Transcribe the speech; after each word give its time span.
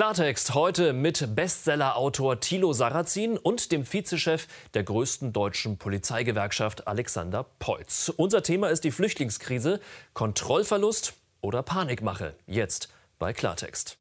Klartext 0.00 0.54
heute 0.54 0.94
mit 0.94 1.34
Bestsellerautor 1.36 2.40
Thilo 2.40 2.72
Sarrazin 2.72 3.36
und 3.36 3.70
dem 3.70 3.84
Vizechef 3.84 4.46
der 4.72 4.82
größten 4.82 5.34
deutschen 5.34 5.76
Polizeigewerkschaft 5.76 6.88
Alexander 6.88 7.44
Peutz. 7.58 8.10
Unser 8.16 8.42
Thema 8.42 8.70
ist 8.70 8.84
die 8.84 8.92
Flüchtlingskrise, 8.92 9.78
Kontrollverlust 10.14 11.12
oder 11.42 11.62
Panikmache. 11.62 12.34
Jetzt 12.46 12.88
bei 13.18 13.34
Klartext. 13.34 13.98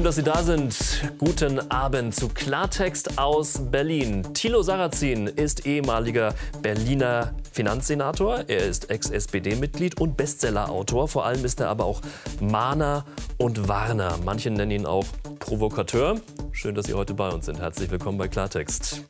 Schön, 0.00 0.06
dass 0.06 0.16
Sie 0.16 0.22
da 0.22 0.42
sind. 0.42 0.74
Guten 1.18 1.70
Abend 1.70 2.14
zu 2.14 2.28
Klartext 2.28 3.18
aus 3.18 3.60
Berlin. 3.70 4.26
Thilo 4.32 4.62
Sarrazin 4.62 5.26
ist 5.26 5.66
ehemaliger 5.66 6.34
Berliner 6.62 7.34
Finanzsenator. 7.52 8.44
Er 8.48 8.64
ist 8.64 8.88
Ex-SPD-Mitglied 8.88 10.00
und 10.00 10.16
Bestsellerautor. 10.16 11.06
Vor 11.06 11.26
allem 11.26 11.44
ist 11.44 11.60
er 11.60 11.68
aber 11.68 11.84
auch 11.84 12.00
Mahner 12.40 13.04
und 13.36 13.68
Warner. 13.68 14.16
Manche 14.24 14.50
nennen 14.50 14.70
ihn 14.70 14.86
auch 14.86 15.04
Provokateur. 15.38 16.18
Schön, 16.52 16.74
dass 16.74 16.86
Sie 16.86 16.94
heute 16.94 17.12
bei 17.12 17.28
uns 17.28 17.44
sind. 17.44 17.58
Herzlich 17.58 17.90
willkommen 17.90 18.16
bei 18.16 18.28
Klartext. 18.28 19.04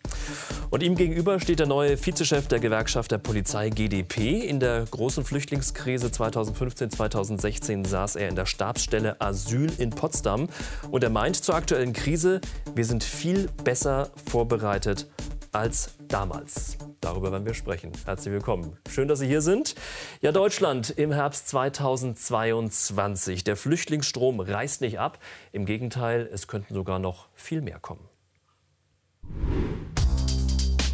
Und 0.70 0.84
ihm 0.84 0.94
gegenüber 0.94 1.40
steht 1.40 1.58
der 1.58 1.66
neue 1.66 1.98
Vizechef 1.98 2.46
der 2.46 2.60
Gewerkschaft 2.60 3.10
der 3.10 3.18
Polizei 3.18 3.70
GDP. 3.70 4.38
In 4.38 4.60
der 4.60 4.84
großen 4.88 5.24
Flüchtlingskrise 5.24 6.06
2015-2016 6.06 7.88
saß 7.88 8.14
er 8.14 8.28
in 8.28 8.36
der 8.36 8.46
Stabsstelle 8.46 9.20
Asyl 9.20 9.72
in 9.78 9.90
Potsdam. 9.90 10.48
Und 10.92 11.02
er 11.02 11.10
meint 11.10 11.34
zur 11.34 11.56
aktuellen 11.56 11.92
Krise, 11.92 12.40
wir 12.76 12.84
sind 12.84 13.02
viel 13.02 13.48
besser 13.64 14.10
vorbereitet 14.30 15.08
als 15.50 15.96
damals. 16.06 16.78
Darüber 17.00 17.32
werden 17.32 17.46
wir 17.46 17.54
sprechen. 17.54 17.90
Herzlich 18.04 18.32
willkommen. 18.32 18.76
Schön, 18.88 19.08
dass 19.08 19.18
Sie 19.18 19.26
hier 19.26 19.42
sind. 19.42 19.74
Ja, 20.20 20.30
Deutschland 20.30 20.90
im 20.90 21.10
Herbst 21.10 21.48
2022. 21.48 23.42
Der 23.42 23.56
Flüchtlingsstrom 23.56 24.38
reißt 24.38 24.82
nicht 24.82 25.00
ab. 25.00 25.18
Im 25.50 25.66
Gegenteil, 25.66 26.30
es 26.32 26.46
könnten 26.46 26.74
sogar 26.74 27.00
noch 27.00 27.26
viel 27.34 27.60
mehr 27.60 27.80
kommen. 27.80 28.08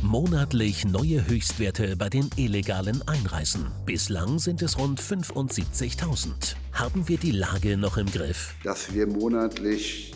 Monatlich 0.07 0.85
neue 0.85 1.27
Höchstwerte 1.27 1.97
bei 1.97 2.09
den 2.09 2.31
illegalen 2.37 3.03
Einreisen. 3.09 3.67
Bislang 3.87 4.39
sind 4.39 4.63
es 4.63 4.79
rund 4.79 5.01
75.000. 5.01 6.55
Haben 6.73 7.09
wir 7.09 7.19
die 7.19 7.33
Lage 7.33 7.77
noch 7.77 7.97
im 7.97 8.07
Griff? 8.07 8.55
Dass 8.63 8.95
wir 8.95 9.09
monatlich 9.09 10.15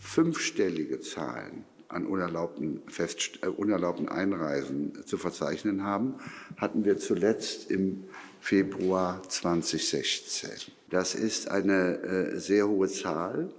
fünfstellige 0.00 1.00
Zahlen 1.00 1.66
an 1.88 2.06
unerlaubten, 2.06 2.80
Fest, 2.88 3.40
äh, 3.42 3.48
unerlaubten 3.48 4.08
Einreisen 4.08 4.94
zu 5.04 5.18
verzeichnen 5.18 5.82
haben, 5.82 6.14
hatten 6.56 6.86
wir 6.86 6.96
zuletzt 6.96 7.70
im 7.70 8.04
Februar 8.40 9.22
2016. 9.28 10.72
Das 10.88 11.14
ist 11.14 11.50
eine 11.50 11.98
äh, 11.98 12.38
sehr 12.38 12.66
hohe 12.66 12.88
Zahl. 12.88 13.50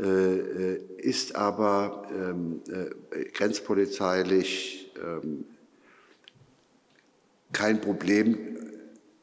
Äh, 0.00 0.04
äh, 0.04 0.80
ist 0.98 1.34
aber 1.34 2.06
ähm, 2.12 2.62
äh, 2.68 3.24
grenzpolizeilich 3.32 4.92
ähm, 4.96 5.44
kein 7.52 7.80
Problem, 7.80 8.38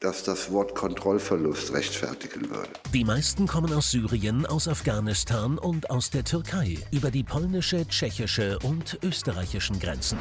das 0.01 0.23
das 0.23 0.51
Wort 0.51 0.75
Kontrollverlust 0.75 1.71
rechtfertigen 1.71 2.49
würde. 2.49 2.69
Die 2.93 3.05
meisten 3.05 3.47
kommen 3.47 3.71
aus 3.71 3.91
Syrien, 3.91 4.45
aus 4.45 4.67
Afghanistan 4.67 5.57
und 5.57 5.89
aus 5.89 6.09
der 6.09 6.25
Türkei 6.25 6.77
über 6.91 7.09
die 7.09 7.23
polnische, 7.23 7.87
tschechische 7.87 8.59
und 8.59 8.99
österreichischen 9.01 9.79
Grenzen. 9.79 10.17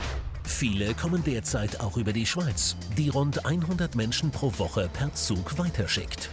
Viele 0.47 0.95
kommen 0.95 1.25
derzeit 1.25 1.81
auch 1.81 1.97
über 1.97 2.13
die 2.13 2.27
Schweiz, 2.27 2.77
die 2.97 3.09
rund 3.09 3.47
100 3.47 3.95
Menschen 3.95 4.31
pro 4.31 4.53
Woche 4.59 4.89
per 4.93 5.13
Zug 5.15 5.59
weiterschickt. 5.59 6.31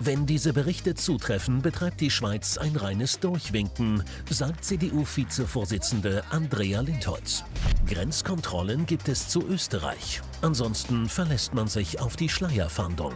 Wenn 0.00 0.26
diese 0.26 0.52
Berichte 0.52 0.94
zutreffen, 0.94 1.60
betreibt 1.60 2.00
die 2.00 2.10
Schweiz 2.10 2.56
ein 2.56 2.74
reines 2.74 3.20
Durchwinken, 3.20 4.02
sagt 4.28 4.64
CDU-Vizevorsitzende 4.64 6.24
Andrea 6.30 6.80
Lindholz. 6.80 7.44
Grenzkontrollen 7.86 8.86
gibt 8.86 9.08
es 9.08 9.28
zu 9.28 9.46
Österreich. 9.46 10.22
Ansonsten 10.42 11.08
verlässt 11.08 11.54
man 11.54 11.68
sich 11.68 12.00
auf 12.00 12.16
die 12.16 12.28
Schleierfahndung. 12.28 13.12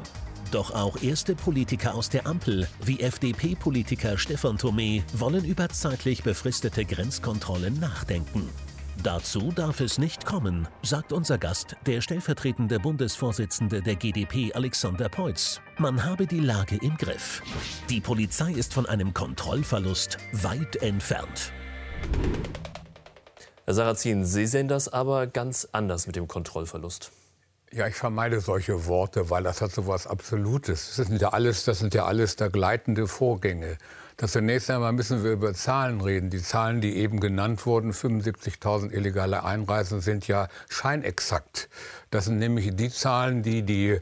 Doch 0.51 0.73
auch 0.73 1.03
erste 1.03 1.35
Politiker 1.35 1.95
aus 1.95 2.11
der 2.11 2.27
Ampel, 2.27 2.69
wie 2.85 3.01
FDP-Politiker 3.01 4.19
Stefan 4.19 4.57
Thomé, 4.57 5.03
wollen 5.15 5.45
über 5.45 5.69
zeitlich 5.71 6.23
befristete 6.23 6.85
Grenzkontrollen 6.85 7.81
nachdenken. 7.81 8.49
Dazu 9.03 9.53
darf 9.53 9.81
es 9.81 9.99
nicht 9.99 10.25
kommen, 10.25 10.69
sagt 10.83 11.13
unser 11.13 11.37
Gast, 11.37 11.77
der 11.87 12.01
stellvertretende 12.01 12.79
Bundesvorsitzende 12.79 13.83
der 13.83 13.97
GdP 13.97 14.53
Alexander 14.55 15.09
Peutz. 15.09 15.61
Man 15.79 16.05
habe 16.05 16.27
die 16.27 16.41
Lage 16.41 16.79
im 16.81 16.97
Griff. 16.97 17.43
Die 17.91 18.01
Polizei 18.01 18.53
ist 18.53 18.73
von 18.73 18.87
einem 18.87 19.13
Kontrollverlust 19.13 20.19
weit 20.33 20.77
entfernt. 20.77 21.53
Herr 23.65 23.75
Sarrazin, 23.75 24.25
Sie 24.25 24.47
sehen 24.47 24.69
das 24.69 24.89
aber 24.89 25.27
ganz 25.27 25.69
anders 25.73 26.07
mit 26.07 26.17
dem 26.17 26.29
Kontrollverlust. 26.29 27.11
Ja, 27.73 27.89
ich 27.89 27.97
vermeide 27.97 28.41
solche 28.41 28.87
Worte, 28.87 29.31
weil 29.31 29.43
das 29.43 29.61
hat 29.61 29.73
so 29.73 29.89
was 29.89 30.07
Absolutes. 30.07 30.95
Das 30.97 31.07
sind 31.09 31.21
ja 31.21 31.31
alles, 31.31 31.65
das 31.65 31.81
sind 31.81 31.93
ja 31.93 32.05
alles 32.05 32.37
da 32.37 32.49
gleitende 32.49 33.09
Vorgänge. 33.09 33.79
Das 34.17 34.33
zunächst 34.33 34.71
einmal 34.71 34.93
müssen 34.93 35.25
wir 35.25 35.33
über 35.33 35.55
Zahlen 35.55 36.01
reden. 36.01 36.31
Die 36.31 36.43
Zahlen, 36.43 36.81
die 36.81 36.97
eben 36.97 37.19
genannt 37.19 37.67
wurden, 37.67 37.93
75.000 37.93 38.93
illegale 38.93 39.45
Einreisen, 39.45 40.01
sind 40.01 40.29
ja 40.29 40.49
scheinexakt. 40.69 41.69
Das 42.11 42.27
sind 42.27 42.39
nämlich 42.39 42.77
die 42.77 42.91
Zahlen, 42.91 43.43
die 43.43 43.63
die 43.63 44.01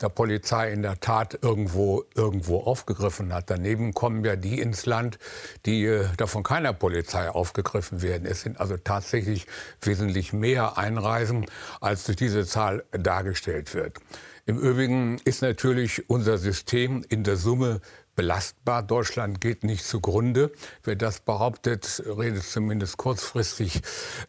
der 0.00 0.08
Polizei 0.08 0.72
in 0.72 0.82
der 0.82 1.00
Tat 1.00 1.38
irgendwo, 1.42 2.04
irgendwo 2.14 2.58
aufgegriffen 2.58 3.32
hat. 3.32 3.50
Daneben 3.50 3.94
kommen 3.94 4.24
ja 4.24 4.36
die 4.36 4.60
ins 4.60 4.86
Land, 4.86 5.18
die 5.66 5.84
äh, 5.84 6.06
davon 6.16 6.42
keiner 6.42 6.72
Polizei 6.72 7.28
aufgegriffen 7.28 8.02
werden. 8.02 8.26
Es 8.26 8.42
sind 8.42 8.60
also 8.60 8.76
tatsächlich 8.76 9.46
wesentlich 9.80 10.32
mehr 10.32 10.78
Einreisen, 10.78 11.46
als 11.80 12.04
durch 12.04 12.16
diese 12.16 12.46
Zahl 12.46 12.84
dargestellt 12.92 13.74
wird. 13.74 13.98
Im 14.46 14.58
Übrigen 14.58 15.18
ist 15.24 15.40
natürlich 15.40 16.10
unser 16.10 16.36
System 16.36 17.04
in 17.08 17.24
der 17.24 17.36
Summe 17.36 17.80
belastbar. 18.14 18.82
Deutschland 18.82 19.40
geht 19.40 19.64
nicht 19.64 19.84
zugrunde. 19.84 20.52
Wer 20.82 20.96
das 20.96 21.20
behauptet, 21.20 22.02
redet 22.06 22.44
zumindest 22.44 22.96
kurzfristig 22.96 23.80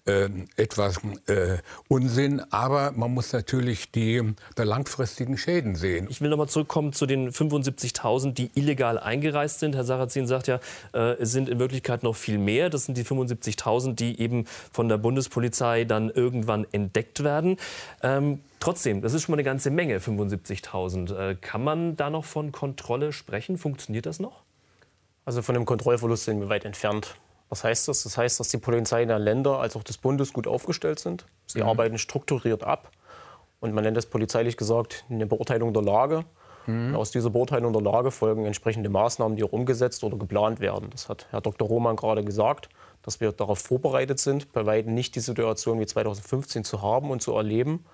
äh, 0.05 0.29
etwas 0.55 0.97
äh, 1.27 1.57
Unsinn. 1.87 2.41
Aber 2.51 2.91
man 2.91 3.13
muss 3.13 3.33
natürlich 3.33 3.91
die 3.91 4.33
der 4.57 4.65
langfristigen 4.65 5.37
Schäden 5.37 5.75
sehen. 5.75 6.07
Ich 6.09 6.21
will 6.21 6.29
noch 6.29 6.37
mal 6.37 6.47
zurückkommen 6.47 6.93
zu 6.93 7.05
den 7.05 7.31
75.000, 7.31 8.33
die 8.33 8.51
illegal 8.55 8.97
eingereist 8.97 9.59
sind. 9.59 9.75
Herr 9.75 9.83
Sarrazin 9.83 10.27
sagt 10.27 10.47
ja, 10.47 10.59
äh, 10.93 11.13
es 11.13 11.31
sind 11.31 11.49
in 11.49 11.59
Wirklichkeit 11.59 12.03
noch 12.03 12.15
viel 12.15 12.37
mehr. 12.37 12.69
Das 12.69 12.85
sind 12.85 12.97
die 12.97 13.03
75.000, 13.03 13.93
die 13.93 14.19
eben 14.19 14.45
von 14.71 14.89
der 14.89 14.97
Bundespolizei 14.97 15.85
dann 15.85 16.09
irgendwann 16.09 16.65
entdeckt 16.71 17.23
werden. 17.23 17.57
Ähm, 18.01 18.39
Trotzdem, 18.65 19.01
das 19.01 19.13
ist 19.13 19.21
schon 19.21 19.33
mal 19.33 19.35
eine 19.35 19.43
ganze 19.43 19.69
Menge, 19.69 19.99
75.000. 19.99 21.15
Äh, 21.15 21.35
kann 21.35 21.63
man 21.63 21.95
da 21.97 22.09
noch 22.09 22.25
von 22.25 22.51
Kontrolle 22.51 23.13
sprechen? 23.13 23.59
Funktioniert 23.59 24.07
das 24.07 24.19
noch? 24.19 24.41
Also 25.23 25.43
von 25.43 25.53
dem 25.53 25.65
Kontrollverlust 25.65 26.25
sind 26.25 26.39
wir 26.39 26.49
weit 26.49 26.65
entfernt. 26.65 27.15
Was 27.49 27.63
heißt 27.63 27.87
das? 27.87 28.01
Das 28.01 28.17
heißt, 28.17 28.39
dass 28.39 28.49
die 28.49 28.57
Polizei 28.57 29.05
der 29.05 29.19
Länder 29.19 29.59
als 29.59 29.75
auch 29.75 29.83
des 29.83 29.99
Bundes 29.99 30.33
gut 30.33 30.47
aufgestellt 30.47 30.97
sind. 30.97 31.27
Sie 31.45 31.61
mhm. 31.61 31.69
arbeiten 31.69 31.99
strukturiert 31.99 32.63
ab. 32.63 32.89
Und 33.59 33.75
man 33.75 33.83
nennt 33.83 33.97
das 33.97 34.07
polizeilich 34.07 34.57
gesagt 34.57 35.05
eine 35.11 35.27
Beurteilung 35.27 35.71
der 35.71 35.83
Lage. 35.83 36.25
Mhm. 36.65 36.95
aus 36.95 37.11
dieser 37.11 37.29
Beurteilung 37.29 37.71
der 37.71 37.83
Lage 37.83 38.09
folgen 38.09 38.47
entsprechende 38.47 38.89
Maßnahmen, 38.89 39.37
die 39.37 39.43
auch 39.43 39.51
umgesetzt 39.51 40.03
oder 40.03 40.17
geplant 40.17 40.59
werden. 40.59 40.89
Das 40.89 41.07
hat 41.07 41.27
Herr 41.29 41.41
Dr. 41.41 41.67
Roman 41.67 41.95
gerade 41.95 42.23
gesagt, 42.23 42.69
dass 43.03 43.19
wir 43.19 43.31
darauf 43.31 43.59
vorbereitet 43.59 44.17
sind, 44.17 44.51
bei 44.51 44.65
weitem 44.65 44.95
nicht 44.95 45.13
die 45.13 45.19
Situation 45.19 45.79
wie 45.79 45.85
2015 45.85 46.63
zu 46.63 46.81
haben 46.81 47.11
und 47.11 47.21
zu 47.21 47.33
erleben 47.33 47.85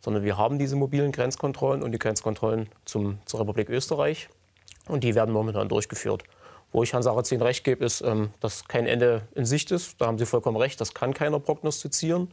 sondern 0.00 0.22
wir 0.24 0.36
haben 0.36 0.58
diese 0.58 0.76
mobilen 0.76 1.12
Grenzkontrollen 1.12 1.82
und 1.82 1.92
die 1.92 1.98
Grenzkontrollen 1.98 2.68
zum, 2.84 3.18
zur 3.24 3.40
Republik 3.40 3.68
Österreich. 3.68 4.28
Und 4.88 5.02
die 5.02 5.14
werden 5.14 5.32
momentan 5.32 5.68
durchgeführt. 5.68 6.22
Wo 6.72 6.82
ich 6.82 6.92
Herrn 6.92 7.02
Sarrazin 7.02 7.42
recht 7.42 7.64
gebe, 7.64 7.84
ist, 7.84 8.02
ähm, 8.02 8.30
dass 8.40 8.66
kein 8.66 8.86
Ende 8.86 9.22
in 9.34 9.44
Sicht 9.44 9.70
ist. 9.70 10.00
Da 10.00 10.06
haben 10.06 10.18
Sie 10.18 10.26
vollkommen 10.26 10.56
recht, 10.56 10.80
das 10.80 10.94
kann 10.94 11.14
keiner 11.14 11.40
prognostizieren. 11.40 12.28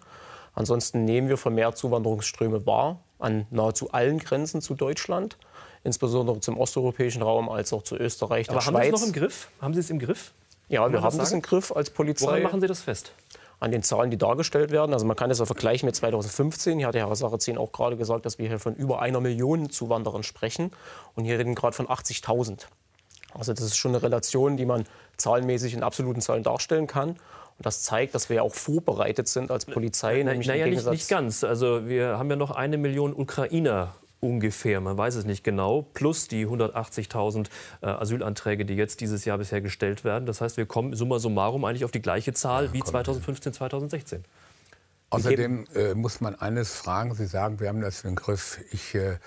Ansonsten 0.56 1.06
nehmen 1.06 1.30
wir 1.30 1.38
vermehrt 1.38 1.78
Zuwanderungsströme 1.78 2.66
wahr 2.66 3.00
an 3.20 3.48
nahezu 3.50 3.92
allen 3.92 4.20
Grenzen 4.20 4.62
zu 4.62 4.76
Deutschland, 4.76 5.38
insbesondere 5.84 6.40
zum 6.42 6.58
osteuropäischen 6.58 7.22
Raum 7.22 7.50
als 7.50 7.74
auch 7.74 7.84
zu 7.84 7.96
Österreich. 7.96 8.50
Aber 8.50 8.64
haben 8.64 8.76
Sie 8.76 8.90
es 8.90 8.92
noch 8.92 9.08
im 9.08 9.14
Griff? 9.14 9.50
Haben 9.62 9.74
Sie 9.74 9.80
es 9.80 9.90
im 9.90 10.00
Griff? 10.00 10.34
Ja, 10.70 10.92
wir 10.92 11.02
haben 11.02 11.18
das 11.18 11.32
im 11.32 11.42
Griff 11.42 11.72
als 11.72 11.90
Polizei. 11.90 12.28
Woran 12.28 12.44
machen 12.44 12.62
Sie 12.62 12.68
das 12.68 12.82
fest? 12.82 13.12
An 13.64 13.72
den 13.72 13.82
Zahlen, 13.82 14.12
die 14.12 14.18
dargestellt 14.18 14.72
werden. 14.72 14.92
Also 14.92 15.06
man 15.06 15.16
kann 15.16 15.30
das 15.30 15.40
ja 15.40 15.46
vergleichen 15.46 15.86
mit 15.86 15.96
2015. 15.96 16.80
Hier 16.80 16.88
hat 16.88 16.96
der 16.96 17.08
Herr 17.08 17.16
Sarrazin 17.16 17.58
auch 17.58 17.72
gerade 17.72 17.96
gesagt, 17.96 18.26
dass 18.26 18.38
wir 18.38 18.50
hier 18.50 18.60
von 18.60 18.76
über 18.76 19.02
einer 19.02 19.22
Million 19.22 19.70
Zuwanderern 19.70 20.24
sprechen. 20.24 20.72
Und 21.16 21.24
hier 21.24 21.40
reden 21.40 21.52
wir 21.52 21.56
gerade 21.56 21.74
von 21.74 21.88
80.000. 21.88 22.66
Also 23.34 23.54
das 23.54 23.64
ist 23.64 23.78
schon 23.78 23.92
eine 23.92 24.04
Relation, 24.04 24.58
die 24.58 24.66
man 24.66 24.84
zahlenmäßig 25.16 25.74
in 25.76 25.82
absoluten 25.82 26.20
Zahlen 26.20 26.44
darstellen 26.44 26.88
kann. 26.88 27.12
Und 27.12 27.66
das 27.66 27.84
zeigt, 27.84 28.14
dass 28.16 28.28
wir 28.28 28.36
ja 28.38 28.42
auch 28.42 28.54
vorbereitet 28.54 29.30
sind 29.30 29.50
als 29.50 29.64
Polizei. 29.66 30.22
Na, 30.26 30.34
naja, 30.34 30.68
nicht, 30.68 30.86
nicht 30.86 31.08
ganz. 31.08 31.46
Also 31.46 31.88
wir 31.88 32.20
haben 32.20 32.30
ja 32.30 32.36
noch 32.36 32.52
eine 32.52 32.78
Million 32.78 33.14
Ukrainer 33.14 33.96
ungefähr, 34.24 34.82
man 34.82 34.98
weiß 34.98 35.16
es 35.16 35.26
nicht 35.26 35.44
genau, 35.44 35.82
plus 35.94 36.28
die 36.28 36.48
180.000 36.48 37.48
äh, 37.82 37.88
Asylanträge, 37.88 38.66
die 38.66 38.76
jetzt 38.76 39.02
dieses 39.02 39.26
Jahr 39.26 39.38
bisher 39.38 39.62
gestellt 39.62 40.04
werden. 40.04 40.26
Das 40.26 40.42
heißt, 40.42 40.58
wir 40.58 40.66
kommen 40.66 40.96
summa 40.96 41.20
summarum 41.20 41.66
eigentlich 41.66 41.86
auf 41.86 41.92
die 41.92 42.02
gleiche 42.02 42.34
Zahl 42.34 42.74
wie 42.74 42.82
2015, 42.82 43.54
2016. 43.54 44.24
Außerdem 45.10 45.66
äh, 45.76 45.94
muss 45.94 46.22
man 46.22 46.34
eines 46.36 46.74
fragen. 46.74 47.14
Sie 47.14 47.28
sagen, 47.28 47.60
wir 47.60 47.68
haben 47.68 47.82
das 47.82 48.04
im 48.04 48.16
Griff. 48.16 48.60
Ich 48.72 48.96
äh, 48.96 49.18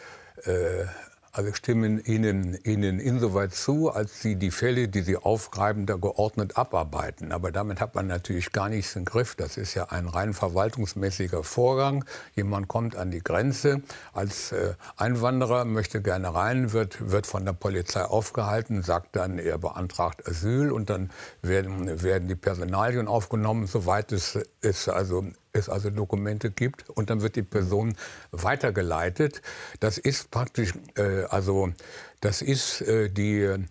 also 1.37 1.53
stimmen 1.53 2.03
Ihnen, 2.03 2.59
Ihnen 2.65 2.99
insoweit 2.99 3.53
zu, 3.53 3.91
als 3.91 4.23
Sie 4.23 4.37
die 4.37 4.51
Fälle, 4.51 4.89
die 4.89 5.03
Sie 5.03 5.19
aufgreifen, 5.19 5.85
da 5.85 5.97
geordnet 5.97 6.57
abarbeiten. 6.57 7.31
Aber 7.31 7.53
damit 7.53 7.79
hat 7.79 7.95
man 7.95 8.07
natürlich 8.07 8.53
gar 8.53 8.71
nichts 8.71 8.97
im 8.97 9.05
Griff. 9.05 9.35
Das 9.35 9.59
ist 9.59 9.75
ja 9.75 9.91
ein 9.91 10.09
rein 10.09 10.33
verwaltungsmäßiger 10.33 11.45
Vorgang. 11.45 12.07
Jemand 12.35 12.69
kommt 12.69 12.97
an 12.97 13.11
die 13.11 13.23
Grenze 13.23 13.83
als 14.15 14.53
äh, 14.53 14.73
Einwanderer, 14.97 15.67
möchte 15.67 16.01
gerne 16.01 16.35
rein, 16.35 16.73
wird, 16.73 17.11
wird 17.11 17.27
von 17.27 17.45
der 17.45 17.53
Polizei 17.53 18.03
aufgehalten, 18.03 18.83
sagt 18.83 19.15
dann, 19.15 19.39
er 19.39 19.59
beantragt 19.59 20.27
Asyl 20.27 20.73
und 20.73 20.89
dann 20.89 21.11
werden, 21.43 22.03
werden 22.03 22.29
die 22.29 22.35
Personalien 22.35 23.09
aufgenommen, 23.09 23.67
soweit 23.67 24.11
es, 24.13 24.39
es 24.63 24.89
also 24.89 25.27
es 25.57 25.69
also 25.69 25.91
Dokumente 25.91 26.51
gibt 26.51 26.89
und 26.91 27.11
dann 27.11 27.23
wird 27.23 27.37
die 27.37 27.43
Person 27.43 27.95
weitergeleitet. 28.31 29.43
Das 29.81 29.99
ist 29.99 30.31
praktisch, 30.31 30.75
äh, 30.97 31.25
also 31.25 31.73
das 32.21 32.43
ist 32.43 32.83
äh, 32.83 33.09
die 33.11 33.67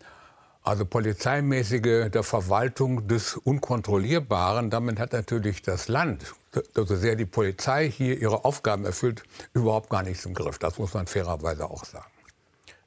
also 0.63 0.83
polizeimäßige 0.83 2.09
der 2.09 2.23
Verwaltung 2.23 3.07
des 3.07 3.37
Unkontrollierbaren. 3.37 4.71
Damit 4.71 4.99
hat 4.99 5.13
natürlich 5.13 5.61
das 5.61 5.87
Land, 5.87 6.33
so 6.73 6.85
sehr 6.95 7.15
die 7.15 7.27
Polizei 7.27 7.89
hier 7.89 8.19
ihre 8.19 8.45
Aufgaben 8.45 8.83
erfüllt, 8.83 9.23
überhaupt 9.53 9.89
gar 9.91 10.01
nichts 10.01 10.25
im 10.25 10.33
Griff. 10.33 10.57
Das 10.57 10.79
muss 10.79 10.93
man 10.93 11.05
fairerweise 11.05 11.69
auch 11.69 11.85
sagen 11.85 12.14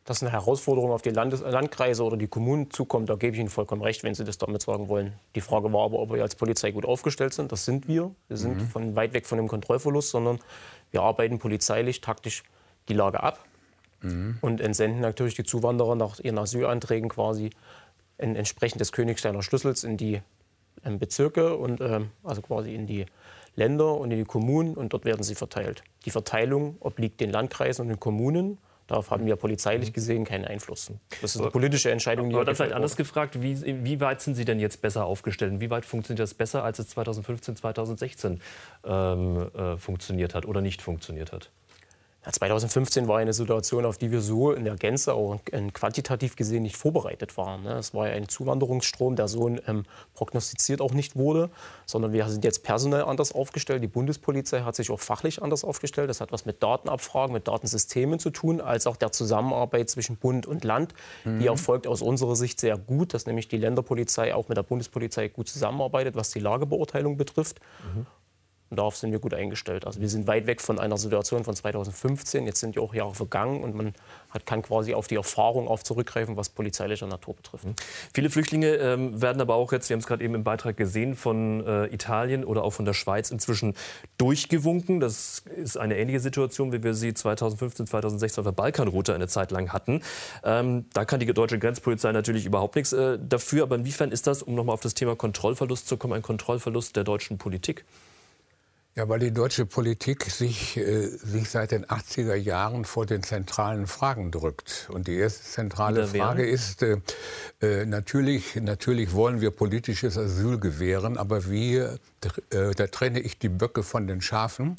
dass 0.09 0.23
eine 0.23 0.33
Herausforderung 0.33 0.91
auf 0.91 1.03
die 1.03 1.11
Landes 1.11 1.43
Landkreise 1.43 2.03
oder 2.03 2.17
die 2.17 2.29
Kommunen 2.29 2.71
zukommt, 2.71 3.11
da 3.11 3.17
gebe 3.17 3.35
ich 3.35 3.41
Ihnen 3.41 3.51
vollkommen 3.51 3.83
recht, 3.83 4.05
wenn 4.05 4.15
Sie 4.15 4.25
das 4.25 4.39
damit 4.39 4.63
sagen 4.63 4.89
wollen. 4.89 5.13
Die 5.35 5.43
Frage 5.43 5.71
war 5.71 5.85
aber, 5.85 5.99
ob 5.99 6.15
wir 6.15 6.23
als 6.23 6.35
Polizei 6.35 6.71
gut 6.71 6.87
aufgestellt 6.87 7.35
sind. 7.35 7.53
Das 7.53 7.67
sind 7.67 7.89
wir. 7.89 8.11
Wir 8.27 8.39
sind 8.39 8.57
mhm. 8.57 8.69
von 8.69 8.97
weit 8.97 9.13
weg 9.13 9.27
von 9.27 9.37
dem 9.37 9.49
Kontrollverlust, 9.49 10.09
sondern 10.09 10.39
wir 10.93 11.03
arbeiten 11.03 11.39
polizeilich, 11.39 12.01
taktisch 12.01 12.43
die 12.89 12.95
Lage 12.95 13.23
ab 13.23 13.45
mhm. 14.01 14.39
und 14.41 14.63
entsenden 14.63 15.01
natürlich 15.01 15.35
die 15.35 15.45
Zuwanderer 15.45 15.95
nach 15.95 16.21
ihren 16.21 16.39
Asylanträgen 16.39 17.11
quasi 17.11 17.51
in, 18.17 18.35
entsprechend 18.35 18.81
des 18.81 18.93
Königsteiner 18.93 19.43
Schlüssels 19.43 19.85
in 19.85 19.99
die 19.99 20.23
ähm, 20.85 20.99
Bezirke 20.99 21.55
und 21.55 21.83
ähm, 21.83 22.13
also 22.25 22.41
quasi 22.41 22.75
in 22.75 22.87
die 22.87 23.05
Länder 23.57 23.95
und 23.95 24.11
in 24.11 24.17
die 24.17 24.25
Kommunen 24.25 24.75
und 24.75 24.95
dort 24.95 25.05
werden 25.05 25.23
sie 25.23 25.35
verteilt. 25.35 25.83
Die 26.07 26.11
Verteilung 26.11 26.77
obliegt 26.81 27.21
den 27.21 27.31
Landkreisen 27.31 27.83
und 27.83 27.89
den 27.89 28.01
Kommunen 28.01 28.57
Darauf 28.89 29.11
haben 29.11 29.27
wir 29.27 29.37
polizeilich 29.37 29.93
gesehen 29.93 30.25
keinen 30.25 30.47
Einfluss. 30.47 30.91
Das 31.21 31.35
ist 31.35 31.41
eine 31.41 31.51
politische 31.51 31.91
Entscheidung. 31.91 32.31
Die 32.31 32.35
Aber 32.35 32.47
dann 32.47 32.57
vielleicht 32.57 32.73
anders 32.73 32.97
gefragt, 32.97 33.41
wie, 33.43 33.85
wie, 33.85 34.01
weit 34.01 34.23
sind 34.23 34.35
Sie 34.35 34.47
denn 34.47 34.59
jetzt 34.59 34.81
besser 34.81 35.05
aufgestellt? 35.05 35.61
Wie 35.61 35.71
weit 35.71 35.85
funktioniert 35.85 36.21
das 36.21 36.33
besser, 36.33 36.65
als 36.65 36.79
es 36.79 36.89
2015, 36.89 37.57
2016 37.57 38.41
ähm, 38.85 39.51
äh, 39.55 39.77
funktioniert 39.77 40.35
hat 40.35 40.47
oder 40.47 40.63
nicht 40.63 40.81
funktioniert 40.81 41.33
hat? 41.33 41.51
Ja, 42.29 42.33
2015 42.33 43.09
war 43.09 43.17
eine 43.17 43.33
Situation, 43.33 43.87
auf 43.87 43.97
die 43.97 44.11
wir 44.11 44.21
so 44.21 44.53
in 44.53 44.65
der 44.65 44.77
Gänze 44.77 45.15
auch 45.15 45.39
quantitativ 45.73 46.37
gesehen 46.37 46.63
nicht 46.63 46.77
vorbereitet 46.77 47.39
waren. 47.39 47.63
Ne? 47.63 47.73
Es 47.79 47.95
war 47.95 48.05
ein 48.05 48.29
Zuwanderungsstrom, 48.29 49.17
der 49.17 49.29
so 49.29 49.49
ähm, 49.49 49.85
prognostiziert 50.13 50.83
auch 50.83 50.93
nicht 50.93 51.17
wurde, 51.17 51.49
sondern 51.87 52.13
wir 52.13 52.29
sind 52.29 52.45
jetzt 52.45 52.65
personell 52.65 53.05
anders 53.05 53.33
aufgestellt. 53.33 53.83
Die 53.83 53.89
Bundespolizei 53.89 54.61
hat 54.61 54.77
sich 54.77 54.91
auch 54.91 55.01
fachlich 55.01 55.43
anders 55.43 55.65
aufgestellt. 55.65 56.11
Das 56.11 56.21
hat 56.21 56.31
was 56.31 56.45
mit 56.45 56.63
Datenabfragen, 56.63 57.33
mit 57.33 57.49
Datensystemen 57.49 58.19
zu 58.19 58.29
tun, 58.29 58.61
als 58.61 58.87
auch 58.87 58.97
der 58.97 59.11
Zusammenarbeit 59.11 59.89
zwischen 59.89 60.19
Bund 60.19 60.45
und 60.45 60.65
Land. 60.65 60.93
Mhm. 61.25 61.39
Die 61.39 61.47
erfolgt 61.47 61.87
aus 61.87 62.03
unserer 62.03 62.37
Sicht 62.37 62.61
sehr 62.61 62.77
gut, 62.77 63.15
dass 63.15 63.25
nämlich 63.25 63.49
die 63.49 63.57
Länderpolizei 63.57 64.35
auch 64.35 64.49
mit 64.49 64.59
der 64.59 64.65
Bundespolizei 64.65 65.29
gut 65.29 65.49
zusammenarbeitet, 65.49 66.15
was 66.15 66.29
die 66.29 66.41
Lagebeurteilung 66.41 67.17
betrifft. 67.17 67.59
Mhm. 67.95 68.05
Und 68.71 68.79
darauf 68.79 68.97
sind 68.97 69.13
wir 69.13 69.19
gut 69.19 69.33
eingestellt. 69.33 69.87
Also 69.87 70.01
wir 70.01 70.09
sind 70.09 70.27
weit 70.27 70.47
weg 70.47 70.61
von 70.61 70.79
einer 70.79 70.99
Situation 70.99 71.45
von 71.45 71.57
2015. 71.57 72.47
Jetzt 72.47 72.61
sind 72.61 72.77
ja 72.77 72.83
auch 72.83 72.95
Jahre 72.95 73.15
vergangen 73.15 73.63
und 73.63 73.75
man 73.75 73.95
hat, 74.31 74.45
kann 74.45 74.63
quasi 74.63 74.93
auf 74.93 75.09
die 75.09 75.15
Erfahrung 75.15 75.69
auf 75.69 75.85
zurückgreifen, 75.85 76.37
was 76.37 76.51
polizeilicher 76.51 77.07
Natur 77.07 77.35
betrifft. 77.35 77.65
Mhm. 77.65 77.75
Viele 78.13 78.29
Flüchtlinge 78.29 78.75
ähm, 78.75 79.21
werden 79.21 79.41
aber 79.41 79.55
auch 79.55 79.73
jetzt, 79.73 79.89
wir 79.89 79.95
haben 79.95 80.01
es 80.01 80.07
gerade 80.07 80.23
eben 80.23 80.35
im 80.35 80.45
Beitrag 80.45 80.77
gesehen, 80.77 81.17
von 81.17 81.67
äh, 81.67 81.87
Italien 81.87 82.45
oder 82.45 82.63
auch 82.63 82.73
von 82.73 82.85
der 82.85 82.93
Schweiz 82.93 83.31
inzwischen 83.31 83.75
durchgewunken. 84.19 85.01
Das 85.01 85.43
ist 85.57 85.79
eine 85.79 85.97
ähnliche 85.97 86.21
Situation, 86.21 86.73
wie 86.73 86.83
wir 86.83 86.93
sie 86.93 87.15
2015, 87.15 87.87
2016 87.87 88.43
auf 88.43 88.47
der 88.47 88.53
Balkanroute 88.53 89.15
eine 89.15 89.29
Zeit 89.29 89.51
lang 89.51 89.73
hatten. 89.73 90.03
Ähm, 90.45 90.87
da 90.93 91.07
kann 91.07 91.21
die 91.21 91.27
deutsche 91.33 91.59
Grenzpolizei 91.59 92.13
natürlich 92.13 92.45
überhaupt 92.45 92.77
nichts 92.77 92.93
äh, 92.93 93.19
dafür. 93.19 93.63
Aber 93.63 93.77
inwiefern 93.77 94.13
ist 94.13 94.27
das, 94.27 94.43
um 94.43 94.55
nochmal 94.55 94.75
auf 94.75 94.81
das 94.81 94.93
Thema 94.93 95.17
Kontrollverlust 95.17 95.89
zu 95.89 95.97
kommen, 95.97 96.13
ein 96.13 96.23
Kontrollverlust 96.23 96.97
der 96.97 97.05
deutschen 97.05 97.39
Politik? 97.39 97.85
Ja, 98.99 99.09
weil 99.09 99.21
die 99.21 99.31
deutsche 99.31 99.65
Politik 99.65 100.25
sich, 100.25 100.77
äh, 100.77 101.07
sich 101.07 101.51
seit 101.51 101.71
den 101.71 101.87
80er 101.87 102.35
Jahren 102.35 102.85
vor 102.85 103.07
den 103.07 103.23
zentralen 103.23 103.87
Fragen 103.87 104.33
drückt. 104.33 104.89
Und 104.93 105.07
die 105.07 105.15
erste 105.15 105.45
zentrale 105.45 106.09
Frage 106.09 106.45
ist, 106.45 106.83
äh, 106.83 106.97
äh, 107.63 107.87
natürlich, 107.87 108.57
natürlich 108.57 109.13
wollen 109.13 109.41
wir 109.41 109.53
politisches 109.53 110.19
Asyl 110.19 110.59
gewähren, 110.59 111.17
aber 111.17 111.49
wie, 111.49 111.77
äh, 111.77 111.99
da 112.51 112.89
trenne 112.89 113.21
ich 113.21 113.39
die 113.39 113.49
Böcke 113.49 113.85
von 113.85 114.09
den 114.09 114.21
Schafen. 114.21 114.75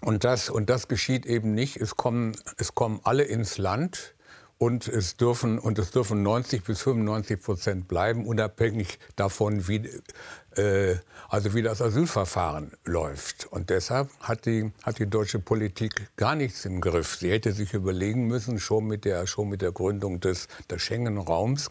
Und 0.00 0.22
das, 0.22 0.48
und 0.48 0.70
das 0.70 0.86
geschieht 0.86 1.26
eben 1.26 1.54
nicht. 1.54 1.78
Es 1.78 1.96
kommen, 1.96 2.36
es 2.56 2.76
kommen 2.76 3.00
alle 3.02 3.24
ins 3.24 3.58
Land. 3.58 4.14
Und 4.58 4.88
es 4.88 5.18
dürfen, 5.18 5.58
und 5.58 5.78
es 5.78 5.90
dürfen 5.90 6.22
90 6.22 6.64
bis 6.64 6.80
95 6.80 7.42
Prozent 7.42 7.88
bleiben, 7.88 8.24
unabhängig 8.24 8.98
davon, 9.14 9.68
wie, 9.68 9.90
also 11.28 11.54
wie 11.54 11.62
das 11.62 11.82
Asylverfahren 11.82 12.72
läuft. 12.84 13.46
Und 13.46 13.70
deshalb 13.70 14.08
hat 14.20 14.46
die, 14.46 14.72
hat 14.82 14.98
die 14.98 15.06
deutsche 15.06 15.38
Politik 15.38 16.08
gar 16.16 16.34
nichts 16.34 16.64
im 16.64 16.80
Griff. 16.80 17.16
Sie 17.16 17.30
hätte 17.30 17.52
sich 17.52 17.74
überlegen 17.74 18.26
müssen, 18.26 18.58
schon 18.58 18.86
mit 18.86 19.04
der, 19.04 19.26
schon 19.26 19.48
mit 19.48 19.62
der 19.62 19.72
Gründung 19.72 20.20
des, 20.20 20.48
des 20.70 20.82
Schengen-Raums, 20.82 21.68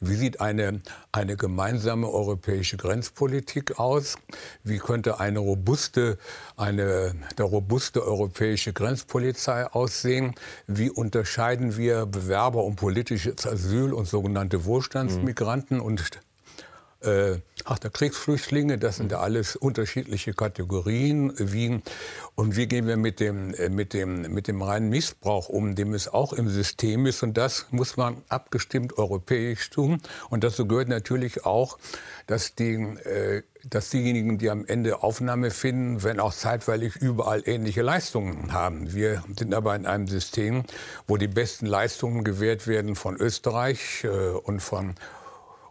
wie 0.00 0.14
sieht 0.14 0.40
eine, 0.40 0.80
eine 1.10 1.36
gemeinsame 1.36 2.08
europäische 2.08 2.76
Grenzpolitik 2.76 3.80
aus? 3.80 4.16
Wie 4.62 4.78
könnte 4.78 5.18
eine 5.18 5.40
robuste, 5.40 6.18
eine, 6.56 7.16
der 7.36 7.46
robuste 7.46 8.04
europäische 8.06 8.72
Grenzpolizei 8.72 9.66
aussehen? 9.66 10.36
Wie 10.68 10.90
unterscheiden 10.90 11.76
wir 11.76 12.06
Bewerber 12.06 12.62
um 12.62 12.76
politisches 12.76 13.44
Asyl 13.44 13.92
und 13.92 14.06
sogenannte 14.06 14.64
Wohlstandsmigranten? 14.64 15.78
Mhm. 15.78 15.82
Und 15.82 16.27
äh, 17.00 17.38
ach, 17.64 17.78
der 17.78 17.90
Kriegsflüchtlinge, 17.90 18.78
das 18.78 18.96
sind 18.96 19.12
ja 19.12 19.20
alles 19.20 19.54
unterschiedliche 19.54 20.32
Kategorien. 20.32 21.32
Wie, 21.38 21.80
und 22.34 22.56
wie 22.56 22.66
gehen 22.66 22.86
wir 22.86 22.96
mit 22.96 23.20
dem, 23.20 23.54
äh, 23.54 23.68
mit, 23.68 23.92
dem, 23.92 24.22
mit 24.22 24.48
dem 24.48 24.62
reinen 24.62 24.88
Missbrauch 24.88 25.48
um, 25.48 25.74
dem 25.74 25.94
es 25.94 26.08
auch 26.08 26.32
im 26.32 26.48
System 26.48 27.06
ist. 27.06 27.22
Und 27.22 27.36
das 27.36 27.66
muss 27.70 27.96
man 27.96 28.22
abgestimmt 28.28 28.98
europäisch 28.98 29.70
tun. 29.70 30.02
Und 30.28 30.42
dazu 30.42 30.66
gehört 30.66 30.88
natürlich 30.88 31.44
auch, 31.46 31.78
dass, 32.26 32.56
die, 32.56 32.74
äh, 32.74 33.42
dass 33.64 33.90
diejenigen, 33.90 34.38
die 34.38 34.50
am 34.50 34.66
Ende 34.66 35.02
Aufnahme 35.02 35.52
finden, 35.52 36.02
wenn 36.02 36.18
auch 36.18 36.34
zeitweilig 36.34 36.96
überall 36.96 37.42
ähnliche 37.46 37.82
Leistungen 37.82 38.52
haben. 38.52 38.92
Wir 38.92 39.22
sind 39.38 39.54
aber 39.54 39.76
in 39.76 39.86
einem 39.86 40.08
System, 40.08 40.64
wo 41.06 41.16
die 41.16 41.28
besten 41.28 41.66
Leistungen 41.66 42.24
gewährt 42.24 42.66
werden 42.66 42.96
von 42.96 43.16
Österreich 43.16 44.02
äh, 44.02 44.08
und 44.08 44.60
von 44.60 44.96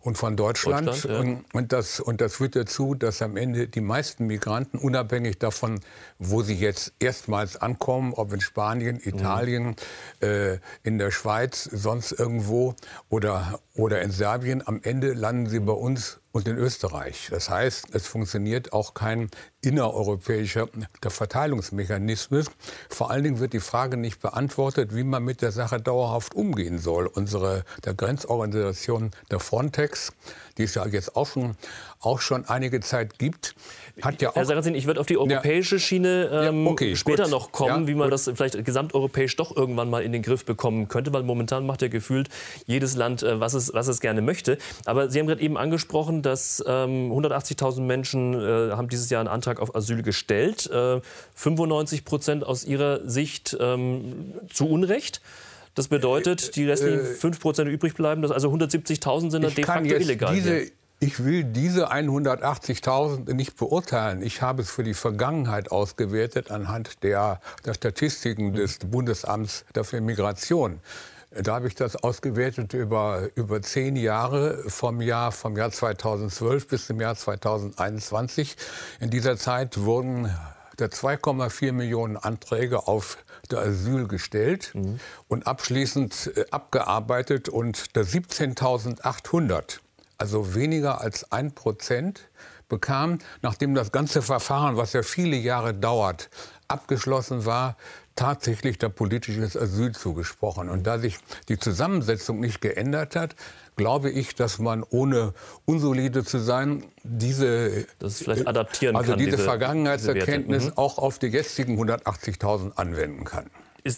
und 0.07 0.17
von 0.17 0.37
Deutschland. 0.37 0.87
Deutschland 0.87 1.13
ja. 1.13 1.19
und, 1.19 1.45
und, 1.53 1.73
das, 1.73 1.99
und 1.99 2.21
das 2.21 2.35
führt 2.35 2.55
dazu, 2.55 2.95
dass 2.95 3.21
am 3.21 3.35
Ende 3.35 3.67
die 3.67 3.81
meisten 3.81 4.25
Migranten, 4.25 4.77
unabhängig 4.77 5.37
davon, 5.37 5.81
wo 6.17 6.41
sie 6.43 6.53
jetzt 6.53 6.93
erstmals 6.99 7.57
ankommen, 7.57 8.13
ob 8.13 8.31
in 8.31 8.39
Spanien, 8.39 9.01
Italien, 9.03 9.75
mhm. 10.21 10.27
äh, 10.27 10.59
in 10.83 10.97
der 10.97 11.11
Schweiz, 11.11 11.65
sonst 11.65 12.13
irgendwo 12.13 12.73
oder, 13.09 13.59
oder 13.75 14.01
in 14.01 14.11
Serbien, 14.11 14.65
am 14.65 14.79
Ende 14.81 15.11
landen 15.11 15.49
sie 15.49 15.59
bei 15.59 15.73
uns 15.73 16.21
und 16.31 16.47
in 16.47 16.57
Österreich. 16.57 17.27
Das 17.31 17.49
heißt, 17.49 17.87
es 17.93 18.07
funktioniert 18.07 18.73
auch 18.73 18.93
kein 18.93 19.29
innereuropäischer 19.61 20.67
Verteilungsmechanismus. 21.01 22.47
Vor 22.89 23.11
allen 23.11 23.23
Dingen 23.23 23.39
wird 23.39 23.53
die 23.53 23.59
Frage 23.59 23.97
nicht 23.97 24.21
beantwortet, 24.21 24.95
wie 24.95 25.03
man 25.03 25.23
mit 25.23 25.41
der 25.41 25.51
Sache 25.51 25.79
dauerhaft 25.81 26.35
umgehen 26.35 26.79
soll. 26.79 27.07
Unsere 27.07 27.63
der 27.83 27.93
Grenzorganisation 27.93 29.11
der 29.31 29.39
Frontex, 29.39 30.13
die 30.57 30.63
es 30.63 30.75
ja 30.75 30.85
jetzt 30.87 31.15
auch 31.15 31.27
schon, 31.27 31.55
auch 31.99 32.19
schon 32.19 32.45
einige 32.45 32.79
Zeit 32.79 33.19
gibt, 33.19 33.55
hat 34.01 34.21
ja 34.21 34.29
auch. 34.29 34.35
Herr 34.35 34.45
Sarrazin, 34.45 34.75
ich 34.75 34.85
würde 34.85 34.99
auf 34.99 35.05
die 35.05 35.17
europäische 35.17 35.79
Schiene 35.79 36.29
ähm, 36.31 36.65
ja, 36.65 36.71
okay, 36.71 36.95
später 36.95 37.23
gut. 37.23 37.31
noch 37.31 37.51
kommen, 37.51 37.81
ja, 37.83 37.87
wie 37.87 37.95
man 37.95 38.09
gut. 38.09 38.13
das 38.13 38.31
vielleicht 38.33 38.63
gesamteuropäisch 38.63 39.35
doch 39.35 39.55
irgendwann 39.55 39.89
mal 39.89 40.03
in 40.03 40.11
den 40.11 40.21
Griff 40.21 40.45
bekommen 40.45 40.87
könnte, 40.87 41.13
weil 41.13 41.23
momentan 41.23 41.65
macht 41.65 41.81
ja 41.81 41.87
gefühlt 41.87 42.29
jedes 42.65 42.95
Land, 42.95 43.23
äh, 43.23 43.39
was, 43.39 43.53
es, 43.53 43.73
was 43.73 43.87
es 43.87 43.99
gerne 43.99 44.21
möchte. 44.21 44.57
Aber 44.85 45.09
Sie 45.09 45.19
haben 45.19 45.27
gerade 45.27 45.41
eben 45.41 45.57
angesprochen, 45.57 46.21
dass 46.21 46.63
ähm, 46.67 47.11
180.000 47.11 47.81
Menschen 47.81 48.33
äh, 48.33 48.71
haben 48.71 48.89
dieses 48.89 49.09
Jahr 49.09 49.21
einen 49.21 49.29
Antrag 49.29 49.59
auf 49.59 49.75
Asyl 49.75 50.03
gestellt. 50.03 50.69
Äh, 50.71 51.01
95 51.35 52.05
Prozent 52.05 52.45
aus 52.45 52.63
Ihrer 52.65 53.07
Sicht 53.07 53.57
ähm, 53.59 54.33
zu 54.51 54.67
Unrecht. 54.67 55.21
Das 55.77 55.89
bedeutet, 55.89 56.55
die 56.55 56.67
restlichen 56.67 57.05
5 57.05 57.39
Prozent 57.39 57.69
übrig 57.69 57.93
bleiben, 57.93 58.23
dass 58.23 58.31
also 58.31 58.51
170.000 58.51 59.29
sind 59.29 59.43
dann 59.43 59.53
de 59.53 59.63
facto 59.63 59.93
illegal. 59.93 60.33
Diese, 60.33 60.71
ich 60.99 61.23
will 61.23 61.43
diese 61.43 61.91
180.000 61.91 63.31
nicht 63.35 63.55
beurteilen. 63.57 64.23
Ich 64.23 64.41
habe 64.41 64.63
es 64.63 64.71
für 64.71 64.83
die 64.83 64.95
Vergangenheit 64.95 65.71
ausgewertet 65.71 66.49
anhand 66.49 67.03
der, 67.03 67.39
der 67.63 67.75
Statistiken 67.75 68.53
des 68.53 68.79
Bundesamts 68.79 69.65
für 69.83 70.01
Migration. 70.01 70.79
Da 71.29 71.53
habe 71.53 71.67
ich 71.67 71.75
das 71.75 71.95
ausgewertet 71.95 72.73
über, 72.73 73.29
über 73.35 73.61
zehn 73.61 73.97
Jahre 73.97 74.63
vom 74.65 74.99
Jahr, 74.99 75.31
vom 75.31 75.55
Jahr 75.57 75.69
2012 75.69 76.67
bis 76.69 76.87
zum 76.87 76.99
Jahr 76.99 77.15
2021. 77.15 78.55
In 78.99 79.11
dieser 79.11 79.37
Zeit 79.37 79.79
wurden 79.79 80.33
2,4 80.79 81.71
Millionen 81.71 82.17
Anträge 82.17 82.87
auf 82.87 83.19
der 83.51 83.59
Asyl 83.59 84.07
gestellt 84.07 84.71
mhm. 84.73 84.99
und 85.27 85.47
abschließend 85.47 86.31
äh, 86.35 86.45
abgearbeitet 86.51 87.49
und 87.49 87.95
der 87.95 88.05
17.800 88.05 89.79
also 90.17 90.55
weniger 90.55 91.01
als 91.01 91.31
ein 91.31 91.51
Prozent, 91.53 92.29
bekam, 92.69 93.19
nachdem 93.41 93.75
das 93.75 93.91
ganze 93.91 94.21
Verfahren, 94.21 94.77
was 94.77 94.93
ja 94.93 95.03
viele 95.03 95.37
Jahre 95.37 95.73
dauert, 95.73 96.29
abgeschlossen 96.67 97.45
war, 97.45 97.77
tatsächlich 98.15 98.77
der 98.77 98.89
politisches 98.89 99.55
Asyl 99.55 99.93
zugesprochen. 99.93 100.69
Und 100.69 100.85
da 100.85 100.99
sich 100.99 101.17
die 101.47 101.57
Zusammensetzung 101.57 102.39
nicht 102.39 102.59
geändert 102.59 103.15
hat, 103.15 103.35
glaube 103.77 104.09
ich, 104.09 104.35
dass 104.35 104.59
man 104.59 104.83
ohne 104.89 105.33
unsolide 105.65 106.25
zu 106.25 106.39
sein 106.39 106.83
diese 107.03 107.85
das 107.99 108.23
vielleicht 108.23 108.47
adaptieren 108.47 108.95
also 108.95 109.11
kann, 109.11 109.19
diese, 109.19 109.31
diese 109.31 109.43
Vergangenheitserkenntnis 109.43 110.63
diese 110.63 110.71
mhm. 110.71 110.77
auch 110.77 110.97
auf 110.97 111.19
die 111.19 111.27
jetzigen 111.27 111.79
180.000 111.79 112.75
anwenden 112.75 113.23
kann. 113.23 113.45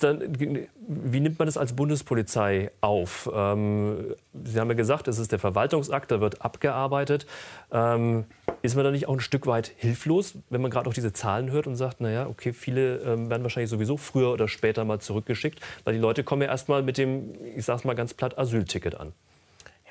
Dann, 0.01 0.21
wie 0.37 1.19
nimmt 1.19 1.39
man 1.39 1.47
das 1.47 1.57
als 1.57 1.73
Bundespolizei 1.73 2.69
auf? 2.79 3.27
Ähm, 3.33 4.13
Sie 4.43 4.59
haben 4.59 4.67
ja 4.67 4.75
gesagt, 4.75 5.07
es 5.07 5.17
ist 5.17 5.31
der 5.31 5.39
Verwaltungsakt, 5.39 6.11
da 6.11 6.21
wird 6.21 6.43
abgearbeitet. 6.43 7.25
Ähm, 7.71 8.25
ist 8.61 8.75
man 8.75 8.83
da 8.83 8.91
nicht 8.91 9.07
auch 9.07 9.13
ein 9.13 9.19
Stück 9.19 9.47
weit 9.47 9.71
hilflos, 9.77 10.35
wenn 10.49 10.61
man 10.61 10.69
gerade 10.69 10.87
auch 10.87 10.93
diese 10.93 11.11
Zahlen 11.13 11.49
hört 11.49 11.65
und 11.65 11.75
sagt, 11.75 12.01
naja, 12.01 12.27
okay, 12.27 12.53
viele 12.53 12.97
ähm, 12.97 13.29
werden 13.31 13.41
wahrscheinlich 13.41 13.69
sowieso 13.69 13.97
früher 13.97 14.31
oder 14.31 14.47
später 14.47 14.85
mal 14.85 14.99
zurückgeschickt, 14.99 15.59
weil 15.85 15.95
die 15.95 15.99
Leute 15.99 16.23
kommen 16.23 16.43
ja 16.43 16.49
erstmal 16.49 16.83
mit 16.83 16.97
dem, 16.99 17.33
ich 17.55 17.65
sag's 17.65 17.83
mal 17.83 17.95
ganz 17.95 18.13
platt, 18.13 18.37
Asylticket 18.37 18.93
an. 18.93 19.13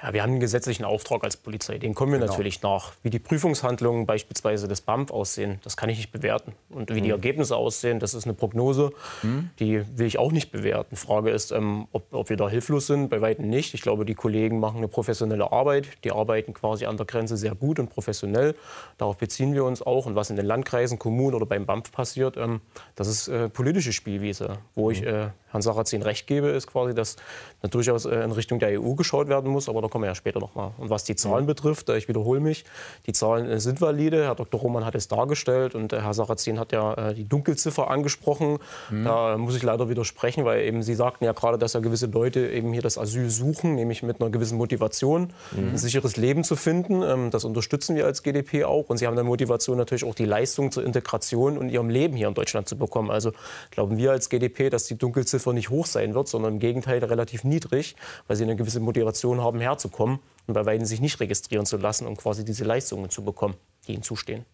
Ja, 0.02 0.12
wir 0.12 0.22
haben 0.22 0.30
einen 0.30 0.40
gesetzlichen 0.40 0.84
Auftrag 0.84 1.24
als 1.24 1.36
Polizei. 1.36 1.78
Den 1.78 1.94
kommen 1.94 2.12
wir 2.12 2.20
genau. 2.20 2.30
natürlich 2.30 2.62
nach. 2.62 2.92
Wie 3.02 3.10
die 3.10 3.18
Prüfungshandlungen 3.18 4.06
beispielsweise 4.06 4.68
des 4.68 4.80
BAMF 4.80 5.10
aussehen, 5.10 5.58
das 5.64 5.76
kann 5.76 5.88
ich 5.88 5.98
nicht 5.98 6.12
bewerten. 6.12 6.52
Und 6.70 6.90
wie 6.90 7.00
mhm. 7.00 7.04
die 7.04 7.10
Ergebnisse 7.10 7.56
aussehen, 7.56 7.98
das 7.98 8.14
ist 8.14 8.24
eine 8.24 8.34
Prognose, 8.34 8.92
mhm. 9.22 9.50
die 9.58 9.82
will 9.98 10.06
ich 10.06 10.18
auch 10.18 10.30
nicht 10.30 10.52
bewerten. 10.52 10.94
Frage 10.94 11.30
ist, 11.30 11.50
ähm, 11.50 11.88
ob, 11.92 12.12
ob, 12.12 12.28
wir 12.30 12.36
da 12.36 12.48
hilflos 12.48 12.86
sind. 12.86 13.08
Bei 13.08 13.20
weitem 13.20 13.48
nicht. 13.48 13.74
Ich 13.74 13.82
glaube, 13.82 14.04
die 14.04 14.14
Kollegen 14.14 14.60
machen 14.60 14.76
eine 14.76 14.88
professionelle 14.88 15.50
Arbeit. 15.50 15.88
Die 16.04 16.12
arbeiten 16.12 16.54
quasi 16.54 16.86
an 16.86 16.96
der 16.96 17.06
Grenze 17.06 17.36
sehr 17.36 17.56
gut 17.56 17.80
und 17.80 17.90
professionell. 17.90 18.54
Darauf 18.98 19.18
beziehen 19.18 19.52
wir 19.52 19.64
uns 19.64 19.82
auch. 19.82 20.06
Und 20.06 20.14
was 20.14 20.30
in 20.30 20.36
den 20.36 20.46
Landkreisen, 20.46 21.00
Kommunen 21.00 21.34
oder 21.34 21.46
beim 21.46 21.66
BAMF 21.66 21.90
passiert, 21.90 22.36
ähm, 22.36 22.60
das 22.94 23.08
ist 23.08 23.26
äh, 23.26 23.48
politische 23.48 23.92
Spielwiese, 23.92 24.58
wo 24.76 24.86
mhm. 24.86 24.92
ich 24.92 25.02
äh, 25.02 25.30
Herrn 25.50 25.62
Sarrazin 25.62 26.02
recht 26.02 26.26
gebe, 26.26 26.48
ist 26.48 26.66
quasi, 26.66 26.94
dass 26.94 27.16
da 27.62 27.68
durchaus 27.68 28.04
äh, 28.04 28.22
in 28.22 28.32
Richtung 28.32 28.58
der 28.58 28.80
EU 28.80 28.94
geschaut 28.94 29.28
werden 29.28 29.50
muss. 29.50 29.68
Aber 29.68 29.82
da 29.82 29.88
kommen 29.88 30.04
wir 30.04 30.08
ja 30.08 30.14
später 30.14 30.40
noch 30.40 30.54
mal. 30.54 30.72
Und 30.78 30.90
was 30.90 31.04
die 31.04 31.16
Zahlen 31.16 31.46
betrifft, 31.46 31.88
ich 31.88 32.08
wiederhole 32.08 32.40
mich, 32.40 32.64
die 33.06 33.12
Zahlen 33.12 33.48
äh, 33.48 33.60
sind 33.60 33.80
valide. 33.80 34.24
Herr 34.24 34.34
Dr. 34.34 34.60
Roman 34.60 34.84
hat 34.84 34.94
es 34.94 35.08
dargestellt 35.08 35.74
und 35.74 35.92
Herr 35.92 36.14
Sarrazin 36.14 36.58
hat 36.58 36.72
ja 36.72 37.12
die 37.12 37.24
Dunkelziffer 37.24 37.90
angesprochen. 37.90 38.58
Mhm. 38.90 39.04
Da 39.04 39.36
muss 39.38 39.56
ich 39.56 39.62
leider 39.62 39.88
widersprechen, 39.88 40.44
weil 40.44 40.62
eben 40.62 40.82
Sie 40.82 40.94
sagten 40.94 41.24
ja 41.24 41.32
gerade, 41.32 41.58
dass 41.58 41.72
ja 41.72 41.80
gewisse 41.80 42.06
Leute 42.06 42.48
eben 42.48 42.72
hier 42.72 42.82
das 42.82 42.98
Asyl 42.98 43.30
suchen, 43.30 43.74
nämlich 43.74 44.02
mit 44.02 44.20
einer 44.20 44.30
gewissen 44.30 44.58
Motivation, 44.58 45.32
mhm. 45.52 45.70
ein 45.70 45.78
sicheres 45.78 46.16
Leben 46.16 46.44
zu 46.44 46.56
finden. 46.56 47.02
Ähm, 47.02 47.30
das 47.30 47.44
unterstützen 47.44 47.96
wir 47.96 48.06
als 48.06 48.22
GDP 48.22 48.64
auch. 48.64 48.88
Und 48.88 48.98
Sie 48.98 49.06
haben 49.06 49.14
eine 49.14 49.24
Motivation 49.24 49.78
natürlich 49.78 50.04
auch 50.04 50.14
die 50.14 50.24
Leistung 50.24 50.70
zur 50.70 50.84
Integration 50.84 51.58
und 51.58 51.68
ihrem 51.70 51.88
Leben 51.88 52.16
hier 52.16 52.28
in 52.28 52.34
Deutschland 52.34 52.68
zu 52.68 52.76
bekommen. 52.76 53.10
Also 53.10 53.32
glauben 53.70 53.96
wir 53.96 54.12
als 54.12 54.28
GDP, 54.28 54.70
dass 54.70 54.86
die 54.86 54.98
Dunkelziffer 54.98 55.37
Dunkelziffer 55.38 55.52
nicht 55.52 55.70
hoch 55.70 55.86
sein 55.86 56.14
wird, 56.14 56.28
sondern 56.28 56.54
im 56.54 56.58
Gegenteil 56.58 57.02
relativ 57.04 57.44
niedrig, 57.44 57.96
weil 58.26 58.36
sie 58.36 58.44
eine 58.44 58.56
gewisse 58.56 58.80
Motivation 58.80 59.40
haben, 59.40 59.60
herzukommen 59.60 60.18
und 60.46 60.54
bei 60.54 60.66
weitem 60.66 60.86
sich 60.86 61.00
nicht 61.00 61.20
registrieren 61.20 61.66
zu 61.66 61.76
lassen, 61.76 62.06
um 62.06 62.16
quasi 62.16 62.44
diese 62.44 62.64
Leistungen 62.64 63.10
zu 63.10 63.22
bekommen, 63.22 63.54
die 63.86 63.94
ihnen 63.94 64.02
zustehen. 64.02 64.44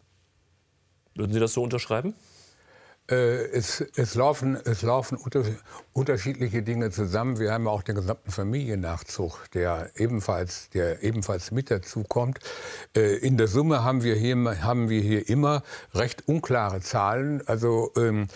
Würden 1.15 1.33
Sie 1.33 1.41
das 1.41 1.53
so 1.53 1.63
unterschreiben? 1.63 2.15
Äh, 3.11 3.51
es, 3.53 3.83
es, 3.97 4.15
laufen, 4.15 4.57
es 4.65 4.81
laufen 4.81 5.19
unter, 5.19 5.45
unterschiedliche 5.93 6.63
Dinge 6.63 6.91
zusammen. 6.91 7.39
Wir 7.39 7.53
haben 7.53 7.67
ja 7.67 7.71
auch 7.71 7.83
den 7.83 7.97
gesamten 7.97 8.31
Familiennachzug, 8.31 9.51
der 9.53 9.91
ebenfalls, 9.97 10.71
der 10.71 11.03
ebenfalls 11.03 11.51
mit 11.51 11.71
dazukommt. 11.71 12.39
Äh, 12.97 13.19
in 13.19 13.37
der 13.37 13.47
Summe 13.47 13.85
haben 13.85 14.03
wir 14.03 14.15
hier, 14.15 14.63
haben 14.63 14.89
wir 14.89 15.03
hier 15.03 15.29
immer 15.29 15.63
recht 15.93 16.27
unklare 16.29 16.81
Zahlen. 16.81 17.47
Also 17.47 17.93
ähm, 17.97 18.27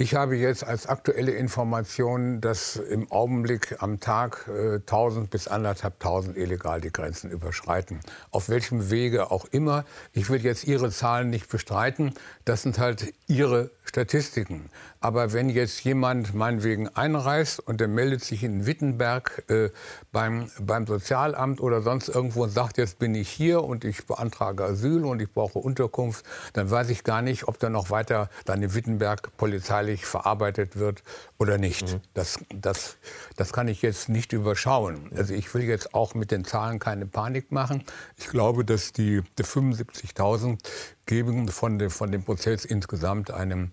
ich 0.00 0.14
habe 0.14 0.36
jetzt 0.36 0.62
als 0.62 0.86
aktuelle 0.86 1.32
Information, 1.32 2.40
dass 2.40 2.76
im 2.76 3.10
Augenblick 3.10 3.82
am 3.82 3.98
Tag 3.98 4.48
äh, 4.48 4.76
1000 4.76 5.28
bis 5.28 5.50
1.500 5.50 6.36
illegal 6.36 6.80
die 6.80 6.92
Grenzen 6.92 7.32
überschreiten. 7.32 7.98
Auf 8.30 8.48
welchem 8.48 8.90
Wege 8.90 9.32
auch 9.32 9.46
immer. 9.46 9.84
Ich 10.12 10.30
will 10.30 10.40
jetzt 10.40 10.68
Ihre 10.68 10.92
Zahlen 10.92 11.30
nicht 11.30 11.48
bestreiten. 11.48 12.14
Das 12.44 12.62
sind 12.62 12.78
halt 12.78 13.12
Ihre 13.26 13.72
Statistiken. 13.82 14.70
Aber 15.00 15.32
wenn 15.32 15.48
jetzt 15.48 15.82
jemand 15.82 16.34
meinetwegen 16.34 16.88
einreist 16.88 17.58
und 17.58 17.80
der 17.80 17.88
meldet 17.88 18.22
sich 18.22 18.44
in 18.44 18.66
Wittenberg 18.66 19.44
äh, 19.48 19.70
beim, 20.12 20.50
beim 20.60 20.86
Sozialamt 20.86 21.60
oder 21.60 21.82
sonst 21.82 22.08
irgendwo 22.08 22.44
und 22.44 22.50
sagt, 22.50 22.78
jetzt 22.78 22.98
bin 22.98 23.14
ich 23.14 23.28
hier 23.28 23.64
und 23.64 23.84
ich 23.84 24.06
beantrage 24.06 24.64
Asyl 24.64 25.04
und 25.04 25.20
ich 25.22 25.32
brauche 25.32 25.58
Unterkunft, 25.58 26.24
dann 26.52 26.70
weiß 26.70 26.90
ich 26.90 27.02
gar 27.02 27.22
nicht, 27.22 27.48
ob 27.48 27.58
da 27.58 27.70
noch 27.70 27.90
weiter 27.90 28.28
dann 28.44 28.62
in 28.62 28.74
Wittenberg 28.74 29.36
polizeilich 29.36 29.87
verarbeitet 29.96 30.76
wird 30.76 31.02
oder 31.38 31.58
nicht. 31.58 31.92
Mhm. 31.92 32.00
Das, 32.14 32.38
das, 32.54 32.96
das 33.36 33.52
kann 33.52 33.68
ich 33.68 33.82
jetzt 33.82 34.08
nicht 34.08 34.32
überschauen. 34.32 35.10
Also 35.16 35.34
ich 35.34 35.52
will 35.54 35.62
jetzt 35.62 35.94
auch 35.94 36.14
mit 36.14 36.30
den 36.30 36.44
Zahlen 36.44 36.78
keine 36.78 37.06
Panik 37.06 37.52
machen. 37.52 37.84
Ich 38.16 38.28
glaube, 38.28 38.64
dass 38.64 38.92
die, 38.92 39.22
die 39.38 39.44
75.000 39.44 40.58
geben 41.06 41.48
von, 41.48 41.78
dem, 41.78 41.90
von 41.90 42.12
dem 42.12 42.24
Prozess 42.24 42.64
insgesamt 42.64 43.30
einem 43.30 43.70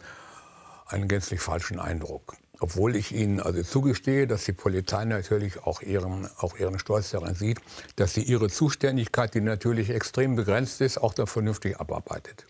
einen 0.88 1.08
gänzlich 1.08 1.42
falschen 1.42 1.80
Eindruck. 1.80 2.36
Obwohl 2.60 2.96
ich 2.96 3.14
Ihnen 3.14 3.40
also 3.40 3.64
zugestehe, 3.64 4.28
dass 4.28 4.46
die 4.46 4.54
Polizei 4.54 5.04
natürlich 5.06 5.64
auch 5.64 5.82
ihren, 5.82 6.30
auch 6.38 6.58
ihren 6.58 6.80
Stolz 6.80 7.12
daran 7.12 7.36
sieht, 7.36 7.60
dass 7.96 8.14
sie 8.14 8.24
ihre 8.24 8.50
Zuständigkeit, 8.50 9.34
die 9.34 9.42
natürlich 9.42 9.90
extrem 9.90 10.36
begrenzt 10.36 10.80
ist, 10.82 10.98
auch 10.98 11.14
dann 11.14 11.28
vernünftig 11.28 11.78
abarbeitet. 11.80 12.46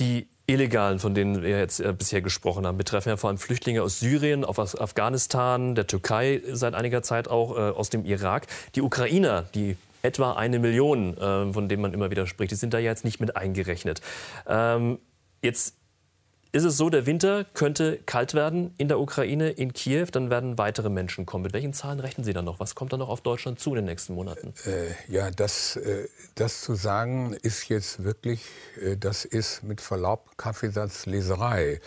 Die 0.00 0.28
Illegalen, 0.46 0.98
von 0.98 1.14
denen 1.14 1.42
wir 1.42 1.58
jetzt 1.58 1.80
äh, 1.80 1.94
bisher 1.96 2.20
gesprochen 2.20 2.66
haben, 2.66 2.76
betreffen 2.76 3.08
ja 3.08 3.16
vor 3.16 3.28
allem 3.28 3.38
Flüchtlinge 3.38 3.82
aus 3.82 4.00
Syrien, 4.00 4.44
aus 4.44 4.78
Afghanistan, 4.78 5.74
der 5.74 5.86
Türkei 5.86 6.42
seit 6.52 6.74
einiger 6.74 7.02
Zeit 7.02 7.28
auch, 7.28 7.56
äh, 7.56 7.60
aus 7.60 7.88
dem 7.90 8.04
Irak. 8.04 8.46
Die 8.74 8.82
Ukrainer, 8.82 9.46
die 9.54 9.76
etwa 10.02 10.34
eine 10.34 10.58
Million, 10.58 11.16
äh, 11.16 11.52
von 11.52 11.68
denen 11.68 11.80
man 11.80 11.94
immer 11.94 12.10
wieder 12.10 12.26
spricht, 12.26 12.50
die 12.50 12.56
sind 12.56 12.74
da 12.74 12.78
jetzt 12.78 13.04
nicht 13.04 13.20
mit 13.20 13.36
eingerechnet. 13.36 14.02
Ähm, 14.46 14.98
jetzt 15.42 15.76
ist 16.54 16.62
es 16.62 16.76
so, 16.76 16.88
der 16.88 17.04
Winter 17.04 17.44
könnte 17.52 17.98
kalt 18.06 18.32
werden 18.32 18.74
in 18.78 18.86
der 18.86 19.00
Ukraine, 19.00 19.50
in 19.50 19.72
Kiew, 19.72 20.06
dann 20.12 20.30
werden 20.30 20.56
weitere 20.56 20.88
Menschen 20.88 21.26
kommen. 21.26 21.42
Mit 21.42 21.52
welchen 21.52 21.72
Zahlen 21.72 21.98
rechnen 21.98 22.24
Sie 22.24 22.32
dann 22.32 22.44
noch? 22.44 22.60
Was 22.60 22.76
kommt 22.76 22.92
dann 22.92 23.00
noch 23.00 23.08
auf 23.08 23.22
Deutschland 23.22 23.58
zu 23.58 23.70
in 23.70 23.76
den 23.76 23.84
nächsten 23.86 24.14
Monaten? 24.14 24.54
Äh, 24.64 25.12
ja, 25.12 25.32
das, 25.32 25.74
äh, 25.74 26.06
das 26.36 26.60
zu 26.60 26.76
sagen 26.76 27.36
ist 27.42 27.68
jetzt 27.68 28.04
wirklich, 28.04 28.40
äh, 28.80 28.96
das 28.96 29.24
ist 29.24 29.64
mit 29.64 29.80
Verlaub 29.80 30.38
Kaffeesatzleserei. 30.38 31.80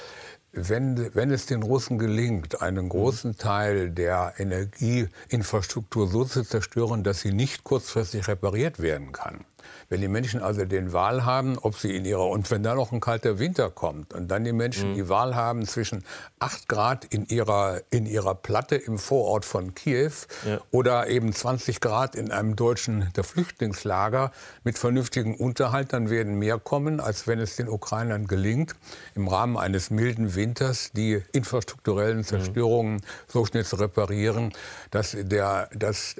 Wenn, 0.51 1.15
wenn 1.15 1.31
es 1.31 1.45
den 1.45 1.63
Russen 1.63 1.97
gelingt, 1.97 2.62
einen 2.62 2.89
großen 2.89 3.38
Teil 3.38 3.91
der 3.91 4.33
Energieinfrastruktur 4.38 6.09
so 6.09 6.25
zu 6.25 6.43
zerstören, 6.43 7.03
dass 7.05 7.21
sie 7.21 7.31
nicht 7.31 7.63
kurzfristig 7.63 8.27
repariert 8.27 8.81
werden 8.81 9.13
kann, 9.13 9.45
wenn 9.89 10.01
die 10.01 10.07
Menschen 10.07 10.41
also 10.41 10.65
den 10.65 10.93
Wahl 10.93 11.25
haben, 11.25 11.57
ob 11.57 11.77
sie 11.77 11.95
in 11.95 12.05
ihrer, 12.05 12.27
und 12.27 12.50
wenn 12.51 12.63
da 12.63 12.75
noch 12.75 12.91
ein 12.91 13.00
kalter 13.00 13.39
Winter 13.39 13.69
kommt 13.69 14.13
und 14.13 14.29
dann 14.29 14.43
die 14.43 14.53
Menschen 14.53 14.91
mhm. 14.91 14.95
die 14.95 15.09
Wahl 15.09 15.36
haben 15.36 15.65
zwischen 15.65 16.03
8 16.39 16.67
Grad 16.67 17.05
in 17.05 17.25
ihrer, 17.25 17.81
in 17.89 18.05
ihrer 18.05 18.36
Platte 18.36 18.75
im 18.75 18.97
Vorort 18.97 19.45
von 19.45 19.75
Kiew 19.75 20.12
ja. 20.45 20.59
oder 20.71 21.07
eben 21.07 21.33
20 21.33 21.79
Grad 21.79 22.15
in 22.15 22.31
einem 22.31 22.55
deutschen 22.55 23.12
der 23.15 23.24
Flüchtlingslager 23.24 24.31
mit 24.63 24.77
vernünftigem 24.77 25.36
Unterhalt, 25.36 25.93
dann 25.93 26.09
werden 26.09 26.38
mehr 26.39 26.59
kommen, 26.59 27.00
als 27.00 27.27
wenn 27.27 27.39
es 27.39 27.55
den 27.55 27.69
Ukrainern 27.69 28.27
gelingt, 28.27 28.75
im 29.15 29.27
Rahmen 29.27 29.57
eines 29.57 29.89
milden 29.89 30.36
Winters 30.36 30.91
die 30.91 31.24
infrastrukturellen 31.31 32.17
mhm. 32.17 32.24
Zerstörungen 32.24 32.95
mhm. 32.95 33.01
so 33.27 33.45
schnell 33.45 33.65
zu 33.65 33.77
reparieren, 33.77 34.53
dass 34.91 35.15
der, 35.17 35.69
dass 35.74 36.15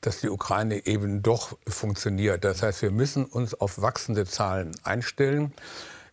dass 0.00 0.20
die 0.20 0.28
Ukraine 0.28 0.86
eben 0.86 1.22
doch 1.22 1.56
funktioniert. 1.66 2.44
Das 2.44 2.62
heißt, 2.62 2.82
wir 2.82 2.90
müssen 2.90 3.24
uns 3.24 3.54
auf 3.54 3.80
wachsende 3.82 4.24
Zahlen 4.24 4.72
einstellen. 4.82 5.52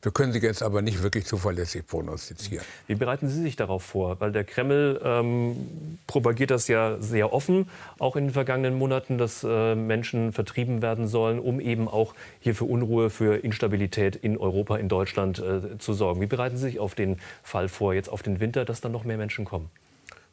Wir 0.03 0.11
können 0.11 0.31
sie 0.31 0.39
jetzt 0.39 0.61
aber 0.61 0.81
nicht 0.81 1.01
wirklich 1.01 1.25
zuverlässig 1.25 1.87
prognostizieren. 1.87 2.63
Wie 2.85 2.93
bereiten 2.95 3.27
Sie 3.27 3.41
sich 3.41 3.55
darauf 3.55 3.83
vor? 3.83 4.19
Weil 4.21 4.31
der 4.31 4.43
Kreml 4.43 5.01
ähm, 5.03 5.97
propagiert 6.05 6.51
das 6.51 6.67
ja 6.67 6.97
sehr 6.99 7.33
offen, 7.33 7.67
auch 7.97 8.15
in 8.15 8.25
den 8.25 8.33
vergangenen 8.33 8.77
Monaten, 8.77 9.17
dass 9.17 9.43
äh, 9.43 9.75
Menschen 9.75 10.33
vertrieben 10.33 10.83
werden 10.83 11.07
sollen, 11.07 11.39
um 11.39 11.59
eben 11.59 11.87
auch 11.87 12.13
hier 12.39 12.53
für 12.53 12.65
Unruhe, 12.65 13.09
für 13.09 13.43
Instabilität 13.43 14.15
in 14.15 14.37
Europa, 14.37 14.77
in 14.77 14.87
Deutschland 14.87 15.39
äh, 15.39 15.77
zu 15.79 15.93
sorgen. 15.93 16.21
Wie 16.21 16.27
bereiten 16.27 16.57
Sie 16.57 16.63
sich 16.63 16.79
auf 16.79 16.93
den 16.93 17.17
Fall 17.41 17.67
vor, 17.67 17.93
jetzt 17.93 18.09
auf 18.09 18.21
den 18.21 18.39
Winter, 18.39 18.65
dass 18.65 18.81
dann 18.81 18.91
noch 18.91 19.03
mehr 19.03 19.17
Menschen 19.17 19.45
kommen? 19.45 19.71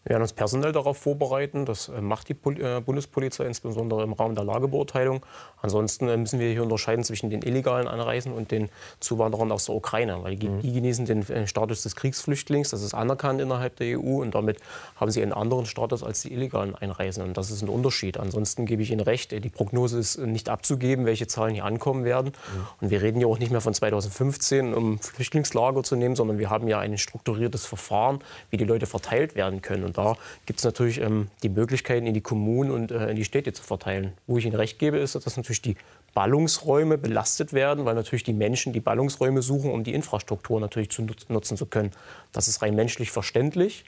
Wir 0.05 0.11
werden 0.11 0.23
uns 0.23 0.35
personell 0.35 0.73
darauf 0.73 0.99
vorbereiten. 0.99 1.65
Das 1.65 1.89
äh, 1.89 2.01
macht 2.01 2.29
die 2.29 2.37
äh, 2.61 2.81
Bundespolizei 2.81 3.47
insbesondere 3.47 4.03
im 4.03 4.13
Rahmen 4.13 4.35
der 4.35 4.45
Lagebeurteilung. 4.45 5.25
Ansonsten 5.63 6.09
äh, 6.09 6.17
müssen 6.19 6.39
wir 6.39 6.51
hier 6.51 6.63
unterscheiden 6.63 7.05
zwischen 7.05 7.31
den 7.31 7.41
illegalen 7.43 7.89
Anreisen 7.89 8.33
und 8.33 8.51
den 8.51 8.69
Zuwanderern 9.01 9.51
aus 9.51 9.65
der 9.65 9.75
Ukraine. 9.75 10.23
Weil 10.23 10.37
die, 10.37 10.51
mhm. 10.51 10.61
die 10.61 10.73
genießen 10.75 11.07
den 11.07 11.47
Status 11.47 11.83
des 11.85 11.97
Kriegsflüchtlings. 11.97 12.69
Das 12.71 12.83
ist 12.83 12.93
anerkannt 12.93 13.41
innerhalb 13.41 13.77
der 13.77 13.99
EU. 13.99 14.21
Und 14.21 14.35
damit 14.35 14.59
haben 14.97 15.11
sie 15.11 15.23
einen 15.23 15.33
anderen 15.33 15.65
Status 15.65 16.03
als 16.03 16.21
die 16.21 16.33
illegalen 16.35 16.75
Einreisenden. 16.75 17.31
Und 17.31 17.39
das 17.39 17.51
ist 17.51 17.63
ein 17.63 17.71
Unterschied. 17.71 18.19
Ansonsten 18.19 18.67
gebe 18.67 18.83
ich 18.83 18.91
Ihnen 18.91 19.01
recht, 19.01 19.33
die 19.33 19.49
Prognose 19.49 19.99
ist 19.99 20.19
nicht 20.19 20.51
abzugeben, 20.51 21.07
welche 21.07 21.27
Zahlen 21.27 21.55
hier 21.55 21.65
ankommen 21.65 22.05
werden. 22.05 22.27
Mhm. 22.27 22.67
Und 22.83 22.91
wir 22.91 23.01
reden 23.01 23.21
ja 23.21 23.27
auch 23.27 23.39
nicht 23.39 23.51
mehr 23.51 23.63
von 23.63 23.73
2015, 23.73 24.75
um 24.75 24.99
Flüchtlingslager 24.99 25.83
zu 25.83 25.97
nehmen, 25.97 26.15
sondern 26.15 26.39
wir 26.39 26.51
haben 26.51 26.69
ja 26.69 26.79
ein 26.79 26.99
strukturiertes 26.99 27.65
Verfahren, 27.65 28.19
wie 28.51 28.59
die 28.59 28.65
Leute 28.65 28.85
verteilt 28.85 29.35
werden 29.35 29.63
können. 29.63 29.85
Und 29.85 29.94
da 29.95 30.17
gibt 30.47 30.59
es 30.59 30.65
natürlich 30.65 31.01
ähm, 31.01 31.29
die 31.43 31.49
Möglichkeiten, 31.49 32.07
in 32.07 32.15
die 32.15 32.21
Kommunen 32.21 32.71
und 32.71 32.91
äh, 32.91 33.09
in 33.09 33.17
die 33.17 33.25
Städte 33.25 33.53
zu 33.53 33.63
verteilen. 33.63 34.13
Wo 34.27 34.39
ich 34.39 34.45
Ihnen 34.45 34.57
recht 34.57 34.79
gebe, 34.79 34.99
ist, 34.99 35.15
dass 35.15 35.37
natürlich 35.37 35.63
die 35.63 35.77
Ballungsräume 36.15 36.99
belastet 36.99 37.53
werden, 37.53 37.85
weil 37.85 37.95
natürlich 37.95 38.23
die 38.23 38.33
Menschen 38.33 38.73
die 38.73 38.81
Ballungsräume 38.81 39.43
suchen, 39.43 39.71
um 39.71 39.85
die 39.85 39.95
Infrastruktur 39.95 40.61
natürlich 40.61 40.91
zu 40.91 41.07
nutzen 41.29 41.57
zu 41.57 41.67
können. 41.67 41.91
Das 42.33 42.49
ist 42.49 42.63
rein 42.63 42.75
menschlich 42.75 43.11
verständlich. 43.11 43.85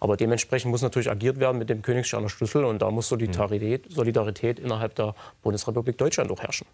Aber 0.00 0.18
dementsprechend 0.18 0.70
muss 0.70 0.82
natürlich 0.82 1.10
agiert 1.10 1.40
werden 1.40 1.56
mit 1.56 1.70
dem 1.70 1.80
Königssterner 1.80 2.28
Schlüssel 2.28 2.64
und 2.64 2.82
da 2.82 2.90
muss 2.90 3.08
Solidarität, 3.08 3.90
Solidarität 3.90 4.58
innerhalb 4.58 4.94
der 4.96 5.14
Bundesrepublik 5.42 5.96
Deutschland 5.96 6.30
auch 6.30 6.40
herrschen. 6.40 6.66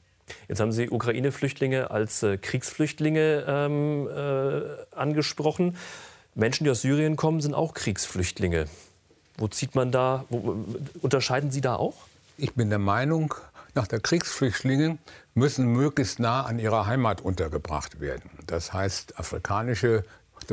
Jetzt 0.49 0.61
haben 0.61 0.73
Sie 0.73 0.91
Ukraine-Flüchtlinge 0.91 1.91
als 1.91 2.23
äh, 2.23 2.39
Kriegsflüchtlinge 2.39 3.45
ähm, 3.47 4.09
äh, 4.09 4.97
angesprochen. 4.97 5.77
Menschen, 6.35 6.65
die 6.65 6.71
aus 6.71 6.83
Syrien 6.83 7.17
kommen, 7.17 7.41
sind 7.41 7.55
auch 7.55 7.75
Kriegsflüchtlinge. 7.75 8.67
Wo 9.37 9.49
zieht 9.49 9.75
man 9.75 9.91
da, 9.91 10.25
wo, 10.29 10.65
unterscheiden 11.01 11.51
Sie 11.51 11.61
da 11.61 11.77
auch? 11.77 11.95
Ich 12.37 12.55
bin 12.55 12.71
der 12.71 12.79
Meinung, 12.79 13.35
nach 13.75 13.87
der 13.87 14.01
Kriegsflüchtlinge 14.01 14.99
müssen 15.35 15.67
möglichst 15.67 16.19
nah 16.19 16.43
an 16.43 16.59
ihrer 16.59 16.87
Heimat 16.87 17.21
untergebracht 17.21 18.01
werden. 18.01 18.31
Das 18.47 18.73
heißt, 18.73 19.19
afrikanische 19.19 20.05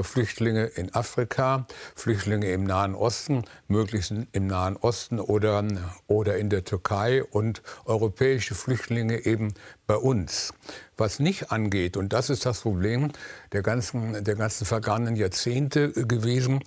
Flüchtlinge 0.01 0.65
in 0.65 0.93
Afrika, 0.93 1.65
Flüchtlinge 1.95 2.51
im 2.51 2.63
Nahen 2.63 2.95
Osten, 2.95 3.43
möglichst 3.67 4.13
im 4.31 4.47
Nahen 4.47 4.77
Osten 4.77 5.19
oder, 5.19 5.65
oder 6.07 6.37
in 6.37 6.49
der 6.49 6.63
Türkei 6.63 7.23
und 7.23 7.61
europäische 7.85 8.55
Flüchtlinge 8.55 9.25
eben 9.25 9.53
bei 9.87 9.95
uns. 9.95 10.53
Was 10.97 11.19
nicht 11.19 11.51
angeht, 11.51 11.97
und 11.97 12.13
das 12.13 12.29
ist 12.29 12.45
das 12.45 12.61
Problem 12.61 13.11
der 13.51 13.61
ganzen, 13.61 14.23
der 14.23 14.35
ganzen 14.35 14.65
vergangenen 14.65 15.15
Jahrzehnte 15.15 15.91
gewesen, 15.91 16.61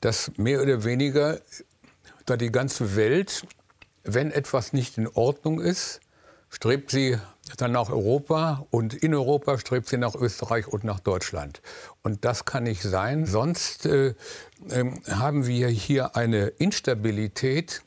dass 0.00 0.30
mehr 0.36 0.62
oder 0.62 0.84
weniger 0.84 1.40
da 2.26 2.36
die 2.36 2.52
ganze 2.52 2.96
Welt, 2.96 3.46
wenn 4.02 4.30
etwas 4.30 4.72
nicht 4.72 4.98
in 4.98 5.08
Ordnung 5.08 5.60
ist, 5.60 6.00
strebt 6.50 6.90
sie 6.90 7.18
dann 7.56 7.72
nach 7.72 7.90
Europa 7.90 8.66
und 8.70 8.94
in 8.94 9.14
Europa 9.14 9.58
strebt 9.58 9.88
sie 9.88 9.98
nach 9.98 10.14
Österreich 10.14 10.66
und 10.66 10.84
nach 10.84 11.00
Deutschland. 11.00 11.60
Und 12.02 12.24
das 12.24 12.44
kann 12.44 12.64
nicht 12.64 12.82
sein. 12.82 13.26
Sonst 13.26 13.86
äh, 13.86 14.14
äh, 14.68 14.84
haben 15.10 15.46
wir 15.46 15.68
hier 15.68 16.16
eine 16.16 16.46
Instabilität, 16.46 17.82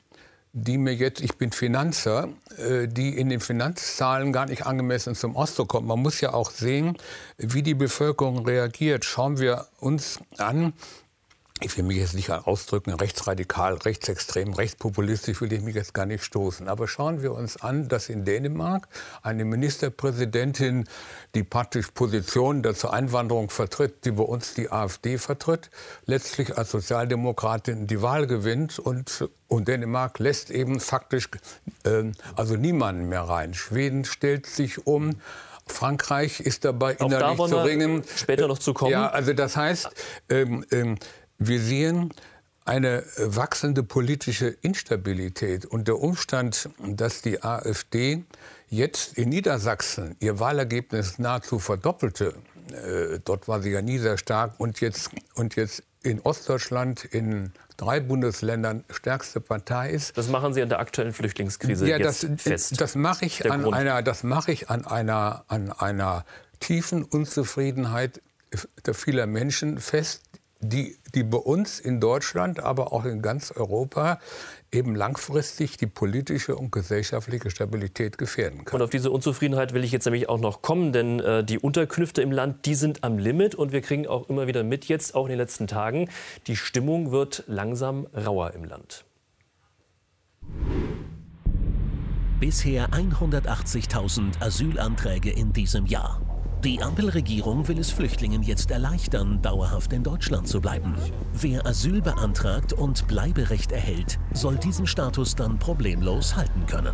die 0.53 0.77
mir 0.77 0.93
jetzt, 0.93 1.21
ich 1.21 1.37
bin 1.37 1.51
Finanzer, 1.51 2.29
äh, 2.57 2.87
die 2.87 3.17
in 3.17 3.29
den 3.29 3.39
Finanzzahlen 3.39 4.31
gar 4.31 4.45
nicht 4.45 4.65
angemessen 4.65 5.15
zum 5.15 5.35
Ausdruck 5.35 5.69
kommt. 5.69 5.87
Man 5.87 5.99
muss 5.99 6.21
ja 6.21 6.33
auch 6.33 6.51
sehen, 6.51 6.97
wie 7.37 7.63
die 7.63 7.75
Bevölkerung 7.75 8.45
reagiert. 8.45 9.05
Schauen 9.05 9.39
wir 9.39 9.67
uns 9.79 10.19
an, 10.37 10.73
ich 11.61 11.75
will 11.77 11.85
mich 11.85 11.97
jetzt 11.97 12.13
nicht 12.13 12.29
ausdrücken, 12.29 12.93
rechtsradikal, 12.93 13.75
rechtsextrem, 13.75 14.53
rechtspopulistisch 14.53 15.41
will 15.41 15.51
ich 15.53 15.61
mich 15.61 15.75
jetzt 15.75 15.93
gar 15.93 16.05
nicht 16.05 16.23
stoßen. 16.23 16.67
Aber 16.67 16.87
schauen 16.87 17.21
wir 17.21 17.33
uns 17.33 17.57
an, 17.57 17.87
dass 17.87 18.09
in 18.09 18.25
Dänemark 18.25 18.87
eine 19.21 19.45
Ministerpräsidentin, 19.45 20.87
die 21.35 21.43
praktisch 21.43 21.91
Positionen 21.91 22.63
der 22.63 22.75
zur 22.75 22.93
Einwanderung 22.93 23.49
vertritt, 23.49 24.05
die 24.05 24.11
bei 24.11 24.23
uns 24.23 24.53
die 24.53 24.71
AfD 24.71 25.17
vertritt, 25.17 25.69
letztlich 26.05 26.57
als 26.57 26.71
Sozialdemokratin 26.71 27.87
die 27.87 28.01
Wahl 28.01 28.27
gewinnt 28.27 28.79
und, 28.79 29.29
und 29.47 29.67
Dänemark 29.67 30.19
lässt 30.19 30.51
eben 30.51 30.79
faktisch 30.79 31.29
äh, 31.83 32.11
also 32.35 32.55
niemanden 32.55 33.09
mehr 33.09 33.23
rein. 33.23 33.53
Schweden 33.53 34.05
stellt 34.05 34.45
sich 34.45 34.85
um. 34.85 35.15
Frankreich 35.69 36.39
ist 36.39 36.65
dabei 36.65 36.99
Auch 36.99 37.07
innerlich 37.07 37.37
da 37.37 37.47
zu 37.47 37.57
ringen. 37.57 38.03
Später 38.15 38.47
noch 38.47 38.59
zu 38.59 38.73
kommen. 38.73 38.91
Ja, 38.91 39.09
also 39.09 39.33
das 39.33 39.57
heißt, 39.57 39.89
ähm, 40.29 40.65
ähm, 40.71 40.97
wir 41.37 41.59
sehen 41.61 42.11
eine 42.65 43.03
wachsende 43.17 43.81
politische 43.83 44.47
Instabilität 44.47 45.65
und 45.65 45.87
der 45.87 45.99
Umstand, 45.99 46.69
dass 46.85 47.21
die 47.21 47.41
AfD 47.41 48.25
jetzt 48.69 49.17
in 49.17 49.29
Niedersachsen 49.29 50.17
ihr 50.19 50.39
Wahlergebnis 50.39 51.17
nahezu 51.17 51.59
verdoppelte, 51.59 52.33
äh, 52.71 53.19
dort 53.23 53.47
war 53.47 53.61
sie 53.61 53.71
ja 53.71 53.81
nie 53.81 53.99
sehr 53.99 54.17
stark, 54.17 54.59
und 54.59 54.81
jetzt, 54.81 55.11
und 55.35 55.55
jetzt 55.55 55.83
in 56.03 56.19
Ostdeutschland 56.21 57.05
in 57.05 57.51
drei 57.77 57.99
Bundesländern 57.99 58.83
stärkste 58.89 59.39
Partei 59.39 59.91
ist. 59.91 60.17
Das 60.17 60.27
machen 60.29 60.53
Sie 60.53 60.61
an 60.61 60.69
der 60.69 60.79
aktuellen 60.79 61.13
Flüchtlingskrise 61.13 61.87
ja, 61.87 61.99
das, 61.99 62.25
fest. 62.37 62.79
Das 62.81 62.95
mache 62.95 63.25
ich, 63.25 63.49
an 63.49 63.73
einer, 63.73 64.01
das 64.01 64.23
mache 64.23 64.51
ich 64.51 64.69
an 64.69 64.85
einer, 64.85 65.45
an 65.47 65.71
einer 65.71 66.25
tiefen 66.59 67.03
Unzufriedenheit 67.03 68.21
der 68.85 68.93
vieler 68.93 69.27
Menschen 69.27 69.79
fest, 69.79 70.21
die, 70.59 70.97
die 71.13 71.23
bei 71.23 71.37
uns 71.37 71.79
in 71.79 71.99
Deutschland, 71.99 72.59
aber 72.59 72.93
auch 72.93 73.05
in 73.05 73.21
ganz 73.21 73.51
Europa 73.51 74.19
eben 74.71 74.95
langfristig 74.95 75.77
die 75.77 75.87
politische 75.87 76.55
und 76.55 76.71
gesellschaftliche 76.71 77.49
Stabilität 77.49 78.17
gefährden 78.17 78.65
kann. 78.65 78.79
Und 78.79 78.83
auf 78.83 78.89
diese 78.89 79.11
Unzufriedenheit 79.11 79.73
will 79.73 79.83
ich 79.83 79.91
jetzt 79.91 80.05
nämlich 80.05 80.29
auch 80.29 80.39
noch 80.39 80.61
kommen, 80.61 80.91
denn 80.91 81.19
äh, 81.19 81.43
die 81.43 81.59
Unterkünfte 81.59 82.21
im 82.21 82.31
Land, 82.31 82.65
die 82.65 82.75
sind 82.75 83.03
am 83.03 83.17
Limit 83.17 83.55
und 83.55 83.71
wir 83.71 83.81
kriegen 83.81 84.07
auch 84.07 84.29
immer 84.29 84.47
wieder 84.47 84.63
mit 84.63 84.85
jetzt, 84.85 85.15
auch 85.15 85.25
in 85.25 85.29
den 85.29 85.39
letzten 85.39 85.67
Tagen, 85.67 86.09
die 86.47 86.55
Stimmung 86.55 87.11
wird 87.11 87.43
langsam 87.47 88.07
rauer 88.13 88.53
im 88.53 88.63
Land. 88.63 89.05
Bisher 92.39 92.89
180.000 92.89 94.41
Asylanträge 94.41 95.31
in 95.31 95.53
diesem 95.53 95.87
Jahr. 95.87 96.36
Die 96.67 96.83
Ampelregierung 96.83 97.65
will 97.69 97.79
es 97.79 97.91
Flüchtlingen 97.91 98.43
jetzt 98.43 98.71
erleichtern, 98.71 99.41
dauerhaft 99.41 99.93
in 99.93 100.03
Deutschland 100.03 100.49
zu 100.49 100.59
bleiben. 100.59 100.95
Wer 101.31 101.65
Asyl 101.65 102.01
beantragt 102.01 102.73
und 102.73 103.07
Bleiberecht 103.07 103.71
erhält, 103.71 104.19
soll 104.33 104.57
diesen 104.57 104.85
Status 104.85 105.33
dann 105.33 105.59
problemlos 105.59 106.35
halten 106.35 106.65
können. 106.65 106.93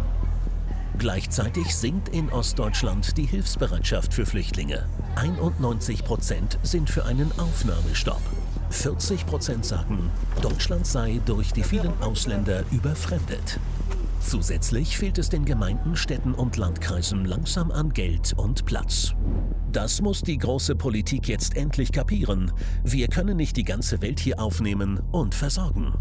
Gleichzeitig 1.00 1.76
sinkt 1.76 2.10
in 2.10 2.30
Ostdeutschland 2.32 3.18
die 3.18 3.26
Hilfsbereitschaft 3.26 4.14
für 4.14 4.28
Flüchtlinge. 4.28 4.86
91 5.16 6.06
Prozent 6.06 6.60
sind 6.62 6.88
für 6.88 7.06
einen 7.06 7.32
Aufnahmestopp. 7.40 8.22
40 8.70 9.26
Prozent 9.26 9.66
sagen, 9.66 10.12
Deutschland 10.44 10.86
sei 10.86 11.20
durch 11.26 11.52
die 11.52 11.64
vielen 11.64 12.00
Ausländer 12.00 12.64
überfremdet. 12.72 13.60
Zusätzlich 14.24 14.98
fehlt 14.98 15.18
es 15.18 15.30
den 15.30 15.46
Gemeinden, 15.46 15.96
Städten 15.96 16.34
und 16.34 16.58
Landkreisen 16.58 17.26
langsam 17.26 17.72
an 17.72 17.90
Geld 17.90 18.34
und 18.38 18.66
Platz. 18.66 19.14
Das 19.72 20.02
muss 20.02 20.22
die 20.22 20.38
große 20.38 20.76
Politik 20.76 21.28
jetzt 21.28 21.58
endlich 21.58 21.92
kapieren. 21.92 22.52
Wir 22.84 23.10
können 23.10 23.38
nicht 23.38 23.58
die 23.58 23.64
ganze 23.64 24.02
Welt 24.02 24.20
hier 24.20 24.40
aufnehmen 24.40 25.00
und 25.12 25.36
versorgen. 25.36 25.94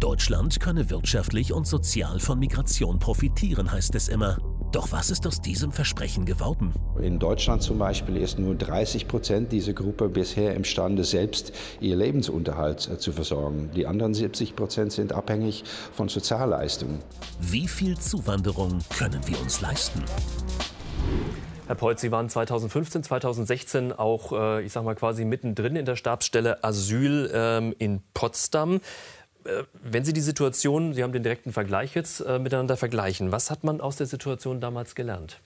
Deutschland 0.00 0.60
könne 0.60 0.88
wirtschaftlich 0.90 1.52
und 1.52 1.66
sozial 1.66 2.20
von 2.20 2.38
Migration 2.38 2.98
profitieren, 2.98 3.70
heißt 3.70 3.94
es 3.94 4.08
immer. 4.08 4.38
Doch 4.76 4.92
was 4.92 5.08
ist 5.08 5.26
aus 5.26 5.40
diesem 5.40 5.72
Versprechen 5.72 6.26
geworden? 6.26 6.74
In 7.00 7.18
Deutschland 7.18 7.62
zum 7.62 7.78
Beispiel 7.78 8.18
ist 8.18 8.38
nur 8.38 8.54
30 8.54 9.08
Prozent 9.08 9.50
dieser 9.50 9.72
Gruppe 9.72 10.10
bisher 10.10 10.54
imstande, 10.54 11.02
selbst 11.02 11.54
ihr 11.80 11.96
Lebensunterhalt 11.96 12.86
äh, 12.86 12.98
zu 12.98 13.12
versorgen. 13.12 13.70
Die 13.74 13.86
anderen 13.86 14.12
70 14.12 14.54
Prozent 14.54 14.92
sind 14.92 15.14
abhängig 15.14 15.64
von 15.94 16.10
Sozialleistungen. 16.10 16.98
Wie 17.40 17.66
viel 17.66 17.96
Zuwanderung 17.96 18.80
können 18.98 19.26
wir 19.26 19.40
uns 19.40 19.62
leisten? 19.62 20.04
Herr 21.66 21.74
Peutz, 21.74 22.00
Sie 22.00 22.12
waren 22.12 22.28
2015, 22.28 23.02
2016 23.02 23.92
auch, 23.92 24.30
äh, 24.32 24.62
ich 24.62 24.72
sag 24.72 24.84
mal, 24.84 24.94
quasi 24.94 25.24
mittendrin 25.24 25.74
in 25.74 25.84
der 25.84 25.96
Stabsstelle 25.96 26.62
Asyl 26.62 27.28
ähm, 27.34 27.74
in 27.78 28.02
Potsdam. 28.14 28.80
Äh, 29.46 29.64
wenn 29.72 30.04
Sie 30.04 30.12
die 30.12 30.20
Situation, 30.20 30.94
Sie 30.94 31.02
haben 31.02 31.12
den 31.12 31.22
direkten 31.22 31.52
Vergleich 31.52 31.94
jetzt 31.94 32.20
äh, 32.20 32.38
miteinander 32.38 32.76
vergleichen, 32.76 33.32
was 33.32 33.50
hat 33.50 33.64
man 33.64 33.80
aus 33.80 33.96
der 33.96 34.06
Situation 34.06 34.60
damals 34.60 34.94
gelernt? 34.94 35.40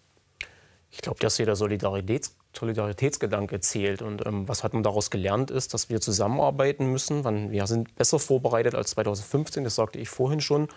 Ich 0.91 1.03
glaube, 1.03 1.21
dass 1.21 1.37
hier 1.37 1.47
der 1.47 1.57
Solidaritäts 1.57 2.37
Solidaritätsgedanke 2.57 3.61
zählt. 3.61 4.03
Und 4.03 4.27
ähm, 4.27 4.49
was 4.49 4.65
hat 4.65 4.75
man 4.75 4.83
daraus 4.83 5.11
gelernt, 5.11 5.51
ist, 5.51 5.73
dass 5.73 5.89
wir 5.89 6.01
zusammenarbeiten 6.01 6.87
müssen. 6.87 7.51
Wir 7.51 7.67
sind 7.67 7.95
besser 7.95 8.19
vorbereitet 8.19 8.75
als 8.75 8.91
2015, 8.91 9.65
das 9.65 9.77
sagte 9.77 9.99
ich 9.99 10.09
vorhin 10.09 10.41
schon, 10.41 10.69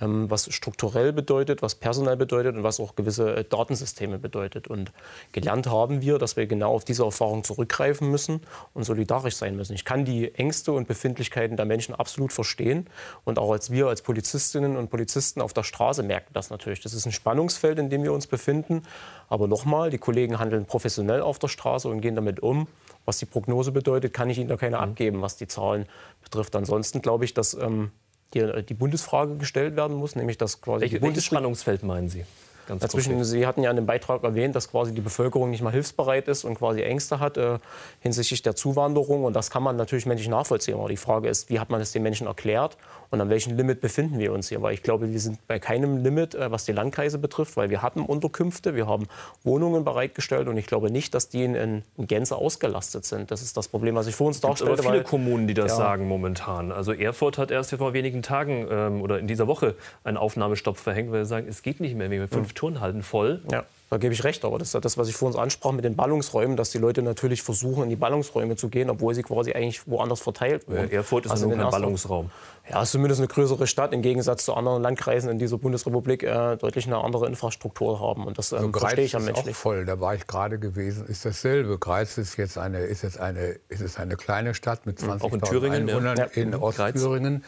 was 0.00 0.52
strukturell 0.52 1.12
bedeutet, 1.12 1.62
was 1.62 1.76
personell 1.76 2.16
bedeutet 2.16 2.56
und 2.56 2.62
was 2.62 2.80
auch 2.80 2.96
gewisse 2.96 3.36
äh, 3.36 3.44
Datensysteme 3.44 4.18
bedeutet. 4.18 4.66
Und 4.66 4.92
gelernt 5.32 5.66
haben 5.68 6.02
wir, 6.02 6.18
dass 6.18 6.36
wir 6.36 6.46
genau 6.46 6.74
auf 6.74 6.84
diese 6.84 7.04
Erfahrung 7.04 7.44
zurückgreifen 7.44 8.10
müssen 8.10 8.40
und 8.72 8.84
solidarisch 8.84 9.36
sein 9.36 9.56
müssen. 9.56 9.74
Ich 9.74 9.84
kann 9.84 10.04
die 10.04 10.34
Ängste 10.34 10.72
und 10.72 10.88
Befindlichkeiten 10.88 11.56
der 11.56 11.66
Menschen 11.66 11.94
absolut 11.94 12.32
verstehen. 12.32 12.88
Und 13.24 13.38
auch 13.38 13.52
als 13.52 13.70
wir 13.70 13.86
als 13.86 14.02
Polizistinnen 14.02 14.76
und 14.76 14.90
Polizisten 14.90 15.40
auf 15.40 15.52
der 15.52 15.62
Straße 15.62 16.02
merken 16.02 16.30
das 16.32 16.50
natürlich. 16.50 16.80
Das 16.80 16.92
ist 16.92 17.06
ein 17.06 17.12
Spannungsfeld, 17.12 17.78
in 17.78 17.90
dem 17.90 18.02
wir 18.02 18.12
uns 18.12 18.26
befinden. 18.26 18.82
Aber 19.28 19.46
nochmal, 19.46 19.90
die 19.90 19.98
Kollegen 19.98 20.38
handeln 20.38 20.66
professionell 20.66 21.20
auf 21.20 21.38
der 21.38 21.48
Straße 21.48 21.88
und 21.88 22.00
gehen 22.00 22.16
damit 22.16 22.40
um. 22.40 22.66
Was 23.04 23.18
die 23.18 23.26
Prognose 23.26 23.70
bedeutet, 23.70 24.12
kann 24.12 24.30
ich 24.30 24.38
Ihnen 24.38 24.48
da 24.48 24.56
keine 24.56 24.76
mhm. 24.76 24.82
abgeben, 24.82 25.22
was 25.22 25.36
die 25.36 25.46
Zahlen 25.46 25.86
betrifft. 26.22 26.56
Ansonsten 26.56 27.02
glaube 27.02 27.24
ich, 27.24 27.34
dass 27.34 27.54
ähm, 27.54 27.90
die, 28.34 28.62
die, 28.62 28.74
Bundesfrage 28.74 29.36
gestellt 29.36 29.76
werden 29.76 29.96
muss, 29.96 30.16
nämlich 30.16 30.38
dass 30.38 30.60
quasi 30.60 30.82
Welche, 30.82 31.00
Welches 31.02 31.24
Spannungsfeld 31.24 31.82
meinen 31.82 32.08
Sie? 32.08 32.24
Ganz 32.66 32.82
Dazwischen, 32.82 33.22
Sie 33.24 33.46
hatten 33.46 33.62
ja 33.62 33.70
in 33.70 33.76
dem 33.76 33.86
Beitrag 33.86 34.22
erwähnt, 34.22 34.56
dass 34.56 34.70
quasi 34.70 34.92
die 34.92 35.00
Bevölkerung 35.00 35.50
nicht 35.50 35.62
mal 35.62 35.72
hilfsbereit 35.72 36.28
ist 36.28 36.44
und 36.44 36.56
quasi 36.56 36.82
Ängste 36.82 37.20
hat 37.20 37.36
äh, 37.36 37.58
hinsichtlich 38.00 38.42
der 38.42 38.56
Zuwanderung. 38.56 39.24
Und 39.24 39.34
das 39.34 39.50
kann 39.50 39.62
man 39.62 39.76
natürlich 39.76 40.06
menschlich 40.06 40.28
nachvollziehen. 40.28 40.74
Aber 40.74 40.88
die 40.88 40.96
Frage 40.96 41.28
ist, 41.28 41.50
wie 41.50 41.60
hat 41.60 41.70
man 41.70 41.80
es 41.80 41.92
den 41.92 42.02
Menschen 42.02 42.26
erklärt 42.26 42.76
und 43.10 43.20
an 43.20 43.28
welchem 43.28 43.56
Limit 43.56 43.80
befinden 43.80 44.18
wir 44.18 44.32
uns 44.32 44.48
hier? 44.48 44.62
Weil 44.62 44.74
ich 44.74 44.82
glaube, 44.82 45.12
wir 45.12 45.20
sind 45.20 45.46
bei 45.46 45.58
keinem 45.58 45.98
Limit, 45.98 46.34
äh, 46.34 46.50
was 46.50 46.64
die 46.64 46.72
Landkreise 46.72 47.18
betrifft, 47.18 47.56
weil 47.56 47.70
wir 47.70 47.82
hatten 47.82 48.00
Unterkünfte, 48.00 48.74
wir 48.74 48.86
haben 48.86 49.06
Wohnungen 49.42 49.84
bereitgestellt 49.84 50.48
und 50.48 50.56
ich 50.56 50.66
glaube 50.66 50.90
nicht, 50.90 51.14
dass 51.14 51.28
die 51.28 51.44
in, 51.44 51.54
in 51.54 52.06
Gänze 52.06 52.36
ausgelastet 52.36 53.04
sind. 53.04 53.30
Das 53.30 53.42
ist 53.42 53.56
das 53.56 53.68
Problem, 53.68 53.94
was 53.94 54.06
ich 54.06 54.14
vor 54.14 54.28
uns 54.28 54.40
darstellte. 54.40 54.72
Es 54.72 54.78
gibt 54.78 54.86
aber 54.86 54.94
viele 54.94 55.04
Kommunen, 55.04 55.46
die 55.46 55.54
das 55.54 55.72
ja. 55.72 55.76
sagen 55.76 56.08
momentan. 56.08 56.72
Also 56.72 56.92
Erfurt 56.92 57.38
hat 57.38 57.50
erst 57.50 57.74
vor 57.74 57.92
wenigen 57.92 58.22
Tagen 58.22 58.66
ähm, 58.70 59.02
oder 59.02 59.18
in 59.18 59.26
dieser 59.26 59.46
Woche 59.46 59.74
einen 60.02 60.16
Aufnahmestopp 60.16 60.78
verhängt, 60.78 61.12
weil 61.12 61.24
sie 61.24 61.28
sagen, 61.28 61.46
es 61.48 61.62
geht 61.62 61.80
nicht 61.80 61.94
mehr, 61.96 62.10
wir 62.10 62.28
fünf 62.28 62.53
mhm. 62.54 62.58
Turnhalten 62.58 63.02
voll. 63.02 63.42
Ja. 63.50 63.64
Da 63.90 63.98
gebe 63.98 64.12
ich 64.12 64.24
recht, 64.24 64.44
aber 64.44 64.58
das 64.58 64.68
ist 64.68 64.74
ja 64.74 64.80
das, 64.80 64.98
was 64.98 65.08
ich 65.08 65.14
vor 65.14 65.28
uns 65.28 65.36
ansprach 65.36 65.70
mit 65.70 65.84
den 65.84 65.94
Ballungsräumen, 65.94 66.56
dass 66.56 66.70
die 66.70 66.78
Leute 66.78 67.00
natürlich 67.00 67.42
versuchen, 67.42 67.84
in 67.84 67.90
die 67.90 67.96
Ballungsräume 67.96 68.56
zu 68.56 68.68
gehen, 68.68 68.90
obwohl 68.90 69.14
sie 69.14 69.22
quasi 69.22 69.52
eigentlich 69.52 69.86
woanders 69.86 70.20
verteilt 70.20 70.66
wurden. 70.66 70.90
Erfurt 70.90 71.26
ist 71.26 71.30
also 71.30 71.48
kein 71.48 71.70
Ballungsraum. 71.70 72.30
Ja, 72.68 72.78
es 72.78 72.88
ist 72.88 72.92
zumindest 72.92 73.20
eine 73.20 73.28
größere 73.28 73.68
Stadt 73.68 73.92
im 73.92 74.02
Gegensatz 74.02 74.46
zu 74.46 74.54
anderen 74.54 74.82
Landkreisen 74.82 75.30
in 75.30 75.38
dieser 75.38 75.58
Bundesrepublik 75.58 76.24
äh, 76.24 76.56
deutlich 76.56 76.86
eine 76.86 77.04
andere 77.04 77.28
Infrastruktur 77.28 78.00
haben. 78.00 78.26
Und 78.26 78.36
das 78.36 78.50
ähm, 78.50 78.58
also 78.58 78.72
verstehe 78.72 79.04
ich 79.04 79.14
am 79.14 79.26
menschlich. 79.26 79.54
Auch 79.54 79.60
voll, 79.60 79.84
da 79.84 80.00
war 80.00 80.16
ich 80.16 80.26
gerade 80.26 80.58
gewesen, 80.58 81.06
ist 81.06 81.24
dasselbe. 81.24 81.78
Greiz 81.78 82.18
ist 82.18 82.36
jetzt 82.36 82.58
eine, 82.58 82.80
ist 82.80 83.02
jetzt 83.02 83.20
eine, 83.20 83.60
ist 83.68 83.80
es 83.80 83.98
eine 83.98 84.16
kleine 84.16 84.54
Stadt 84.54 84.86
mit 84.86 84.98
20.000 84.98 85.70
Einwohnern 85.70 86.16
ja. 86.16 86.24
in 86.24 86.54
Ostthüringen. 86.56 87.44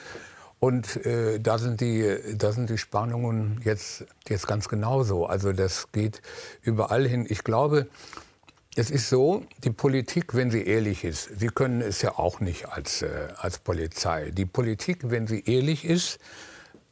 Und 0.59 1.05
äh, 1.05 1.39
da, 1.39 1.59
sind 1.59 1.81
die, 1.81 2.17
da 2.35 2.53
sind 2.53 2.71
die 2.71 2.79
Spannungen 2.79 3.61
jetzt, 3.65 4.07
jetzt 4.29 4.47
ganz 4.47 4.69
genauso. 4.69 5.27
Also 5.27 5.53
das 5.53 5.93
geht 5.93 6.23
überall 6.63 7.07
hin. 7.07 7.27
Ich 7.29 7.45
glaube, 7.45 7.89
es 8.75 8.91
ist 8.91 9.09
so, 9.09 9.43
die 9.65 9.71
Politik, 9.71 10.35
wenn 10.35 10.51
sie 10.51 10.67
ehrlich 10.67 11.05
ist, 11.05 11.31
Sie 11.39 11.49
können 11.49 11.81
es 11.81 12.03
ja 12.03 12.19
auch 12.19 12.41
nicht 12.41 12.69
als, 12.69 13.03
äh, 13.03 13.29
als 13.37 13.59
Polizei. 13.59 14.31
Die 14.31 14.45
Politik, 14.45 15.11
wenn 15.11 15.27
sie 15.27 15.45
ehrlich 15.45 15.85
ist, 15.85 16.19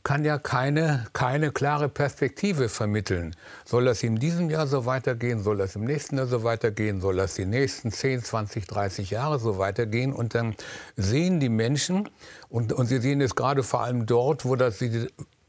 kann 0.05 0.23
ja 0.23 0.39
keine, 0.39 1.07
keine 1.15 1.51
klare 1.51 1.89
Perspektive 1.89 2.69
vermitteln. 2.69 3.35
Soll 3.65 3.87
das 3.87 4.03
in 4.03 4.17
diesem 4.17 4.51
Jahr 4.51 4.67
so 4.67 4.85
weitergehen? 4.85 5.43
Soll 5.43 5.57
das 5.57 5.77
im 5.77 5.85
nächsten 5.85 6.19
Jahr 6.19 6.27
so 6.27 6.45
weitergehen? 6.45 7.01
Soll 7.01 7.17
das 7.17 7.35
die 7.35 7.47
nächsten 7.47 7.91
10, 7.91 8.23
20, 8.23 8.67
30 8.67 9.11
Jahre 9.11 9.39
so 9.39 9.57
weitergehen? 9.59 10.13
Und 10.13 10.35
dann 10.35 10.55
sehen 10.97 11.41
die 11.41 11.49
Menschen, 11.49 12.11
und, 12.51 12.75
und 12.75 12.87
sie 12.87 13.01
sehen 13.01 13.23
es 13.23 13.35
gerade 13.35 13.63
vor 13.63 13.81
allem 13.81 14.05
dort, 14.05 14.45
wo, 14.45 14.57
das, 14.57 14.85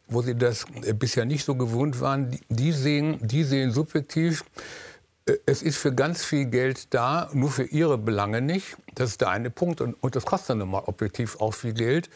wo 0.07 0.21
sie 0.21 0.35
das 0.35 0.65
bisher 0.95 1.25
nicht 1.25 1.43
so 1.43 1.55
gewohnt 1.55 1.99
waren, 1.99 2.39
die, 2.47 2.71
sehen, 2.71 3.19
die 3.21 3.43
sehen 3.43 3.71
subjektiv, 3.71 4.45
äh, 5.25 5.33
es 5.45 5.63
ist 5.63 5.77
für 5.77 5.93
ganz 5.93 6.23
viel 6.23 6.45
Geld 6.45 6.93
da, 6.93 7.29
nur 7.33 7.51
für 7.51 7.65
ihre 7.65 7.97
Belange 7.97 8.41
nicht. 8.41 8.77
Das 8.95 9.09
ist 9.09 9.21
der 9.21 9.29
eine 9.29 9.49
Punkt. 9.49 9.81
Und, 9.81 10.01
und 10.01 10.15
das 10.15 10.25
kostet 10.25 10.61
dann 10.61 10.69
mal 10.69 10.83
objektiv 10.85 11.41
auch 11.41 11.53
viel 11.53 11.73
Geld. 11.73 12.09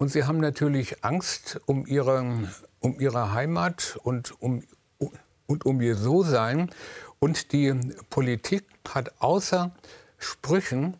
Und 0.00 0.08
sie 0.08 0.24
haben 0.24 0.40
natürlich 0.40 1.04
Angst 1.04 1.60
um 1.66 1.86
ihre, 1.86 2.48
um 2.80 3.00
ihre 3.00 3.34
Heimat 3.34 3.98
und 4.02 4.32
um, 4.40 4.64
und 5.46 5.66
um 5.66 5.82
ihr 5.82 5.94
So-Sein. 5.94 6.70
Und 7.18 7.52
die 7.52 7.74
Politik 8.08 8.64
hat 8.88 9.12
außer 9.20 9.72
Sprüchen 10.16 10.96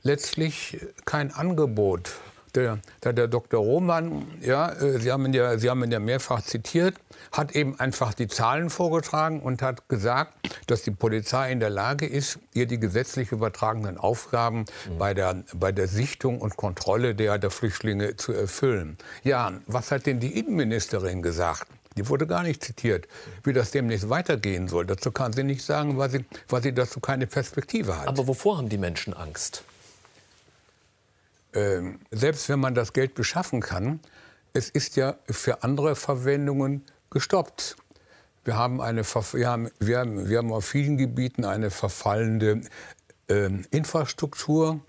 letztlich 0.00 0.78
kein 1.04 1.34
Angebot 1.34 2.12
der, 2.56 2.78
der, 3.04 3.12
der 3.12 3.28
Dr. 3.28 3.60
Roman, 3.60 4.26
ja, 4.40 4.70
äh, 4.70 4.98
Sie, 4.98 5.10
haben 5.10 5.26
ihn 5.26 5.32
ja, 5.32 5.58
Sie 5.58 5.70
haben 5.70 5.82
ihn 5.84 5.90
ja 5.90 6.00
mehrfach 6.00 6.42
zitiert, 6.42 6.94
hat 7.32 7.52
eben 7.52 7.78
einfach 7.78 8.14
die 8.14 8.28
Zahlen 8.28 8.70
vorgetragen 8.70 9.40
und 9.40 9.62
hat 9.62 9.88
gesagt, 9.88 10.34
dass 10.66 10.82
die 10.82 10.90
Polizei 10.90 11.52
in 11.52 11.60
der 11.60 11.70
Lage 11.70 12.06
ist, 12.06 12.38
ihr 12.54 12.66
die 12.66 12.78
gesetzlich 12.78 13.32
übertragenen 13.32 13.98
Aufgaben 13.98 14.64
mhm. 14.88 14.98
bei, 14.98 15.14
der, 15.14 15.44
bei 15.54 15.72
der 15.72 15.88
Sichtung 15.88 16.40
und 16.40 16.56
Kontrolle 16.56 17.14
der, 17.14 17.38
der 17.38 17.50
Flüchtlinge 17.50 18.16
zu 18.16 18.32
erfüllen. 18.32 18.98
Ja, 19.22 19.52
was 19.66 19.90
hat 19.90 20.06
denn 20.06 20.20
die 20.20 20.38
Innenministerin 20.38 21.22
gesagt? 21.22 21.66
Die 21.96 22.08
wurde 22.08 22.26
gar 22.26 22.44
nicht 22.44 22.62
zitiert, 22.62 23.08
wie 23.42 23.52
das 23.52 23.72
demnächst 23.72 24.08
weitergehen 24.08 24.68
soll. 24.68 24.86
Dazu 24.86 25.10
kann 25.10 25.32
sie 25.32 25.42
nicht 25.42 25.64
sagen, 25.64 25.98
weil 25.98 26.08
sie, 26.08 26.24
weil 26.48 26.62
sie 26.62 26.72
dazu 26.72 27.00
keine 27.00 27.26
Perspektive 27.26 27.98
hat. 27.98 28.06
Aber 28.06 28.26
wovor 28.28 28.58
haben 28.58 28.68
die 28.68 28.78
Menschen 28.78 29.12
Angst? 29.12 29.64
Ähm, 31.54 32.00
selbst 32.10 32.48
wenn 32.48 32.60
man 32.60 32.74
das 32.74 32.92
Geld 32.92 33.14
beschaffen 33.14 33.60
kann, 33.60 34.00
es 34.52 34.68
ist 34.68 34.96
ja 34.96 35.16
für 35.28 35.62
andere 35.62 35.96
Verwendungen 35.96 36.84
gestoppt. 37.10 37.76
Wir 38.44 38.56
haben, 38.56 38.80
eine, 38.80 39.02
wir 39.04 39.48
haben, 39.48 39.70
wir 39.78 39.98
haben, 39.98 40.28
wir 40.28 40.38
haben 40.38 40.52
auf 40.52 40.64
vielen 40.64 40.96
Gebieten 40.96 41.44
eine 41.44 41.70
verfallende 41.70 42.62
äh, 43.28 43.50
Infrastruktur. 43.70 44.80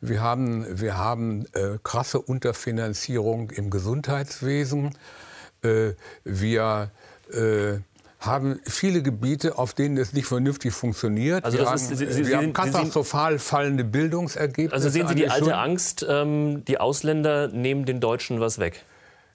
Wir 0.00 0.22
haben, 0.22 0.80
wir 0.80 0.96
haben 0.96 1.44
äh, 1.52 1.78
krasse 1.82 2.20
Unterfinanzierung 2.20 3.50
im 3.50 3.70
Gesundheitswesen. 3.70 4.96
Äh, 5.62 5.92
wir 6.24 6.90
äh, 7.32 7.78
haben 8.20 8.60
viele 8.66 9.02
Gebiete, 9.02 9.56
auf 9.58 9.72
denen 9.72 9.96
es 9.96 10.12
nicht 10.12 10.26
vernünftig 10.26 10.74
funktioniert. 10.74 11.44
Also 11.44 11.58
wir 11.58 11.66
haben, 11.66 11.74
ist, 11.74 11.88
Sie, 11.88 12.06
Sie, 12.06 12.26
wir 12.26 12.36
haben 12.36 12.52
katastrophal 12.52 13.38
fallende 13.38 13.82
Bildungsergebnisse. 13.82 14.74
Also 14.74 14.90
sehen 14.90 15.08
Sie 15.08 15.14
die 15.14 15.28
alte 15.28 15.56
Angst, 15.56 16.06
ähm, 16.08 16.62
die 16.66 16.78
Ausländer 16.78 17.48
nehmen 17.48 17.86
den 17.86 18.00
Deutschen 18.00 18.38
was 18.40 18.58
weg? 18.58 18.84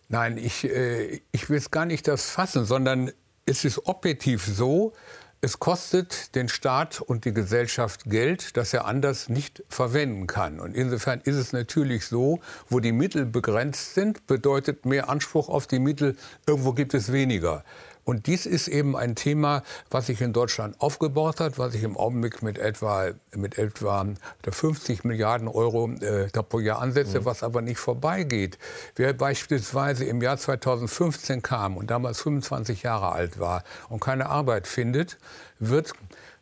Nein, 0.08 0.38
ich, 0.38 0.64
äh, 0.66 1.22
ich 1.32 1.50
will 1.50 1.58
es 1.58 1.72
gar 1.72 1.86
nicht 1.86 2.08
das 2.08 2.30
fassen, 2.30 2.66
sondern 2.66 3.12
es 3.48 3.66
ist 3.66 3.88
objektiv 3.88 4.46
so, 4.46 4.94
es 5.42 5.60
kostet 5.60 6.34
den 6.36 6.50
Staat 6.50 7.02
und 7.02 7.26
die 7.26 7.34
Gesellschaft 7.34 8.06
Geld, 8.06 8.58
das 8.58 8.74
er 8.74 8.86
anders 8.86 9.30
nicht 9.30 9.64
verwenden 9.70 10.28
kann. 10.28 10.60
Und 10.60 10.76
insofern 10.76 11.22
ist 11.24 11.36
es 11.36 11.54
natürlich 11.54 12.06
so, 12.06 12.40
wo 12.70 12.80
die 12.80 12.92
Mittel 12.92 13.26
begrenzt 13.26 13.94
sind, 13.94 14.26
bedeutet 14.28 14.86
mehr 14.86 15.10
Anspruch 15.10 15.50
auf 15.50 15.68
die 15.68 15.80
Mittel, 15.80 16.16
irgendwo 16.48 16.74
gibt 16.74 16.94
es 16.94 17.12
weniger. 17.12 17.64
Und 18.06 18.28
dies 18.28 18.46
ist 18.46 18.68
eben 18.68 18.96
ein 18.96 19.16
Thema, 19.16 19.64
was 19.90 20.06
sich 20.06 20.22
in 20.22 20.32
Deutschland 20.32 20.80
aufgebaut 20.80 21.40
hat, 21.40 21.58
was 21.58 21.74
sich 21.74 21.84
im 21.84 21.98
Augenblick 21.98 22.44
mit 22.44 22.60
etwa, 22.60 23.10
mit 23.36 23.58
etwa 23.58 24.06
50 24.48 25.04
Milliarden 25.04 25.48
Euro 25.48 25.90
äh, 25.90 26.28
pro 26.28 26.60
Jahr 26.60 26.82
ansetzt, 26.82 27.16
mhm. 27.16 27.26
was 27.26 27.42
aber 27.42 27.64
nicht 27.64 27.80
vorbeigeht. 27.80 28.60
Wer 28.96 29.14
beispielsweise 29.14 30.06
im 30.06 30.22
Jahr 30.22 30.38
2015 30.38 31.42
kam 31.42 31.78
und 31.78 31.90
damals 31.90 32.22
25 32.22 32.84
Jahre 32.84 33.12
alt 33.12 33.40
war 33.40 33.64
und 33.90 34.02
keine 34.02 34.28
Arbeit 34.28 34.68
findet, 34.68 35.18
wird 35.60 35.94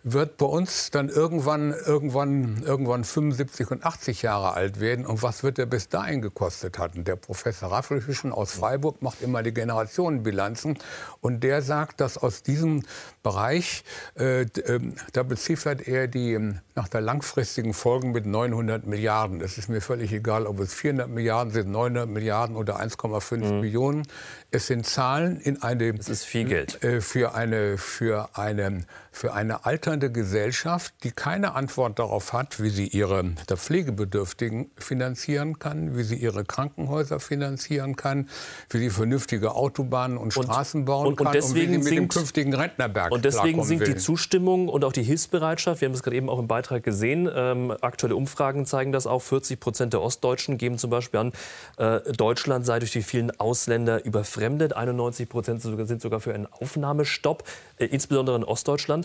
wird 0.03 0.37
bei 0.37 0.45
uns 0.45 0.91
dann 0.91 1.07
irgendwann, 1.07 1.71
irgendwann, 1.71 2.61
irgendwann 2.65 3.05
75 3.05 3.71
und 3.71 3.85
80 3.85 4.21
Jahre 4.21 4.53
alt 4.53 4.81
werden. 4.81 5.05
Und 5.05 5.23
was 5.23 5.43
wird 5.43 5.57
er 5.59 5.65
bis 5.65 5.87
dahin 5.87 6.21
gekostet 6.21 6.77
haben? 6.77 7.05
Der 7.05 7.15
Professor 7.15 7.71
Raffelhüschen 7.71 8.33
aus 8.33 8.51
Freiburg 8.51 9.01
macht 9.01 9.21
immer 9.21 9.43
die 9.43 9.53
Generationenbilanzen. 9.53 10.77
Und 11.21 11.41
der 11.43 11.61
sagt, 11.61 12.01
dass 12.01 12.17
aus 12.17 12.43
diesem 12.43 12.83
Bereich, 13.23 13.85
äh, 14.19 14.41
äh, 14.41 14.79
da 15.13 15.23
beziffert 15.23 15.87
er 15.87 16.07
die 16.07 16.33
ähm, 16.33 16.59
nach 16.75 16.89
der 16.89 16.99
langfristigen 16.99 17.73
Folgen 17.73 18.11
mit 18.11 18.25
900 18.25 18.85
Milliarden. 18.85 19.39
Es 19.39 19.57
ist 19.57 19.69
mir 19.69 19.79
völlig 19.79 20.11
egal, 20.11 20.45
ob 20.47 20.59
es 20.59 20.73
400 20.73 21.09
Milliarden 21.09 21.53
sind, 21.53 21.71
900 21.71 22.09
Milliarden 22.09 22.57
oder 22.57 22.81
1,5 22.81 23.37
mhm. 23.37 23.61
Millionen. 23.61 24.07
Es 24.51 24.67
sind 24.67 24.85
Zahlen 24.85 25.39
in 25.39 25.61
eine. 25.61 25.95
Es 25.97 26.09
ist 26.09 26.25
viel 26.25 26.45
Geld. 26.45 26.83
Äh, 26.83 26.99
für 26.99 27.35
eine, 27.35 27.77
für 27.77 28.29
eine, 28.33 28.81
für 29.13 29.33
eine 29.33 29.65
Alter 29.65 29.91
eine 29.91 30.11
Gesellschaft, 30.11 30.93
die 31.03 31.11
keine 31.11 31.53
Antwort 31.53 31.99
darauf 31.99 32.33
hat, 32.33 32.61
wie 32.61 32.69
sie 32.69 32.87
ihre 32.87 33.23
der 33.47 33.57
Pflegebedürftigen 33.57 34.71
finanzieren 34.77 35.59
kann, 35.59 35.95
wie 35.95 36.03
sie 36.03 36.15
ihre 36.15 36.43
Krankenhäuser 36.43 37.19
finanzieren 37.19 37.95
kann, 37.95 38.27
wie 38.69 38.79
sie 38.79 38.89
vernünftige 38.89 39.53
Autobahnen 39.53 40.17
und 40.17 40.33
Straßen 40.33 40.81
und, 40.81 40.85
bauen 40.85 41.07
und, 41.07 41.21
und 41.21 41.25
kann 41.27 41.41
und 41.41 41.55
wie 41.55 41.59
sie 41.61 41.67
sinkt, 41.67 41.83
mit 41.83 41.93
dem 41.93 42.07
künftigen 42.07 42.53
Rentnerberg 42.55 43.11
Und 43.11 43.23
deswegen 43.23 43.63
sinkt 43.63 43.87
will. 43.87 43.93
die 43.93 43.99
Zustimmung 43.99 44.67
und 44.67 44.83
auch 44.83 44.91
die 44.91 45.03
Hilfsbereitschaft. 45.03 45.81
Wir 45.81 45.87
haben 45.87 45.93
es 45.93 46.01
gerade 46.01 46.17
eben 46.17 46.29
auch 46.29 46.39
im 46.39 46.47
Beitrag 46.47 46.83
gesehen. 46.83 47.29
Ähm, 47.33 47.71
aktuelle 47.81 48.15
Umfragen 48.15 48.65
zeigen 48.65 48.91
das 48.91 49.05
auch. 49.05 49.21
40 49.21 49.59
Prozent 49.59 49.93
der 49.93 50.01
Ostdeutschen 50.01 50.57
geben 50.57 50.79
zum 50.79 50.89
Beispiel 50.89 51.19
an, 51.19 51.33
äh, 51.77 51.99
Deutschland 52.13 52.65
sei 52.65 52.79
durch 52.79 52.91
die 52.91 53.03
vielen 53.03 53.39
Ausländer 53.39 54.03
überfremdet. 54.03 54.75
91 54.75 55.29
Prozent 55.29 55.61
sind 55.61 56.01
sogar 56.01 56.19
für 56.19 56.33
einen 56.33 56.47
Aufnahmestopp, 56.47 57.43
äh, 57.77 57.85
insbesondere 57.85 58.35
in 58.35 58.43
Ostdeutschland. 58.43 59.02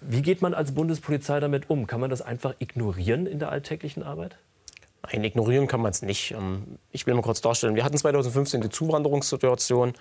Wie 0.00 0.22
geht 0.22 0.42
man 0.42 0.54
als 0.54 0.72
Bundespolizei 0.72 1.40
damit 1.40 1.70
um? 1.70 1.86
Kann 1.86 2.00
man 2.00 2.10
das 2.10 2.22
einfach 2.22 2.54
ignorieren 2.58 3.26
in 3.26 3.38
der 3.38 3.50
alltäglichen 3.50 4.02
Arbeit? 4.02 4.36
Nein, 5.02 5.24
ignorieren 5.24 5.66
kann 5.66 5.80
man 5.80 5.90
es 5.90 6.02
nicht. 6.02 6.32
Ähm, 6.32 6.78
ich 6.92 7.06
will 7.06 7.14
mal 7.14 7.22
kurz 7.22 7.40
darstellen. 7.40 7.74
Wir 7.74 7.84
hatten 7.84 7.96
2015 7.96 8.60
die 8.60 8.70
Zuwanderungssituation. 8.70 9.94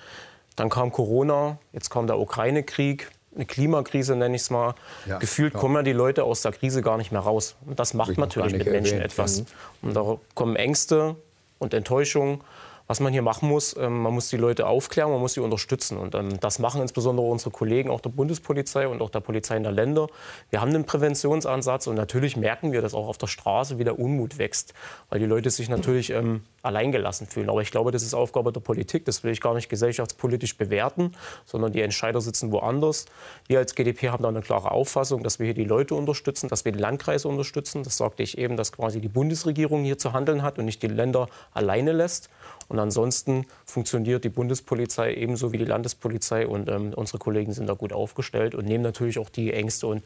Dann 0.56 0.70
kam 0.70 0.92
Corona, 0.92 1.60
jetzt 1.72 1.90
kam 1.90 2.08
der 2.08 2.20
Ukraine-Krieg, 2.20 3.12
eine 3.36 3.46
Klimakrise 3.46 4.16
nenne 4.16 4.36
ich 4.36 4.42
es 4.44 4.50
mal. 4.50 4.74
Ja, 5.06 5.20
Gefühlt 5.20 5.52
klar. 5.52 5.62
kommen 5.62 5.76
ja 5.76 5.84
die 5.84 5.94
Leute 5.94 6.24
aus 6.24 6.42
der 6.42 6.52
Krise 6.52 6.82
gar 6.82 6.98
nicht 6.98 7.12
mehr 7.12 7.22
raus. 7.22 7.56
Und 7.66 7.80
das 7.80 7.94
macht 7.94 8.18
natürlich 8.18 8.54
mit 8.54 8.66
Menschen 8.66 8.98
erwähnt. 8.98 9.12
etwas. 9.12 9.42
Mhm. 9.42 9.46
Und 9.82 9.94
da 9.96 10.18
kommen 10.34 10.56
Ängste 10.56 11.16
und 11.60 11.74
Enttäuschungen 11.74 12.42
was 12.88 13.02
man 13.02 13.12
hier 13.12 13.22
machen 13.22 13.50
muss, 13.50 13.76
ähm, 13.78 14.02
man 14.02 14.14
muss 14.14 14.30
die 14.30 14.38
Leute 14.38 14.66
aufklären, 14.66 15.12
man 15.12 15.20
muss 15.20 15.34
sie 15.34 15.42
unterstützen. 15.42 15.98
Und 15.98 16.16
ähm, 16.16 16.40
das 16.40 16.60
machen 16.60 16.82
insbesondere 16.82 17.28
unsere 17.28 17.52
Kollegen 17.52 17.90
auch 17.90 18.02
der 18.02 18.10
Bundespolizei 18.10 18.88
und 18.88 19.02
auch 19.02 19.10
der 19.10 19.20
Polizei 19.20 19.58
in 19.58 19.64
der 19.64 19.74
Länder. 19.74 20.08
Wir 20.50 20.62
haben 20.62 20.70
einen 20.70 20.86
Präventionsansatz 20.86 21.88
und 21.88 21.96
natürlich 21.96 22.38
merken 22.38 22.72
wir, 22.72 22.82
dass 22.82 22.94
auch 22.94 23.08
auf 23.08 23.18
der 23.18 23.28
Straße 23.28 23.78
wieder 23.78 24.00
Unmut 24.00 24.38
wächst, 24.38 24.74
weil 25.10 25.20
die 25.20 25.26
Leute 25.26 25.50
sich 25.50 25.70
natürlich 25.70 26.12
ähm, 26.12 26.44
alleingelassen 26.68 27.28
fühlen. 27.28 27.50
Aber 27.50 27.62
ich 27.62 27.72
glaube, 27.72 27.92
das 27.92 28.04
ist 28.04 28.14
Aufgabe 28.14 28.52
der 28.52 28.60
Politik. 28.60 29.06
Das 29.06 29.24
will 29.24 29.32
ich 29.32 29.42
gar 29.42 29.54
nicht 29.54 29.70
gesellschaftspolitisch 29.70 30.58
bewerten, 30.58 31.14
sondern 31.46 31.72
die 31.72 31.82
Entscheider 31.82 32.22
sitzen 32.22 32.52
woanders. 32.52 33.06
Wir 33.48 33.60
als 33.60 33.74
GdP 33.74 34.10
haben 34.10 34.24
da 34.24 34.30
eine 34.30 34.42
klare 34.42 34.72
Auffassung, 34.72 35.24
dass 35.24 35.40
wir 35.40 35.46
hier 35.46 35.56
die 35.56 35.64
Leute 35.64 35.96
unterstützen, 35.96 36.50
dass 36.50 36.66
wir 36.66 36.72
die 36.72 36.80
Landkreise 36.80 37.28
unterstützen. 37.28 37.84
Das 37.84 37.98
sagte 37.98 38.24
ich 38.24 38.38
eben, 38.38 38.58
dass 38.58 38.72
quasi 38.72 39.02
die 39.02 39.08
Bundesregierung 39.08 39.84
hier 39.84 39.98
zu 39.98 40.14
handeln 40.14 40.44
hat 40.44 40.60
und 40.60 40.66
nicht 40.66 40.84
die 40.84 40.88
Länder 40.88 41.28
alleine 41.54 41.94
lässt. 41.94 42.30
Und 42.70 42.80
ansonsten 42.80 43.46
funktioniert 43.66 44.24
die 44.24 44.30
Bundespolizei 44.30 45.14
ebenso 45.14 45.54
wie 45.54 45.58
die 45.58 45.66
Landespolizei 45.66 46.48
und 46.48 46.68
ähm, 46.68 46.94
unsere 46.94 47.18
Kollegen 47.18 47.54
sind 47.54 47.68
da 47.68 47.74
gut 47.74 47.94
aufgestellt 47.94 48.56
und 48.56 48.66
nehmen 48.66 48.84
natürlich 48.84 49.20
auch 49.20 49.30
die 49.30 49.54
Ängste 49.54 49.88
und 49.88 50.04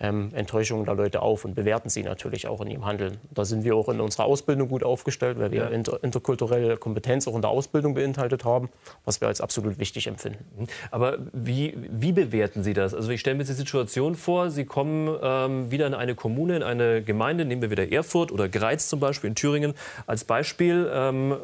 ähm, 0.00 0.30
Enttäuschungen 0.32 0.84
der 0.84 0.94
Leute 0.94 1.22
auf 1.22 1.44
und 1.44 1.54
bewerten 1.54 1.88
sie 1.88 2.02
natürlich 2.02 2.46
auch 2.46 2.60
in 2.60 2.70
ihrem 2.70 2.84
Handeln. 2.84 3.18
Da 3.32 3.44
sind 3.44 3.64
wir 3.64 3.74
auch 3.74 3.88
in 3.88 4.00
unserer 4.00 4.26
Ausbildung 4.26 4.68
gut 4.68 4.84
aufgestellt, 4.84 5.38
weil 5.40 5.50
wir 5.50 5.60
ja. 5.60 5.68
Inter 6.04 6.24
interkulturelle 6.24 6.76
Kompetenz 6.76 7.28
auch 7.28 7.34
in 7.34 7.42
der 7.42 7.50
Ausbildung 7.50 7.94
beinhaltet 7.94 8.44
haben, 8.44 8.70
was 9.04 9.20
wir 9.20 9.28
als 9.28 9.40
absolut 9.40 9.78
wichtig 9.78 10.06
empfinden. 10.06 10.44
Mhm. 10.56 10.66
Aber 10.90 11.18
wie, 11.32 11.76
wie 11.90 12.12
bewerten 12.12 12.62
Sie 12.62 12.72
das? 12.72 12.94
Also 12.94 13.10
ich 13.10 13.20
stelle 13.20 13.36
mir 13.36 13.44
die 13.44 13.52
Situation 13.52 14.14
vor, 14.14 14.50
Sie 14.50 14.64
kommen 14.64 15.14
ähm, 15.22 15.70
wieder 15.70 15.86
in 15.86 15.94
eine 15.94 16.14
Kommune, 16.14 16.56
in 16.56 16.62
eine 16.62 17.02
Gemeinde, 17.02 17.44
nehmen 17.44 17.62
wir 17.62 17.70
wieder 17.70 17.90
Erfurt 17.90 18.32
oder 18.32 18.48
Greiz 18.48 18.88
zum 18.88 19.00
Beispiel 19.00 19.28
in 19.28 19.34
Thüringen 19.34 19.74
als 20.06 20.24
Beispiel. 20.24 20.90
Ähm, 20.92 21.36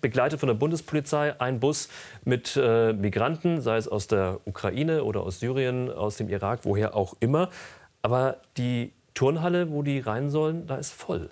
begleitet 0.00 0.40
von 0.40 0.46
der 0.46 0.54
Bundespolizei 0.54 1.38
ein 1.40 1.60
Bus 1.60 1.88
mit 2.24 2.58
äh, 2.60 2.94
Migranten, 2.94 3.60
sei 3.60 3.76
es 3.76 3.86
aus 3.86 4.06
der 4.06 4.40
Ukraine 4.46 5.04
oder 5.04 5.22
aus 5.22 5.40
Syrien, 5.40 5.92
aus 5.92 6.16
dem 6.16 6.30
Irak, 6.30 6.60
woher 6.62 6.96
auch 6.96 7.14
immer. 7.20 7.50
Aber 8.00 8.38
die 8.56 8.92
Turnhalle, 9.12 9.70
wo 9.70 9.82
die 9.82 9.98
rein 9.98 10.30
sollen, 10.30 10.66
da 10.66 10.76
ist 10.76 10.92
voll. 10.92 11.28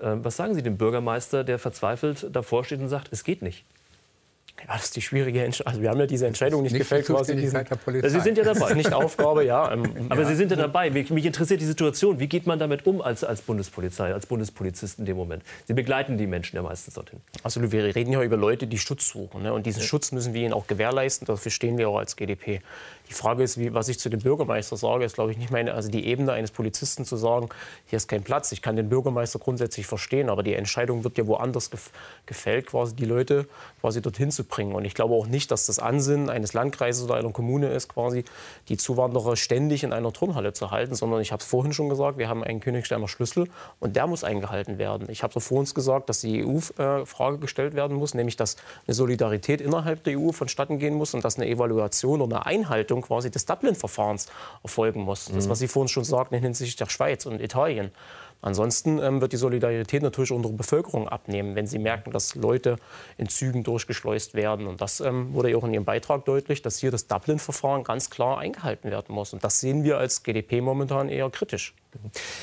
Äh, 0.00 0.16
was 0.24 0.36
sagen 0.36 0.54
Sie 0.54 0.62
dem 0.62 0.76
Bürgermeister, 0.76 1.44
der 1.44 1.58
verzweifelt 1.58 2.26
davor 2.32 2.64
steht 2.64 2.80
und 2.80 2.88
sagt, 2.88 3.08
es 3.12 3.24
geht 3.24 3.42
nicht? 3.42 3.64
Ja, 4.66 4.74
das 4.74 4.84
ist 4.84 4.96
die 4.96 5.00
schwierige 5.00 5.42
Entscheidung. 5.42 5.70
Also 5.70 5.82
wir 5.82 5.90
haben 5.90 6.00
ja 6.00 6.06
diese 6.06 6.26
Entscheidung 6.26 6.62
nicht, 6.62 6.72
nicht 6.72 6.82
gefällt. 6.82 7.06
Quasi 7.06 7.34
diesen, 7.34 7.64
Sie 8.02 8.20
sind 8.20 8.36
ja 8.36 8.44
dabei. 8.44 8.60
Das 8.60 8.70
ist 8.70 8.76
nicht 8.76 8.92
Aufgabe, 8.92 9.44
ja. 9.44 9.72
Ähm, 9.72 9.84
Aber 10.10 10.22
ja. 10.22 10.28
Sie 10.28 10.34
sind 10.34 10.50
ja 10.50 10.56
dabei. 10.56 10.90
Mich, 10.90 11.10
mich, 11.10 11.24
interessiert 11.24 11.60
die 11.60 11.66
Situation. 11.66 12.20
Wie 12.20 12.26
geht 12.26 12.46
man 12.46 12.58
damit 12.58 12.86
um 12.86 13.00
als, 13.00 13.24
als 13.24 13.40
Bundespolizei, 13.40 14.12
als 14.12 14.26
Bundespolizist 14.26 14.98
in 14.98 15.06
dem 15.06 15.16
Moment? 15.16 15.42
Sie 15.66 15.72
begleiten 15.72 16.18
die 16.18 16.26
Menschen 16.26 16.56
ja 16.56 16.62
meistens 16.62 16.94
dorthin. 16.94 17.20
Also 17.42 17.72
wir 17.72 17.94
reden 17.94 18.12
ja 18.12 18.22
über 18.22 18.36
Leute, 18.36 18.66
die 18.66 18.78
Schutz 18.78 19.08
suchen. 19.08 19.42
Ne? 19.42 19.52
Und 19.52 19.64
diesen 19.64 19.80
ja. 19.80 19.86
Schutz 19.86 20.12
müssen 20.12 20.34
wir 20.34 20.42
ihnen 20.42 20.52
auch 20.52 20.66
gewährleisten. 20.66 21.26
Dafür 21.26 21.50
stehen 21.50 21.78
wir 21.78 21.88
auch 21.88 21.98
als 21.98 22.16
GdP. 22.16 22.60
Die 23.10 23.14
Frage 23.14 23.42
ist, 23.42 23.58
wie, 23.58 23.74
was 23.74 23.88
ich 23.88 23.98
zu 23.98 24.08
dem 24.08 24.20
Bürgermeister 24.20 24.76
sage, 24.76 25.04
ist, 25.04 25.16
glaube 25.16 25.32
ich, 25.32 25.36
nicht 25.36 25.50
meine, 25.50 25.74
also 25.74 25.90
die 25.90 26.06
Ebene 26.06 26.30
eines 26.30 26.52
Polizisten 26.52 27.04
zu 27.04 27.16
sagen, 27.16 27.48
hier 27.86 27.96
ist 27.96 28.06
kein 28.06 28.22
Platz. 28.22 28.52
Ich 28.52 28.62
kann 28.62 28.76
den 28.76 28.88
Bürgermeister 28.88 29.40
grundsätzlich 29.40 29.88
verstehen, 29.88 30.30
aber 30.30 30.44
die 30.44 30.54
Entscheidung 30.54 31.02
wird 31.02 31.18
ja 31.18 31.26
woanders 31.26 31.70
gefällt, 32.24 32.66
quasi 32.66 32.94
die 32.94 33.06
Leute 33.06 33.48
quasi 33.80 34.00
dorthin 34.00 34.30
zu 34.30 34.44
bringen. 34.44 34.76
Und 34.76 34.84
ich 34.84 34.94
glaube 34.94 35.14
auch 35.14 35.26
nicht, 35.26 35.50
dass 35.50 35.66
das 35.66 35.80
Ansinnen 35.80 36.30
eines 36.30 36.52
Landkreises 36.52 37.02
oder 37.02 37.16
einer 37.16 37.32
Kommune 37.32 37.70
ist, 37.70 37.88
quasi 37.88 38.24
die 38.68 38.76
Zuwanderer 38.76 39.34
ständig 39.34 39.82
in 39.82 39.92
einer 39.92 40.12
Turnhalle 40.12 40.52
zu 40.52 40.70
halten, 40.70 40.94
sondern 40.94 41.20
ich 41.20 41.32
habe 41.32 41.40
es 41.40 41.48
vorhin 41.48 41.72
schon 41.72 41.88
gesagt, 41.88 42.16
wir 42.16 42.28
haben 42.28 42.44
einen 42.44 42.60
Königsteiner 42.60 43.08
Schlüssel 43.08 43.48
und 43.80 43.96
der 43.96 44.06
muss 44.06 44.22
eingehalten 44.22 44.78
werden. 44.78 45.08
Ich 45.10 45.24
habe 45.24 45.32
so 45.32 45.40
vor 45.40 45.58
uns 45.58 45.74
gesagt, 45.74 46.08
dass 46.08 46.20
die 46.20 46.44
EU-Frage 46.46 47.38
gestellt 47.38 47.74
werden 47.74 47.96
muss, 47.96 48.14
nämlich 48.14 48.36
dass 48.36 48.54
eine 48.86 48.94
Solidarität 48.94 49.60
innerhalb 49.60 50.04
der 50.04 50.16
EU 50.16 50.30
vonstatten 50.30 50.78
gehen 50.78 50.94
muss 50.94 51.12
und 51.12 51.24
dass 51.24 51.38
eine 51.38 51.48
Evaluation 51.48 52.20
oder 52.20 52.46
eine 52.46 52.60
Einhaltung 52.60 52.99
Umsetzung 53.00 53.02
quasi 53.02 53.30
des 53.30 53.46
Dublin-Verfahrens 53.46 54.26
erfolgen 54.62 55.02
muss. 55.02 55.26
Das, 55.26 55.48
was 55.48 55.58
Sie 55.58 55.68
vorhin 55.68 55.88
schon 55.88 56.04
sagten 56.04 56.36
hinsichtlich 56.36 56.76
der 56.76 56.88
Schweiz 56.88 57.26
und 57.26 57.40
Italien. 57.40 57.90
Ansonsten 58.42 58.98
ähm, 59.02 59.20
wird 59.20 59.34
die 59.34 59.36
Solidarität 59.36 60.02
natürlich 60.02 60.32
unserer 60.32 60.54
Bevölkerung 60.54 61.10
abnehmen, 61.10 61.56
wenn 61.56 61.66
sie 61.66 61.78
merken, 61.78 62.10
dass 62.10 62.34
Leute 62.34 62.76
in 63.18 63.28
Zügen 63.28 63.64
durchgeschleust 63.64 64.32
werden. 64.32 64.66
Und 64.66 64.80
das 64.80 65.00
ähm, 65.00 65.34
wurde 65.34 65.50
ja 65.50 65.58
auch 65.58 65.64
in 65.64 65.74
Ihrem 65.74 65.84
Beitrag 65.84 66.24
deutlich, 66.24 66.62
dass 66.62 66.78
hier 66.78 66.90
das 66.90 67.06
Dublin-Verfahren 67.06 67.84
ganz 67.84 68.08
klar 68.08 68.38
eingehalten 68.38 68.90
werden 68.90 69.14
muss. 69.14 69.34
Und 69.34 69.44
das 69.44 69.60
sehen 69.60 69.84
wir 69.84 69.98
als 69.98 70.22
GDP 70.22 70.62
momentan 70.62 71.10
eher 71.10 71.28
kritisch. 71.28 71.74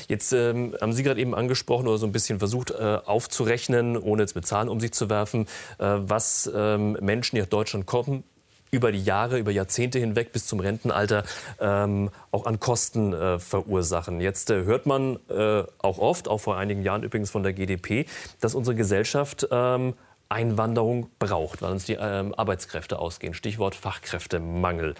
Jetzt 0.06 0.32
ähm, 0.32 0.76
haben 0.80 0.92
Sie 0.92 1.02
gerade 1.02 1.20
eben 1.20 1.34
angesprochen 1.34 1.88
oder 1.88 1.98
so 1.98 2.06
ein 2.06 2.12
bisschen 2.12 2.38
versucht 2.38 2.70
äh, 2.70 2.98
aufzurechnen, 3.04 3.96
ohne 3.96 4.22
jetzt 4.22 4.36
mit 4.36 4.46
Zahlen 4.46 4.68
um 4.68 4.78
sich 4.78 4.92
zu 4.92 5.10
werfen, 5.10 5.48
äh, 5.78 5.96
was 5.98 6.48
ähm, 6.54 6.96
Menschen, 7.00 7.34
die 7.34 7.40
nach 7.40 7.48
Deutschland 7.48 7.86
kommen, 7.86 8.22
über 8.70 8.92
die 8.92 9.02
Jahre, 9.02 9.38
über 9.38 9.50
Jahrzehnte 9.50 9.98
hinweg 9.98 10.32
bis 10.32 10.46
zum 10.46 10.60
Rentenalter 10.60 11.24
ähm, 11.60 12.10
auch 12.30 12.46
an 12.46 12.60
Kosten 12.60 13.12
äh, 13.12 13.38
verursachen. 13.38 14.20
Jetzt 14.20 14.50
äh, 14.50 14.64
hört 14.64 14.86
man 14.86 15.18
äh, 15.28 15.64
auch 15.78 15.98
oft, 15.98 16.28
auch 16.28 16.38
vor 16.38 16.56
einigen 16.56 16.82
Jahren 16.82 17.02
übrigens 17.02 17.30
von 17.30 17.42
der 17.42 17.52
GdP, 17.52 18.06
dass 18.40 18.54
unsere 18.54 18.76
Gesellschaft 18.76 19.48
ähm, 19.50 19.94
Einwanderung 20.28 21.10
braucht, 21.18 21.62
weil 21.62 21.72
uns 21.72 21.84
die 21.84 21.94
ähm, 21.94 22.34
Arbeitskräfte 22.34 22.98
ausgehen. 22.98 23.34
Stichwort 23.34 23.74
Fachkräftemangel. 23.74 24.94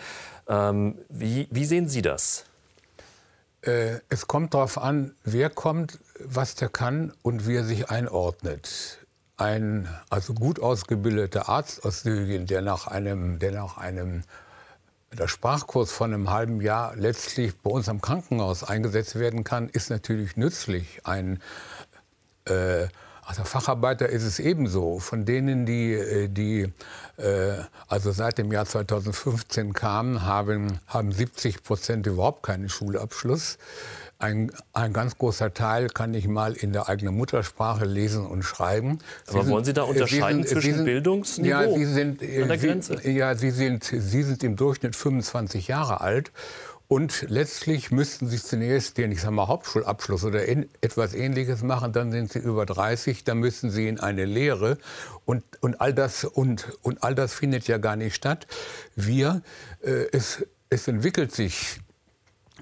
Ähm, 0.48 0.96
wie, 1.08 1.48
wie, 1.50 1.66
sehen 1.66 1.88
Sie 1.88 2.02
das? 2.02 2.46
Äh, 3.60 3.98
es 4.08 4.26
kommt 4.26 4.54
darauf 4.54 4.78
an, 4.78 5.14
wer 5.24 5.50
kommt, 5.50 5.98
was 6.18 6.54
der 6.54 6.68
kann 6.68 7.12
und 7.22 7.46
wie 7.46 7.56
er 7.56 7.64
sich 7.64 7.90
einordnet 7.90 8.97
ein 9.38 9.88
also 10.10 10.34
gut 10.34 10.60
ausgebildeter 10.60 11.48
Arzt 11.48 11.84
aus 11.84 12.02
Syrien, 12.02 12.46
der 12.46 12.60
nach 12.60 12.86
einem, 12.86 13.38
der 13.38 13.52
nach 13.52 13.78
einem 13.78 14.22
der 15.16 15.28
Sprachkurs 15.28 15.90
von 15.90 16.12
einem 16.12 16.30
halben 16.30 16.60
Jahr 16.60 16.94
letztlich 16.96 17.56
bei 17.56 17.70
uns 17.70 17.88
am 17.88 18.02
Krankenhaus 18.02 18.62
eingesetzt 18.62 19.18
werden 19.18 19.42
kann, 19.42 19.70
ist 19.70 19.88
natürlich 19.88 20.36
nützlich. 20.36 21.00
Ein 21.04 21.40
äh, 22.44 22.88
also 23.28 23.44
Facharbeiter 23.44 24.08
ist 24.08 24.24
es 24.24 24.38
ebenso. 24.38 24.98
Von 25.00 25.24
denen, 25.24 25.66
die, 25.66 25.92
äh, 25.92 26.28
die 26.28 26.72
also 27.88 28.12
seit 28.12 28.38
dem 28.38 28.52
Jahr 28.52 28.66
2015 28.66 29.72
kamen, 29.72 30.24
haben, 30.24 30.78
haben 30.86 31.10
70 31.12 31.62
Prozent 31.62 32.06
überhaupt 32.06 32.44
keinen 32.44 32.68
Schulabschluss. 32.68 33.58
Ein, 34.20 34.50
ein 34.72 34.92
ganz 34.92 35.16
großer 35.16 35.54
Teil 35.54 35.88
kann 35.88 36.12
ich 36.12 36.26
mal 36.26 36.54
in 36.54 36.72
der 36.72 36.88
eigenen 36.88 37.16
Muttersprache 37.16 37.84
lesen 37.84 38.26
und 38.26 38.42
schreiben. 38.42 38.98
Sie 39.24 39.30
Aber 39.30 39.44
sind, 39.44 39.52
wollen 39.52 39.64
Sie 39.64 39.72
da 39.72 39.82
unterscheiden 39.82 40.42
Sie 40.42 40.48
sind, 40.48 40.60
zwischen 40.60 40.76
sind, 40.78 40.84
Bildungsniveau 40.86 41.48
ja, 41.48 41.70
Sie 41.70 41.84
sind, 41.84 42.22
an 42.22 42.48
der 42.48 42.58
Grenze? 42.58 43.08
Ja, 43.08 43.36
Sie 43.36 43.52
sind, 43.52 43.84
Sie 43.84 44.22
sind 44.24 44.42
im 44.42 44.56
Durchschnitt 44.56 44.96
25 44.96 45.68
Jahre 45.68 46.00
alt. 46.00 46.32
Und 46.88 47.26
letztlich 47.28 47.90
müssten 47.90 48.28
Sie 48.28 48.38
zunächst 48.42 48.96
den, 48.96 49.12
ich 49.12 49.20
sag 49.20 49.30
mal, 49.30 49.46
Hauptschulabschluss 49.46 50.24
oder 50.24 50.48
etwas 50.48 51.14
Ähnliches 51.14 51.62
machen. 51.62 51.92
Dann 51.92 52.10
sind 52.10 52.32
Sie 52.32 52.38
über 52.38 52.64
30, 52.64 53.24
dann 53.24 53.38
müssen 53.38 53.70
Sie 53.70 53.88
in 53.88 54.00
eine 54.00 54.24
Lehre. 54.24 54.78
Und, 55.26 55.44
und, 55.60 55.80
all, 55.80 55.92
das, 55.92 56.24
und, 56.24 56.66
und 56.82 57.02
all 57.02 57.14
das 57.14 57.34
findet 57.34 57.68
ja 57.68 57.76
gar 57.76 57.96
nicht 57.96 58.14
statt. 58.14 58.46
Wir, 58.96 59.42
äh, 59.82 60.06
es, 60.12 60.46
es 60.70 60.88
entwickelt 60.88 61.32
sich 61.32 61.80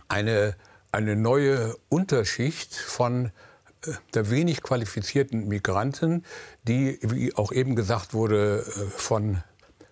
eine 0.08 0.56
eine 0.96 1.14
neue 1.14 1.76
Unterschicht 1.90 2.74
von 2.74 3.26
äh, 3.26 3.92
der 4.14 4.30
wenig 4.30 4.62
qualifizierten 4.62 5.46
Migranten, 5.46 6.24
die, 6.62 6.98
wie 7.02 7.34
auch 7.34 7.52
eben 7.52 7.76
gesagt 7.76 8.14
wurde, 8.14 8.64
äh, 8.66 8.90
von, 8.96 9.42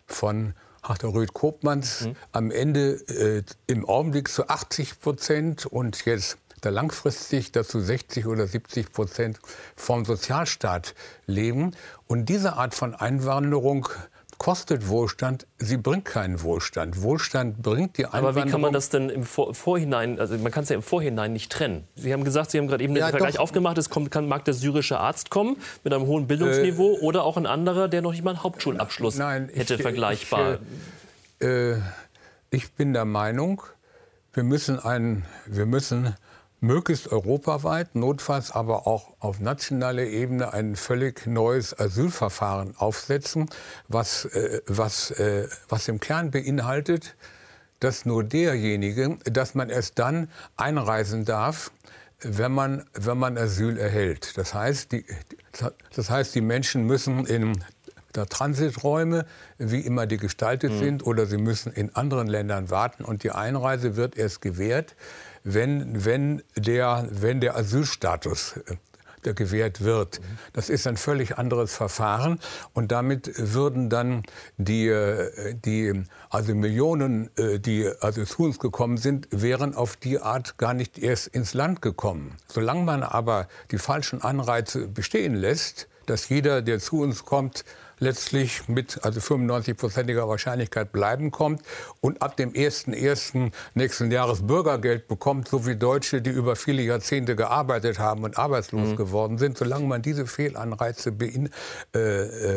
von 0.07 0.55
Harter 0.85 1.14
Rüd 1.14 1.33
Kopmanns 1.33 2.03
mhm. 2.03 2.16
am 2.33 2.51
Ende 2.51 2.92
äh, 3.09 3.42
im 3.66 3.88
Augenblick 3.88 4.29
zu 4.29 4.49
80 4.49 5.01
Prozent 5.01 5.66
und 5.66 6.05
jetzt 6.05 6.38
da 6.61 6.70
langfristig 6.70 7.53
dazu 7.53 7.81
60 7.81 8.27
oder 8.27 8.47
70 8.47 8.92
Prozent 8.92 9.38
vom 9.77 10.05
Sozialstaat 10.05 10.94
leben. 11.27 11.73
Und 12.07 12.29
diese 12.29 12.55
Art 12.55 12.75
von 12.75 12.94
Einwanderung 12.94 13.88
kostet 14.38 14.88
Wohlstand, 14.88 15.47
sie 15.59 15.77
bringt 15.77 16.05
keinen 16.05 16.42
Wohlstand. 16.42 17.03
Wohlstand 17.03 17.62
bringt 17.62 17.99
die 17.99 18.07
Einwanderung. 18.07 18.37
Aber 18.37 18.44
wie 18.44 18.51
kann 18.51 18.61
man 18.61 18.73
das 18.73 18.90
denn 18.90 19.09
im 19.09 19.25
Vorhinein, 19.25 20.18
also 20.18 20.37
man 20.38 20.53
kann 20.53 20.64
es 20.64 20.70
ja 20.70 20.77
im 20.77 20.83
Vorhinein 20.83 21.33
nicht 21.33 21.51
trennen. 21.51 21.87
Sie 21.94 22.12
haben 22.12 22.25
gesagt, 22.25 22.51
Sie 22.51 22.59
haben 22.59 22.68
gerade 22.68 22.85
eben 22.85 22.94
den 22.94 23.01
ja, 23.01 23.09
Vergleich 23.09 23.35
doch. 23.35 23.42
aufgemacht, 23.42 23.79
es 23.79 23.90
kommt, 23.90 24.11
kann, 24.11 24.29
mag 24.29 24.44
der 24.44 24.55
syrische 24.55 24.99
Arzt 24.99 25.31
kommen 25.31 25.57
mit 25.83 25.92
einem 25.92 26.07
hohen 26.07 26.27
Bildungsniveau 26.27 26.97
äh, 26.97 27.01
oder 27.01 27.25
auch 27.25 27.37
ein 27.37 27.47
anderer, 27.47 27.88
der 27.88 28.03
noch 28.03 28.12
nicht 28.12 28.25
mal 28.25 28.31
einen 28.31 28.42
Hauptschulabschluss 28.42 29.16
nein, 29.16 29.51
hätte, 29.53 29.75
ich, 29.75 29.83
vergleichbar. 29.83 30.59
Ich, 31.40 31.47
äh, 31.47 31.77
ich 32.51 32.73
bin 32.73 32.92
der 32.92 33.05
Meinung, 33.05 33.62
wir 34.33 34.44
müssen, 34.44 34.79
einen, 34.79 35.25
wir 35.47 35.66
müssen 35.66 36.14
möglichst 36.64 37.12
europaweit, 37.12 37.94
notfalls 37.94 38.50
aber 38.50 38.87
auch 38.87 39.12
auf 39.20 39.40
nationaler 39.40 40.05
Ebene 40.05 40.53
ein 40.53 40.77
völlig 40.77 41.27
neues 41.27 41.79
Asylverfahren 41.79 42.77
aufsetzen, 42.77 43.48
was, 43.88 44.24
äh, 44.27 44.61
was, 44.66 45.11
äh, 45.12 45.48
was 45.68 45.88
im 45.88 46.00
Kern 46.00 46.31
beinhaltet, 46.31 47.14
dass 47.81 48.07
nur 48.07 48.24
derjenige, 48.24 49.18
dass 49.24 49.55
man 49.55 49.68
erst 49.68 49.98
dann 49.98 50.29
einreisen 50.57 51.24
darf, 51.24 51.70
wenn 52.20 52.53
man, 52.53 52.85
wenn 52.94 53.18
man 53.18 53.37
Asyl 53.37 53.77
erhält. 53.77 54.38
Das 54.38 54.55
heißt, 54.55 54.92
die, 54.92 55.05
das 55.94 56.09
heißt, 56.09 56.35
die 56.35 56.40
Menschen 56.40 56.87
müssen 56.87 57.27
in 57.27 57.62
der 58.14 58.27
Transiträume, 58.27 59.27
wie 59.59 59.81
immer 59.81 60.07
die 60.07 60.16
gestaltet 60.16 60.72
mhm. 60.72 60.79
sind, 60.79 61.07
oder 61.07 61.27
sie 61.27 61.37
müssen 61.37 61.72
in 61.72 61.94
anderen 61.94 62.29
Ländern 62.29 62.70
warten 62.70 63.05
und 63.05 63.22
die 63.22 63.33
Einreise 63.33 63.96
wird 63.96 64.16
erst 64.16 64.40
gewährt, 64.40 64.94
wenn, 65.44 66.04
wenn, 66.04 66.42
der, 66.57 67.07
wenn 67.11 67.40
der 67.40 67.57
Asylstatus 67.57 68.57
äh, 68.66 68.76
gewährt 69.33 69.83
wird. 69.83 70.20
Das 70.52 70.68
ist 70.68 70.87
ein 70.87 70.98
völlig 70.98 71.38
anderes 71.38 71.74
Verfahren 71.74 72.38
und 72.74 72.92
damit 72.92 73.33
würden 73.38 73.88
dann 73.88 74.22
die, 74.59 74.88
äh, 74.88 75.54
die 75.54 76.04
also 76.28 76.54
Millionen, 76.54 77.30
äh, 77.38 77.59
die 77.59 77.90
also 78.00 78.24
zu 78.24 78.42
uns 78.42 78.59
gekommen 78.59 78.98
sind, 78.98 79.28
wären 79.30 79.74
auf 79.74 79.96
die 79.96 80.18
Art 80.18 80.59
gar 80.59 80.74
nicht 80.74 80.98
erst 80.98 81.28
ins 81.28 81.54
Land 81.54 81.80
gekommen. 81.80 82.37
Solange 82.48 82.83
man 82.83 83.02
aber 83.02 83.48
die 83.70 83.78
falschen 83.78 84.20
Anreize 84.20 84.88
bestehen 84.88 85.35
lässt, 85.35 85.88
dass 86.07 86.28
jeder, 86.28 86.61
der 86.61 86.80
zu 86.80 87.00
uns 87.00 87.24
kommt, 87.24 87.64
letztlich 87.98 88.68
mit 88.68 89.04
also 89.04 89.20
95-prozentiger 89.20 90.28
Wahrscheinlichkeit 90.28 90.92
bleiben 90.92 91.30
kommt 91.30 91.62
und 92.00 92.22
ab 92.22 92.37
dem 92.37 92.52
1.1. 92.52 93.52
nächsten 93.74 94.11
Jahres 94.11 94.46
Bürgergeld 94.46 95.09
bekommt, 95.09 95.48
so 95.48 95.66
wie 95.66 95.76
Deutsche, 95.76 96.22
die 96.22 96.30
über 96.30 96.57
viele 96.57 96.83
Jahrzehnte 96.83 97.37
gearbeitet 97.37 97.98
haben 97.98 98.24
und 98.24 98.38
arbeitslos 98.38 98.90
mhm. 98.90 98.96
geworden 98.96 99.38
sind. 99.38 99.59
Solange 99.59 99.87
man 99.87 100.02
diese 100.02 100.26
Fehlanreize 100.26 101.12
bein, 101.12 101.50
äh, 101.94 101.98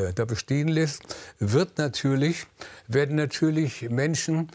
äh, 0.08 0.14
da 0.14 0.26
bestehen 0.26 0.68
lässt, 0.68 1.16
wird 1.40 1.78
natürlich, 1.78 2.48
werden 2.88 3.16
natürlich 3.16 3.90
Menschen, 3.90 4.50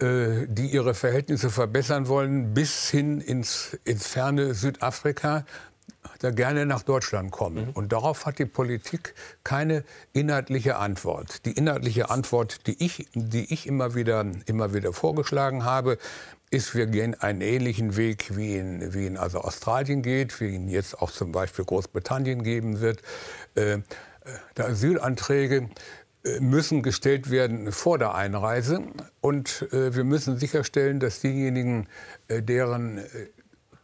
äh, 0.00 0.46
die 0.48 0.66
ihre 0.66 0.94
Verhältnisse 0.94 1.50
verbessern 1.50 2.08
wollen, 2.08 2.54
bis 2.54 2.88
hin 2.88 3.20
ins, 3.20 3.76
ins 3.84 4.06
ferne 4.06 4.54
Südafrika 4.54 5.44
da 6.20 6.30
gerne 6.30 6.66
nach 6.66 6.82
Deutschland 6.82 7.30
kommen. 7.30 7.66
Mhm. 7.66 7.72
Und 7.72 7.92
darauf 7.92 8.26
hat 8.26 8.38
die 8.38 8.46
Politik 8.46 9.14
keine 9.44 9.84
inhaltliche 10.12 10.76
Antwort. 10.76 11.44
Die 11.46 11.52
inhaltliche 11.52 12.10
Antwort, 12.10 12.66
die 12.66 12.82
ich, 12.84 13.08
die 13.14 13.52
ich 13.52 13.66
immer, 13.66 13.94
wieder, 13.94 14.24
immer 14.46 14.74
wieder 14.74 14.92
vorgeschlagen 14.92 15.64
habe, 15.64 15.98
ist, 16.50 16.74
wir 16.74 16.86
gehen 16.86 17.14
einen 17.14 17.42
ähnlichen 17.42 17.96
Weg, 17.96 18.36
wie 18.36 18.56
in, 18.56 18.94
wie 18.94 19.06
in 19.06 19.16
also 19.16 19.40
Australien 19.40 20.02
geht, 20.02 20.40
wie 20.40 20.54
ihn 20.54 20.68
jetzt 20.68 21.00
auch 21.00 21.10
zum 21.10 21.30
Beispiel 21.30 21.64
Großbritannien 21.64 22.42
geben 22.42 22.80
wird. 22.80 23.02
Äh, 23.54 23.78
die 24.56 24.62
Asylanträge 24.62 25.68
äh, 26.24 26.40
müssen 26.40 26.82
gestellt 26.82 27.30
werden 27.30 27.72
vor 27.72 27.98
der 27.98 28.14
Einreise 28.14 28.82
und 29.20 29.66
äh, 29.72 29.94
wir 29.94 30.04
müssen 30.04 30.38
sicherstellen, 30.38 31.00
dass 31.00 31.20
diejenigen, 31.20 31.86
äh, 32.28 32.42
deren 32.42 32.98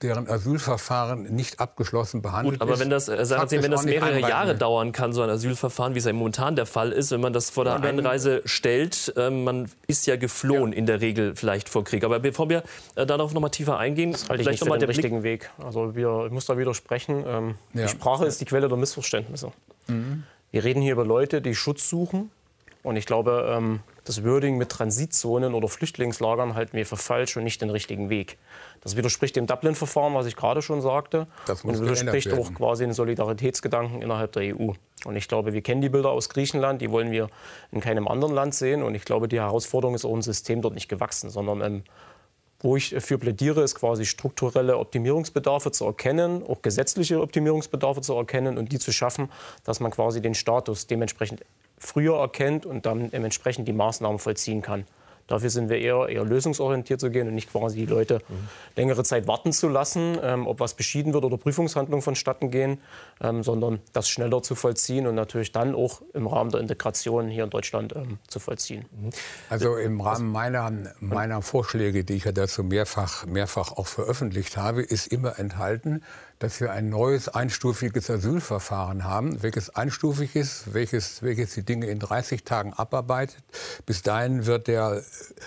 deren 0.02 0.28
Asylverfahren 0.28 1.35
nicht 1.35 1.61
abgeschlossen 1.61 2.22
behandelt 2.22 2.59
Gut, 2.59 2.62
aber 2.62 2.78
wenn 2.78 2.90
das, 2.90 3.09
äh, 3.09 3.24
sagen 3.24 3.48
Sie, 3.48 3.62
wenn 3.62 3.70
das 3.70 3.85
mehrere 3.85 4.20
Jahre 4.20 4.54
dauern 4.54 4.92
kann, 4.92 5.12
so 5.12 5.22
ein 5.22 5.30
Asylverfahren, 5.30 5.94
wie 5.94 5.98
es 5.98 6.04
ja 6.04 6.12
momentan 6.12 6.57
der 6.57 6.66
Fall 6.66 6.92
ist, 6.92 7.11
wenn 7.11 7.20
man 7.20 7.33
das 7.33 7.50
vor 7.50 7.64
der 7.64 7.74
ja, 7.74 7.80
Einreise 7.80 8.42
stellt, 8.44 9.12
äh, 9.16 9.30
man 9.30 9.70
ist 9.87 10.07
ja 10.07 10.16
geflohen 10.16 10.72
ja. 10.72 10.78
in 10.78 10.87
der 10.87 11.00
Regel 11.00 11.37
vielleicht 11.37 11.68
vor 11.68 11.85
Krieg. 11.85 12.04
Aber 12.04 12.18
bevor 12.20 12.48
wir 12.48 12.62
äh, 12.96 13.07
darauf 13.07 13.33
noch 13.33 13.40
mal 13.40 13.48
tiefer 13.48 13.78
eingehen, 13.78 14.12
das 14.12 14.28
halte 14.28 14.42
ich 14.42 14.48
vielleicht 14.48 14.64
nicht 14.64 14.72
für 14.72 14.78
den 14.78 14.88
richtigen 14.88 15.22
Weg. 15.22 15.50
Also 15.59 15.94
wir, 15.94 16.24
ich 16.26 16.33
muss 16.33 16.46
da 16.46 16.59
widersprechen. 16.59 17.24
Ähm, 17.26 17.54
ja. 17.72 17.83
Die 17.83 17.88
Sprache 17.88 18.26
ist 18.26 18.40
die 18.40 18.44
Quelle 18.44 18.68
der 18.68 18.76
Missverständnisse. 18.76 19.52
Mhm. 19.87 20.24
Wir 20.50 20.64
reden 20.64 20.83
hier 20.83 20.92
über 20.92 21.04
Leute, 21.04 21.40
die 21.40 21.54
Schutz 21.54 21.88
suchen. 21.88 22.30
Und 22.83 22.96
ich 22.96 23.07
glaube, 23.07 23.48
ähm, 23.50 23.80
das 24.04 24.22
Wording 24.22 24.58
mit 24.58 24.68
Transitzonen 24.68 25.54
oder 25.54 25.66
Flüchtlingslagern 25.68 26.54
halten 26.54 26.76
wir 26.76 26.84
für 26.84 26.96
falsch 26.96 27.36
und 27.36 27.44
nicht 27.44 27.62
den 27.62 27.70
richtigen 27.70 28.10
Weg. 28.10 28.38
Das 28.82 28.96
widerspricht 28.96 29.34
dem 29.36 29.46
Dublin-Verfahren, 29.46 30.14
was 30.14 30.26
ich 30.26 30.36
gerade 30.36 30.60
schon 30.60 30.82
sagte. 30.82 31.26
Das 31.46 31.64
und 31.64 31.80
widerspricht 31.80 32.32
auch 32.34 32.52
quasi 32.52 32.84
den 32.84 32.92
Solidaritätsgedanken 32.92 34.02
innerhalb 34.02 34.32
der 34.32 34.54
EU. 34.54 34.72
Und 35.06 35.16
ich 35.16 35.26
glaube, 35.26 35.54
wir 35.54 35.62
kennen 35.62 35.80
die 35.80 35.88
Bilder 35.88 36.10
aus 36.10 36.28
Griechenland, 36.28 36.82
die 36.82 36.90
wollen 36.90 37.10
wir 37.10 37.28
in 37.72 37.80
keinem 37.80 38.06
anderen 38.06 38.34
Land 38.34 38.54
sehen. 38.54 38.82
Und 38.82 38.94
ich 38.94 39.04
glaube, 39.04 39.26
die 39.26 39.40
Herausforderung 39.40 39.94
ist 39.94 40.04
auch 40.04 40.14
ein 40.14 40.22
System 40.22 40.60
dort 40.60 40.74
nicht 40.74 40.88
gewachsen, 40.88 41.30
sondern 41.30 41.62
ähm, 41.62 41.82
wo 42.60 42.76
ich 42.76 42.94
für 42.98 43.18
plädiere, 43.18 43.62
ist 43.62 43.74
quasi 43.74 44.06
strukturelle 44.06 44.78
Optimierungsbedarfe 44.78 45.70
zu 45.70 45.84
erkennen, 45.84 46.42
auch 46.42 46.62
gesetzliche 46.62 47.20
Optimierungsbedarfe 47.20 48.00
zu 48.00 48.14
erkennen 48.14 48.56
und 48.56 48.72
die 48.72 48.78
zu 48.78 48.90
schaffen, 48.90 49.30
dass 49.64 49.80
man 49.80 49.90
quasi 49.90 50.22
den 50.22 50.34
Status 50.34 50.86
dementsprechend 50.86 51.42
früher 51.84 52.18
erkennt 52.18 52.66
und 52.66 52.86
dann 52.86 53.10
dementsprechend 53.10 53.68
die 53.68 53.72
Maßnahmen 53.72 54.18
vollziehen 54.18 54.62
kann. 54.62 54.86
Dafür 55.26 55.48
sind 55.48 55.70
wir 55.70 55.78
eher, 55.78 56.08
eher 56.08 56.24
lösungsorientiert 56.24 57.00
zu 57.00 57.10
gehen 57.10 57.26
und 57.26 57.34
nicht 57.34 57.50
quasi 57.50 57.78
die 57.78 57.86
Leute 57.86 58.20
längere 58.76 59.04
Zeit 59.04 59.26
warten 59.26 59.52
zu 59.52 59.68
lassen, 59.68 60.18
ähm, 60.22 60.46
ob 60.46 60.60
was 60.60 60.74
beschieden 60.74 61.14
wird 61.14 61.24
oder 61.24 61.38
Prüfungshandlungen 61.38 62.02
vonstatten 62.02 62.50
gehen, 62.50 62.78
ähm, 63.22 63.42
sondern 63.42 63.80
das 63.94 64.08
schneller 64.08 64.42
zu 64.42 64.54
vollziehen 64.54 65.06
und 65.06 65.14
natürlich 65.14 65.52
dann 65.52 65.74
auch 65.74 66.02
im 66.12 66.26
Rahmen 66.26 66.50
der 66.50 66.60
Integration 66.60 67.28
hier 67.28 67.44
in 67.44 67.50
Deutschland 67.50 67.96
ähm, 67.96 68.18
zu 68.28 68.38
vollziehen. 68.38 68.84
Mhm. 68.92 69.10
Also 69.48 69.76
im 69.76 70.00
Rahmen 70.00 70.30
meiner, 70.30 70.70
meiner 71.00 71.40
Vorschläge, 71.40 72.04
die 72.04 72.14
ich 72.14 72.24
ja 72.24 72.32
dazu 72.32 72.62
mehrfach, 72.62 73.24
mehrfach 73.24 73.72
auch 73.72 73.86
veröffentlicht 73.86 74.58
habe, 74.58 74.82
ist 74.82 75.06
immer 75.06 75.38
enthalten, 75.38 76.02
dass 76.38 76.60
wir 76.60 76.72
ein 76.72 76.88
neues 76.88 77.28
einstufiges 77.28 78.10
Asylverfahren 78.10 79.04
haben, 79.04 79.42
welches 79.42 79.74
einstufig 79.74 80.36
ist, 80.36 80.74
welches, 80.74 81.22
welches 81.22 81.54
die 81.54 81.62
Dinge 81.62 81.86
in 81.86 81.98
30 81.98 82.44
Tagen 82.44 82.72
abarbeitet. 82.72 83.42
Bis 83.86 84.02
dahin 84.02 84.46
wird 84.46 84.66
der, 84.66 85.02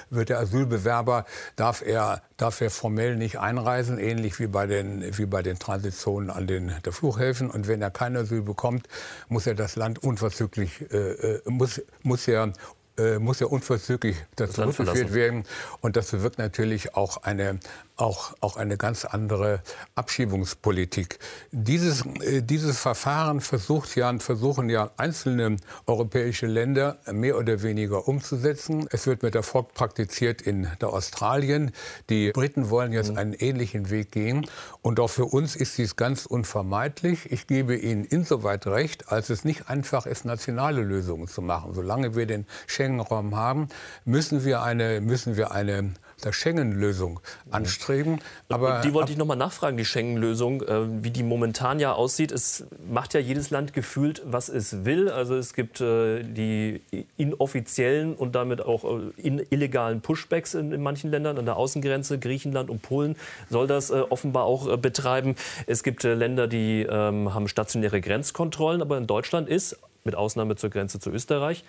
wird 0.09 0.29
der 0.29 0.39
Asylbewerber, 0.39 1.25
darf 1.55 1.81
er, 1.85 2.21
darf 2.37 2.61
er 2.61 2.69
formell 2.69 3.15
nicht 3.15 3.39
einreisen, 3.39 3.99
ähnlich 3.99 4.39
wie 4.39 4.47
bei 4.47 4.65
den, 4.67 5.17
wie 5.17 5.25
bei 5.25 5.41
den 5.41 5.59
Transitzonen 5.59 6.29
an 6.29 6.47
den 6.47 6.73
der 6.85 6.93
Flughäfen. 6.93 7.49
Und 7.49 7.67
wenn 7.67 7.81
er 7.81 7.91
kein 7.91 8.15
Asyl 8.15 8.41
bekommt, 8.41 8.87
muss 9.27 9.47
er 9.47 9.55
das 9.55 9.75
Land 9.75 10.03
unverzüglich, 10.03 10.91
äh, 10.91 10.95
äh 10.95 11.41
muss, 11.45 11.81
muss 12.03 12.27
er 12.27 12.53
äh, 12.97 13.19
muss 13.19 13.39
ja 13.39 13.47
unverzüglich 13.47 14.17
dazu 14.35 14.53
zurückgeführt 14.53 15.13
werden. 15.13 15.43
Und 15.81 15.95
das 15.95 16.11
bewirkt 16.11 16.39
natürlich 16.39 16.95
auch 16.95 17.17
eine, 17.17 17.59
auch, 17.97 18.33
auch 18.41 18.57
eine 18.57 18.77
ganz 18.77 19.05
andere 19.05 19.61
Abschiebungspolitik. 19.95 21.19
Dieses, 21.51 22.05
äh, 22.21 22.41
dieses 22.41 22.79
Verfahren 22.79 23.41
versucht 23.41 23.95
ja, 23.95 24.17
versuchen 24.19 24.69
ja 24.69 24.91
einzelne 24.97 25.57
europäische 25.87 26.45
Länder 26.45 26.99
mehr 27.11 27.37
oder 27.37 27.61
weniger 27.63 28.07
umzusetzen. 28.07 28.87
Es 28.91 29.07
wird 29.07 29.23
mit 29.23 29.35
Erfolg 29.35 29.73
praktiziert 29.73 30.41
in 30.41 30.67
der 30.79 30.89
Australien. 30.89 31.71
Die 32.09 32.31
Briten 32.31 32.69
wollen 32.69 32.93
jetzt 32.93 33.11
mhm. 33.11 33.17
einen 33.17 33.33
ähnlichen 33.33 33.89
Weg 33.89 34.11
gehen. 34.11 34.47
Und 34.81 34.99
auch 34.99 35.09
für 35.09 35.25
uns 35.25 35.55
ist 35.55 35.77
dies 35.77 35.95
ganz 35.95 36.25
unvermeidlich. 36.25 37.31
Ich 37.31 37.47
gebe 37.47 37.75
Ihnen 37.75 38.05
insoweit 38.05 38.67
recht, 38.67 39.11
als 39.11 39.29
es 39.29 39.43
nicht 39.43 39.69
einfach 39.69 40.05
ist, 40.05 40.23
nationale 40.23 40.81
Lösungen 40.81 41.27
zu 41.27 41.41
machen. 41.41 41.73
Solange 41.73 42.15
wir 42.15 42.25
den 42.25 42.45
Schengen-Raum 42.67 43.35
haben, 43.35 43.67
müssen 44.05 44.45
wir 44.45 44.61
eine, 44.61 45.01
müssen 45.01 45.35
wir 45.35 45.51
eine 45.51 45.93
der 46.23 46.33
Schengen-Lösung 46.33 47.19
anstreben. 47.51 48.19
Aber 48.49 48.81
die 48.81 48.93
wollte 48.93 49.11
ich 49.11 49.17
noch 49.17 49.27
mal 49.27 49.35
nachfragen, 49.35 49.77
die 49.77 49.85
Schengen-Lösung, 49.85 50.63
äh, 50.63 51.03
wie 51.03 51.11
die 51.11 51.21
momentan 51.21 51.79
ja 51.79 51.93
aussieht. 51.93 52.31
Es 52.31 52.65
macht 52.89 53.13
ja 53.13 53.19
jedes 53.19 53.51
Land 53.51 53.73
gefühlt, 53.73 54.23
was 54.25 54.49
es 54.49 54.83
will. 54.83 55.09
Also 55.09 55.35
es 55.35 55.53
gibt 55.53 55.79
äh, 55.79 56.23
die 56.23 56.81
inoffiziellen 57.17 58.15
und 58.15 58.33
damit 58.33 58.61
auch 58.61 58.83
äh, 58.83 59.45
illegalen 59.49 60.01
Pushbacks 60.01 60.55
in, 60.55 60.71
in, 60.71 60.81
manchen 60.81 61.11
Ländern 61.11 61.37
an 61.37 61.45
der 61.45 61.55
Außengrenze. 61.55 62.17
Griechenland 62.17 62.71
und 62.71 62.81
Polen 62.81 63.15
soll 63.49 63.67
das 63.67 63.91
offenbar 63.91 64.45
auch 64.45 64.75
betreiben. 64.77 65.35
Es 65.67 65.83
gibt 65.83 66.03
Länder, 66.03 66.47
die 66.47 66.81
ähm, 66.81 67.33
haben 67.33 67.47
stationäre 67.47 68.01
Grenzkontrollen, 68.01 68.81
aber 68.81 68.97
in 68.97 69.07
Deutschland 69.07 69.49
ist, 69.49 69.77
mit 70.03 70.15
Ausnahme 70.15 70.55
zur 70.55 70.69
Grenze 70.69 70.99
zu 70.99 71.11
Österreich, 71.11 71.63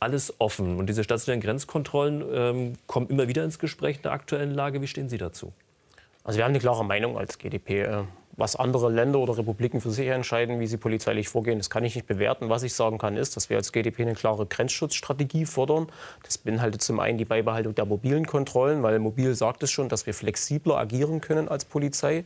alles 0.00 0.34
offen. 0.38 0.78
Und 0.78 0.88
diese 0.88 1.04
stationären 1.04 1.40
Grenzkontrollen 1.40 2.24
ähm, 2.32 2.72
kommen 2.86 3.08
immer 3.08 3.28
wieder 3.28 3.44
ins 3.44 3.58
Gespräch 3.58 3.96
in 3.96 4.02
der 4.02 4.12
aktuellen 4.12 4.54
Lage. 4.54 4.80
Wie 4.82 4.86
stehen 4.86 5.08
Sie 5.08 5.18
dazu? 5.18 5.52
Also 6.24 6.38
wir 6.38 6.44
haben 6.44 6.50
eine 6.50 6.58
klare 6.58 6.84
Meinung 6.84 7.16
als 7.16 7.38
GDP. 7.38 7.82
Äh, 7.82 8.02
was 8.36 8.54
andere 8.54 8.90
Länder 8.90 9.18
oder 9.18 9.38
Republiken 9.38 9.80
für 9.80 9.90
sich 9.90 10.08
entscheiden, 10.08 10.60
wie 10.60 10.66
sie 10.66 10.76
polizeilich 10.76 11.28
vorgehen, 11.28 11.58
das 11.58 11.70
kann 11.70 11.84
ich 11.84 11.94
nicht 11.94 12.06
bewerten. 12.06 12.50
Was 12.50 12.62
ich 12.62 12.74
sagen 12.74 12.98
kann, 12.98 13.16
ist, 13.16 13.34
dass 13.34 13.48
wir 13.48 13.56
als 13.56 13.72
GDP 13.72 14.02
eine 14.02 14.14
klare 14.14 14.44
Grenzschutzstrategie 14.44 15.46
fordern. 15.46 15.86
Das 16.22 16.36
beinhaltet 16.36 16.82
zum 16.82 17.00
einen 17.00 17.16
die 17.16 17.24
Beibehaltung 17.24 17.74
der 17.74 17.86
mobilen 17.86 18.26
Kontrollen, 18.26 18.82
weil 18.82 18.98
mobil 18.98 19.34
sagt 19.34 19.62
es 19.62 19.70
schon, 19.70 19.88
dass 19.88 20.04
wir 20.04 20.12
flexibler 20.12 20.76
agieren 20.76 21.22
können 21.22 21.48
als 21.48 21.64
Polizei. 21.64 22.24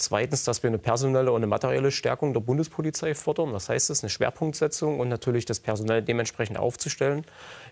Zweitens, 0.00 0.44
dass 0.44 0.62
wir 0.62 0.68
eine 0.68 0.78
personelle 0.78 1.32
und 1.32 1.38
eine 1.38 1.48
materielle 1.48 1.90
Stärkung 1.90 2.32
der 2.32 2.38
Bundespolizei 2.38 3.16
fordern. 3.16 3.52
Was 3.52 3.68
heißt 3.68 3.90
das? 3.90 4.04
Eine 4.04 4.10
Schwerpunktsetzung 4.10 5.00
und 5.00 5.08
natürlich 5.08 5.44
das 5.44 5.58
Personal 5.58 6.02
dementsprechend 6.02 6.56
aufzustellen. 6.56 7.24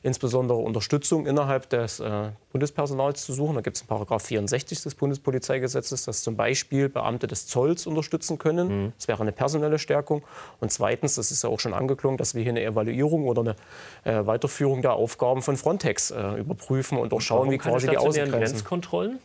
Insbesondere 0.02 0.58
Unterstützung 0.58 1.26
innerhalb 1.26 1.70
des 1.70 2.00
äh, 2.00 2.30
Bundespersonals 2.50 3.24
zu 3.24 3.32
suchen. 3.32 3.54
Da 3.54 3.60
gibt 3.60 3.76
es 3.76 3.82
in 3.82 3.86
Paragraph 3.86 4.24
64 4.24 4.82
des 4.82 4.96
Bundespolizeigesetzes, 4.96 6.04
dass 6.04 6.24
zum 6.24 6.34
Beispiel 6.34 6.88
Beamte 6.88 7.28
des 7.28 7.46
Zolls 7.46 7.86
unterstützen 7.86 8.38
können. 8.38 8.86
Mhm. 8.86 8.92
Das 8.96 9.06
wäre 9.06 9.22
eine 9.22 9.30
personelle 9.30 9.78
Stärkung. 9.78 10.24
Und 10.58 10.72
zweitens, 10.72 11.14
das 11.14 11.30
ist 11.30 11.44
ja 11.44 11.48
auch 11.48 11.60
schon 11.60 11.74
angeklungen, 11.74 12.18
dass 12.18 12.34
wir 12.34 12.42
hier 12.42 12.50
eine 12.50 12.64
Evaluierung 12.64 13.26
oder 13.26 13.42
eine 13.42 13.56
äh, 14.02 14.26
Weiterführung 14.26 14.82
der 14.82 14.94
Aufgaben 14.94 15.42
von 15.42 15.56
Frontex 15.56 16.10
äh, 16.10 16.40
überprüfen 16.40 16.98
und 16.98 17.12
auch 17.12 17.20
schauen, 17.20 17.52
wie 17.52 17.58
quasi 17.58 17.86
die 17.86 17.96
Außengrenzen. 17.98 18.56
Grenzkontrollen? 18.56 19.20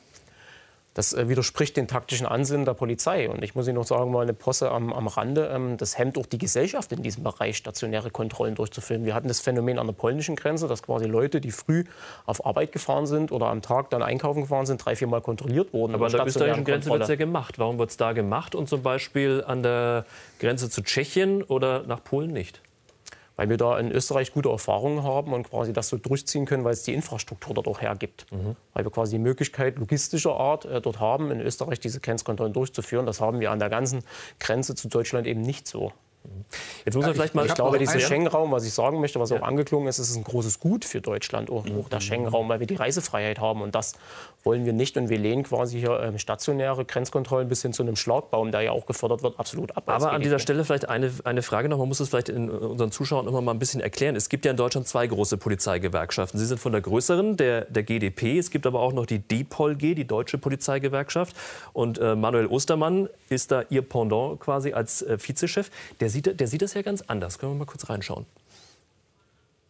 Das 0.93 1.13
äh, 1.13 1.29
widerspricht 1.29 1.77
den 1.77 1.87
taktischen 1.87 2.25
Ansinnen 2.25 2.65
der 2.65 2.73
Polizei. 2.73 3.29
Und 3.29 3.43
ich 3.43 3.55
muss 3.55 3.67
Ihnen 3.67 3.75
noch 3.75 3.85
sagen, 3.85 4.11
mal 4.11 4.21
eine 4.21 4.33
Posse 4.33 4.71
am, 4.71 4.91
am 4.91 5.07
Rande, 5.07 5.49
ähm, 5.53 5.77
das 5.77 5.97
hemmt 5.97 6.17
auch 6.17 6.25
die 6.25 6.37
Gesellschaft 6.37 6.91
in 6.91 7.01
diesem 7.01 7.23
Bereich, 7.23 7.55
stationäre 7.57 8.11
Kontrollen 8.11 8.55
durchzuführen. 8.55 9.05
Wir 9.05 9.13
hatten 9.13 9.29
das 9.29 9.39
Phänomen 9.39 9.79
an 9.79 9.87
der 9.87 9.93
polnischen 9.93 10.35
Grenze, 10.35 10.67
dass 10.67 10.83
quasi 10.83 11.05
Leute, 11.05 11.39
die 11.39 11.51
früh 11.51 11.85
auf 12.25 12.45
Arbeit 12.45 12.73
gefahren 12.73 13.05
sind 13.05 13.31
oder 13.31 13.47
am 13.47 13.61
Tag 13.61 13.89
dann 13.89 14.03
einkaufen 14.03 14.41
gefahren 14.41 14.65
sind, 14.65 14.83
drei, 14.83 14.95
viermal 14.95 15.21
kontrolliert 15.21 15.73
wurden. 15.73 15.95
Aber 15.95 16.07
an 16.07 16.11
der 16.11 16.25
österreichischen 16.25 16.65
Grenze 16.65 16.89
wird 16.89 17.03
es 17.03 17.07
ja 17.07 17.15
gemacht. 17.15 17.57
Warum 17.57 17.79
wird 17.79 17.91
es 17.91 17.97
da 17.97 18.11
gemacht 18.11 18.53
und 18.53 18.67
zum 18.67 18.83
Beispiel 18.83 19.43
an 19.47 19.63
der 19.63 20.05
Grenze 20.39 20.69
zu 20.69 20.81
Tschechien 20.81 21.43
oder 21.43 21.83
nach 21.83 22.03
Polen 22.03 22.31
nicht? 22.31 22.61
Weil 23.41 23.49
wir 23.49 23.57
da 23.57 23.79
in 23.79 23.91
Österreich 23.91 24.33
gute 24.33 24.49
Erfahrungen 24.49 25.01
haben 25.01 25.33
und 25.33 25.49
quasi 25.49 25.73
das 25.73 25.89
so 25.89 25.97
durchziehen 25.97 26.45
können, 26.45 26.63
weil 26.63 26.73
es 26.73 26.83
die 26.83 26.93
Infrastruktur 26.93 27.55
dort 27.55 27.67
auch 27.67 27.81
hergibt. 27.81 28.27
Mhm. 28.31 28.55
Weil 28.73 28.85
wir 28.85 28.91
quasi 28.91 29.15
die 29.15 29.19
Möglichkeit 29.23 29.79
logistischer 29.79 30.35
Art 30.35 30.65
äh, 30.65 30.79
dort 30.79 30.99
haben, 30.99 31.31
in 31.31 31.41
Österreich 31.41 31.79
diese 31.79 31.99
Grenzkontrollen 32.01 32.53
durchzuführen. 32.53 33.07
Das 33.07 33.19
haben 33.19 33.39
wir 33.39 33.49
an 33.49 33.57
der 33.57 33.69
ganzen 33.69 34.03
Grenze 34.39 34.75
zu 34.75 34.89
Deutschland 34.89 35.25
eben 35.25 35.41
nicht 35.41 35.67
so. 35.67 35.91
Jetzt 36.85 36.95
muss 36.95 37.05
man 37.05 37.13
vielleicht 37.13 37.35
mal. 37.35 37.45
Ich, 37.45 37.51
ich 37.51 37.55
glaube, 37.55 37.79
dieser 37.79 37.99
Schengen-Raum, 37.99 38.51
was 38.51 38.65
ich 38.65 38.73
sagen 38.73 38.99
möchte, 38.99 39.19
was 39.19 39.31
auch 39.31 39.41
angeklungen 39.41 39.87
ist, 39.87 39.99
ist 39.99 40.15
ein 40.15 40.23
großes 40.23 40.59
Gut 40.59 40.85
für 40.85 41.01
Deutschland, 41.01 41.49
auch, 41.49 41.65
auch 41.65 41.89
der 41.89 41.99
Schengen-Raum, 41.99 42.49
weil 42.49 42.59
wir 42.59 42.67
die 42.67 42.75
Reisefreiheit 42.75 43.39
haben. 43.39 43.61
Und 43.61 43.75
das 43.75 43.93
wollen 44.43 44.65
wir 44.65 44.73
nicht. 44.73 44.97
Und 44.97 45.09
wir 45.09 45.17
lehnen 45.17 45.43
quasi 45.43 45.79
hier 45.79 45.99
ähm, 45.99 46.17
stationäre 46.17 46.85
Grenzkontrollen 46.85 47.47
bis 47.47 47.61
hin 47.61 47.73
zu 47.73 47.83
einem 47.83 47.95
Schlagbaum, 47.95 48.51
der 48.51 48.61
ja 48.61 48.71
auch 48.71 48.85
gefördert 48.85 49.23
wird, 49.23 49.39
absolut 49.39 49.75
ab. 49.77 49.83
Aber 49.87 50.11
an 50.11 50.21
dieser 50.21 50.39
Stelle 50.39 50.65
vielleicht 50.65 50.89
eine, 50.89 51.11
eine 51.23 51.41
Frage 51.41 51.69
noch. 51.69 51.77
Man 51.77 51.87
muss 51.87 51.99
es 51.99 52.09
vielleicht 52.09 52.29
in 52.29 52.49
unseren 52.49 52.91
Zuschauern 52.91 53.27
immer 53.27 53.41
mal 53.41 53.51
ein 53.51 53.59
bisschen 53.59 53.81
erklären. 53.81 54.15
Es 54.15 54.29
gibt 54.29 54.45
ja 54.45 54.51
in 54.51 54.57
Deutschland 54.57 54.87
zwei 54.87 55.07
große 55.07 55.37
Polizeigewerkschaften. 55.37 56.39
Sie 56.39 56.45
sind 56.45 56.59
von 56.59 56.71
der 56.71 56.81
größeren, 56.81 57.37
der, 57.37 57.65
der 57.65 57.83
GDP. 57.83 58.37
Es 58.37 58.51
gibt 58.51 58.65
aber 58.65 58.79
auch 58.79 58.93
noch 58.93 59.05
die 59.05 59.19
DPOLG, 59.19 59.95
die 59.95 60.05
Deutsche 60.05 60.37
Polizeigewerkschaft. 60.37 61.35
Und 61.73 61.99
äh, 61.99 62.15
Manuel 62.15 62.47
Ostermann 62.47 63.09
ist 63.29 63.51
da 63.51 63.63
Ihr 63.69 63.81
Pendant 63.81 64.39
quasi 64.39 64.73
als 64.73 65.01
äh, 65.01 65.17
Vizechef. 65.19 65.69
Der 65.99 66.09
sieht, 66.11 66.39
der 66.39 66.47
sieht 66.47 66.61
das 66.61 66.73
ja 66.75 66.81
ganz 66.81 67.01
anders. 67.01 67.39
Können 67.39 67.53
wir 67.53 67.59
mal 67.59 67.65
kurz 67.65 67.89
reinschauen? 67.89 68.25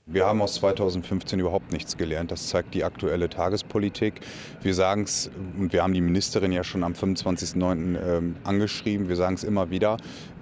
Wir 0.07 0.25
haben 0.25 0.41
aus 0.41 0.55
2015 0.55 1.39
überhaupt 1.39 1.71
nichts 1.71 1.95
gelernt. 1.95 2.31
Das 2.31 2.47
zeigt 2.47 2.73
die 2.73 2.83
aktuelle 2.83 3.29
Tagespolitik. 3.29 4.19
Wir 4.61 4.73
sagen 4.73 5.03
es, 5.03 5.29
und 5.57 5.71
wir 5.71 5.83
haben 5.83 5.93
die 5.93 6.01
Ministerin 6.01 6.51
ja 6.51 6.63
schon 6.63 6.83
am 6.83 6.93
25.09. 6.93 7.97
Ähm, 8.01 8.35
angeschrieben, 8.43 9.07
wir 9.07 9.15
sagen 9.15 9.35
es 9.35 9.45
immer 9.45 9.69
wieder, 9.69 9.97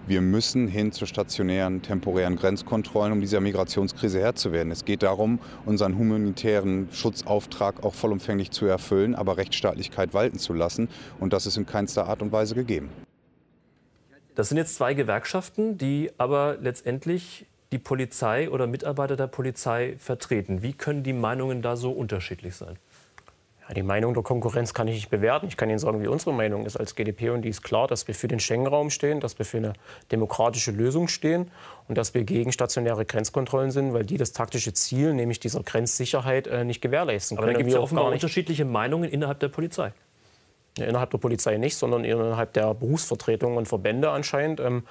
wir 0.08 0.22
müssen 0.22 0.68
hin 0.68 0.92
zu 0.92 1.06
stationären, 1.06 1.84
temporären 1.84 2.36
Grenzkontrollen, 2.36 3.14
um 3.14 3.22
dieser 3.22 3.42
Migrationskrise 3.42 4.20
Herr 4.20 4.34
zu 4.34 4.52
werden. 4.52 4.72
Es 4.72 4.86
geht 4.86 5.04
darum, 5.04 5.38
unseren 5.68 6.00
humanitären 6.00 6.88
Schutzauftrag 6.92 7.84
auch 7.84 7.94
vollumfänglich 7.94 8.50
zu 8.50 8.66
erfüllen, 8.66 9.14
aber 9.14 9.38
Rechtsstaatlichkeit 9.38 10.16
walten 10.16 10.40
zu 10.40 10.54
lassen. 10.54 10.90
Und 11.20 11.32
das 11.34 11.46
ist 11.46 11.58
in 11.58 11.68
keinster 11.68 12.08
Art 12.08 12.24
und 12.24 12.32
Weise 12.32 12.56
gegeben. 12.56 12.90
Das 14.40 14.48
sind 14.48 14.58
jetzt 14.58 14.76
zwei 14.76 14.94
Gewerkschaften, 14.94 15.78
die 15.78 16.12
aber 16.18 16.56
letztendlich 16.62 17.46
die 17.74 17.78
Polizei 17.78 18.50
oder 18.50 18.68
Mitarbeiter 18.68 19.18
der 19.18 19.28
Polizei 19.28 19.98
vertreten. 20.00 20.62
Wie 20.62 20.72
können 20.72 21.04
die 21.04 21.12
Meinungen 21.12 21.62
da 21.62 21.76
so 21.76 21.92
unterschiedlich 21.92 22.56
sein? 22.56 22.78
Ja, 23.68 23.74
die 23.74 23.84
Meinung 23.84 24.14
der 24.14 24.24
Konkurrenz 24.24 24.74
kann 24.74 24.88
ich 24.88 24.96
nicht 24.96 25.10
bewerten. 25.10 25.48
Ich 25.48 25.58
kann 25.58 25.70
Ihnen 25.70 25.78
sagen, 25.78 26.02
wie 26.02 26.08
unsere 26.08 26.32
Meinung 26.32 26.66
ist 26.66 26.78
als 26.78 26.96
GDP. 26.96 27.32
Und 27.32 27.42
die 27.42 27.50
ist 27.50 27.64
klar, 27.64 27.88
dass 27.88 28.08
wir 28.08 28.16
für 28.16 28.30
den 28.30 28.40
Schengen-Raum 28.40 28.92
stehen, 28.92 29.20
dass 29.20 29.38
wir 29.38 29.46
für 29.46 29.58
eine 29.58 29.74
demokratische 30.10 30.72
Lösung 30.72 31.10
stehen 31.10 31.52
und 31.90 31.98
dass 31.98 32.14
wir 32.14 32.24
gegen 32.24 32.54
stationäre 32.54 33.04
Grenzkontrollen 33.04 33.72
sind, 33.72 33.94
weil 33.94 34.06
die 34.06 34.16
das 34.16 34.32
taktische 34.32 34.72
Ziel, 34.72 35.14
nämlich 35.14 35.42
dieser 35.42 35.64
Grenzsicherheit, 35.64 36.48
äh, 36.48 36.64
nicht 36.64 36.80
gewährleisten 36.80 37.36
können. 37.36 37.50
Aber 37.50 37.52
da 37.52 37.58
gibt 37.58 37.68
es 37.68 37.76
ja 37.76 37.82
offenbar 37.82 38.06
unterschiedliche 38.06 38.64
Meinungen 38.64 39.10
innerhalb 39.10 39.42
der 39.42 39.50
Polizei. 39.50 39.92
Ja, 40.80 40.88
innerhalb 40.88 41.12
der 41.12 41.18
Polizei 41.18 41.58
nicht, 41.58 41.76
sondern 41.76 42.04
innerhalb 42.04 42.54
der 42.54 42.74
Berufsvertretungen 42.74 43.58
und 43.58 43.68
Verbände 43.68 44.12
anscheinend. 44.12 44.60
Ähm, 44.60 44.84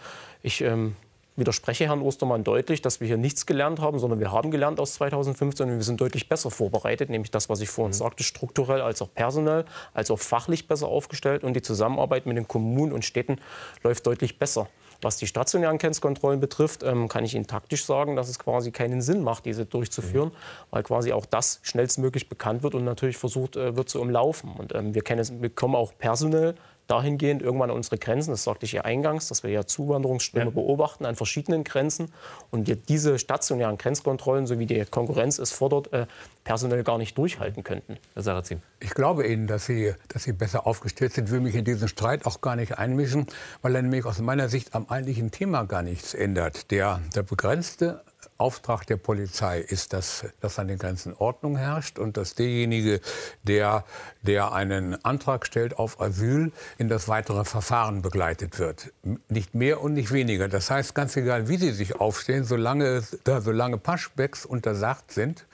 ich 0.42 0.60
ähm, 0.60 0.96
widerspreche 1.38 1.86
Herrn 1.86 2.02
Ostermann 2.02 2.44
deutlich, 2.44 2.82
dass 2.82 3.00
wir 3.00 3.06
hier 3.06 3.16
nichts 3.16 3.46
gelernt 3.46 3.80
haben, 3.80 3.98
sondern 3.98 4.18
wir 4.18 4.32
haben 4.32 4.50
gelernt 4.50 4.80
aus 4.80 4.94
2015 4.94 5.70
und 5.70 5.76
wir 5.76 5.82
sind 5.82 6.00
deutlich 6.00 6.28
besser 6.28 6.50
vorbereitet, 6.50 7.10
nämlich 7.10 7.30
das, 7.30 7.48
was 7.48 7.60
ich 7.60 7.68
vorhin 7.68 7.92
mhm. 7.92 7.98
sagte, 7.98 8.24
strukturell 8.24 8.80
als 8.80 9.00
auch 9.02 9.08
personell, 9.14 9.64
als 9.94 10.10
auch 10.10 10.18
fachlich 10.18 10.66
besser 10.66 10.88
aufgestellt 10.88 11.44
und 11.44 11.54
die 11.54 11.62
Zusammenarbeit 11.62 12.26
mit 12.26 12.36
den 12.36 12.48
Kommunen 12.48 12.92
und 12.92 13.04
Städten 13.04 13.40
läuft 13.82 14.06
deutlich 14.06 14.38
besser. 14.38 14.68
Was 15.00 15.16
die 15.16 15.26
stationären 15.26 15.78
Grenzkontrollen 15.78 16.40
betrifft, 16.40 16.82
ähm, 16.82 17.08
kann 17.08 17.24
ich 17.24 17.34
Ihnen 17.34 17.46
taktisch 17.46 17.84
sagen, 17.84 18.16
dass 18.16 18.28
es 18.28 18.38
quasi 18.38 18.72
keinen 18.72 19.00
Sinn 19.00 19.22
macht, 19.22 19.44
diese 19.44 19.64
durchzuführen, 19.64 20.28
mhm. 20.28 20.32
weil 20.70 20.82
quasi 20.82 21.12
auch 21.12 21.26
das 21.26 21.60
schnellstmöglich 21.62 22.28
bekannt 22.28 22.62
wird 22.62 22.74
und 22.74 22.84
natürlich 22.84 23.16
versucht 23.16 23.56
äh, 23.56 23.76
wird 23.76 23.88
zu 23.88 24.00
umlaufen. 24.00 24.50
Und 24.58 24.74
ähm, 24.74 24.94
wir, 24.94 25.02
kennen 25.02 25.20
es, 25.20 25.30
wir 25.30 25.40
bekommen 25.40 25.76
auch 25.76 25.92
personell 25.98 26.54
dahingehend 26.88 27.42
irgendwann 27.42 27.70
an 27.70 27.76
unsere 27.76 27.98
Grenzen, 27.98 28.30
das 28.30 28.44
sagte 28.44 28.66
ich 28.66 28.72
ja 28.72 28.82
eingangs, 28.82 29.28
dass 29.28 29.42
wir 29.42 29.50
ja 29.50 29.64
Zuwanderungsströme 29.64 30.46
ja. 30.46 30.50
beobachten 30.50 31.06
an 31.06 31.14
verschiedenen 31.14 31.62
Grenzen 31.62 32.12
und 32.50 32.66
wir 32.66 32.76
diese 32.76 33.18
stationären 33.18 33.78
Grenzkontrollen, 33.78 34.46
so 34.46 34.58
wie 34.58 34.66
die 34.66 34.84
Konkurrenz 34.86 35.38
es 35.38 35.52
fordert, 35.52 35.92
äh, 35.92 36.06
personell 36.44 36.82
gar 36.82 36.98
nicht 36.98 37.16
durchhalten 37.16 37.62
könnten. 37.62 37.98
Herr 38.14 38.22
Sarrazin. 38.22 38.62
Ich 38.80 38.94
glaube 38.94 39.26
Ihnen, 39.26 39.46
dass 39.46 39.66
Sie, 39.66 39.94
dass 40.08 40.24
Sie 40.24 40.32
besser 40.32 40.66
aufgestellt 40.66 41.12
sind. 41.12 41.26
Ich 41.26 41.30
will 41.30 41.40
mich 41.40 41.54
in 41.54 41.64
diesen 41.64 41.88
Streit 41.88 42.26
auch 42.26 42.40
gar 42.40 42.56
nicht 42.56 42.78
einmischen, 42.78 43.26
weil 43.62 43.76
er 43.76 43.82
nämlich 43.82 44.04
aus 44.04 44.18
meiner 44.20 44.48
Sicht 44.48 44.74
am 44.74 44.86
eigentlichen 44.88 45.30
Thema 45.30 45.64
gar 45.64 45.82
nichts 45.82 46.14
ändert. 46.14 46.70
Der, 46.70 47.00
der 47.14 47.22
begrenzte 47.22 48.02
Auftrag 48.38 48.86
der 48.86 48.96
Polizei 48.96 49.60
ist, 49.60 49.92
dass, 49.92 50.24
dass 50.40 50.58
an 50.58 50.68
den 50.68 50.78
Grenzen 50.78 51.12
Ordnung 51.12 51.56
herrscht 51.56 51.98
und 51.98 52.16
dass 52.16 52.34
derjenige, 52.34 53.00
der, 53.42 53.84
der 54.22 54.52
einen 54.52 55.04
Antrag 55.04 55.44
stellt 55.44 55.78
auf 55.78 56.00
Asyl, 56.00 56.52
in 56.78 56.88
das 56.88 57.08
weitere 57.08 57.44
Verfahren 57.44 58.00
begleitet 58.00 58.58
wird. 58.60 58.92
Nicht 59.28 59.54
mehr 59.54 59.82
und 59.82 59.94
nicht 59.94 60.12
weniger. 60.12 60.48
Das 60.48 60.70
heißt, 60.70 60.94
ganz 60.94 61.16
egal, 61.16 61.48
wie 61.48 61.56
Sie 61.56 61.72
sich 61.72 61.96
aufstehen, 62.00 62.44
solange, 62.44 63.02
solange 63.24 63.76
Pushbacks 63.76 64.46
untersagt 64.46 65.10
sind, 65.10 65.46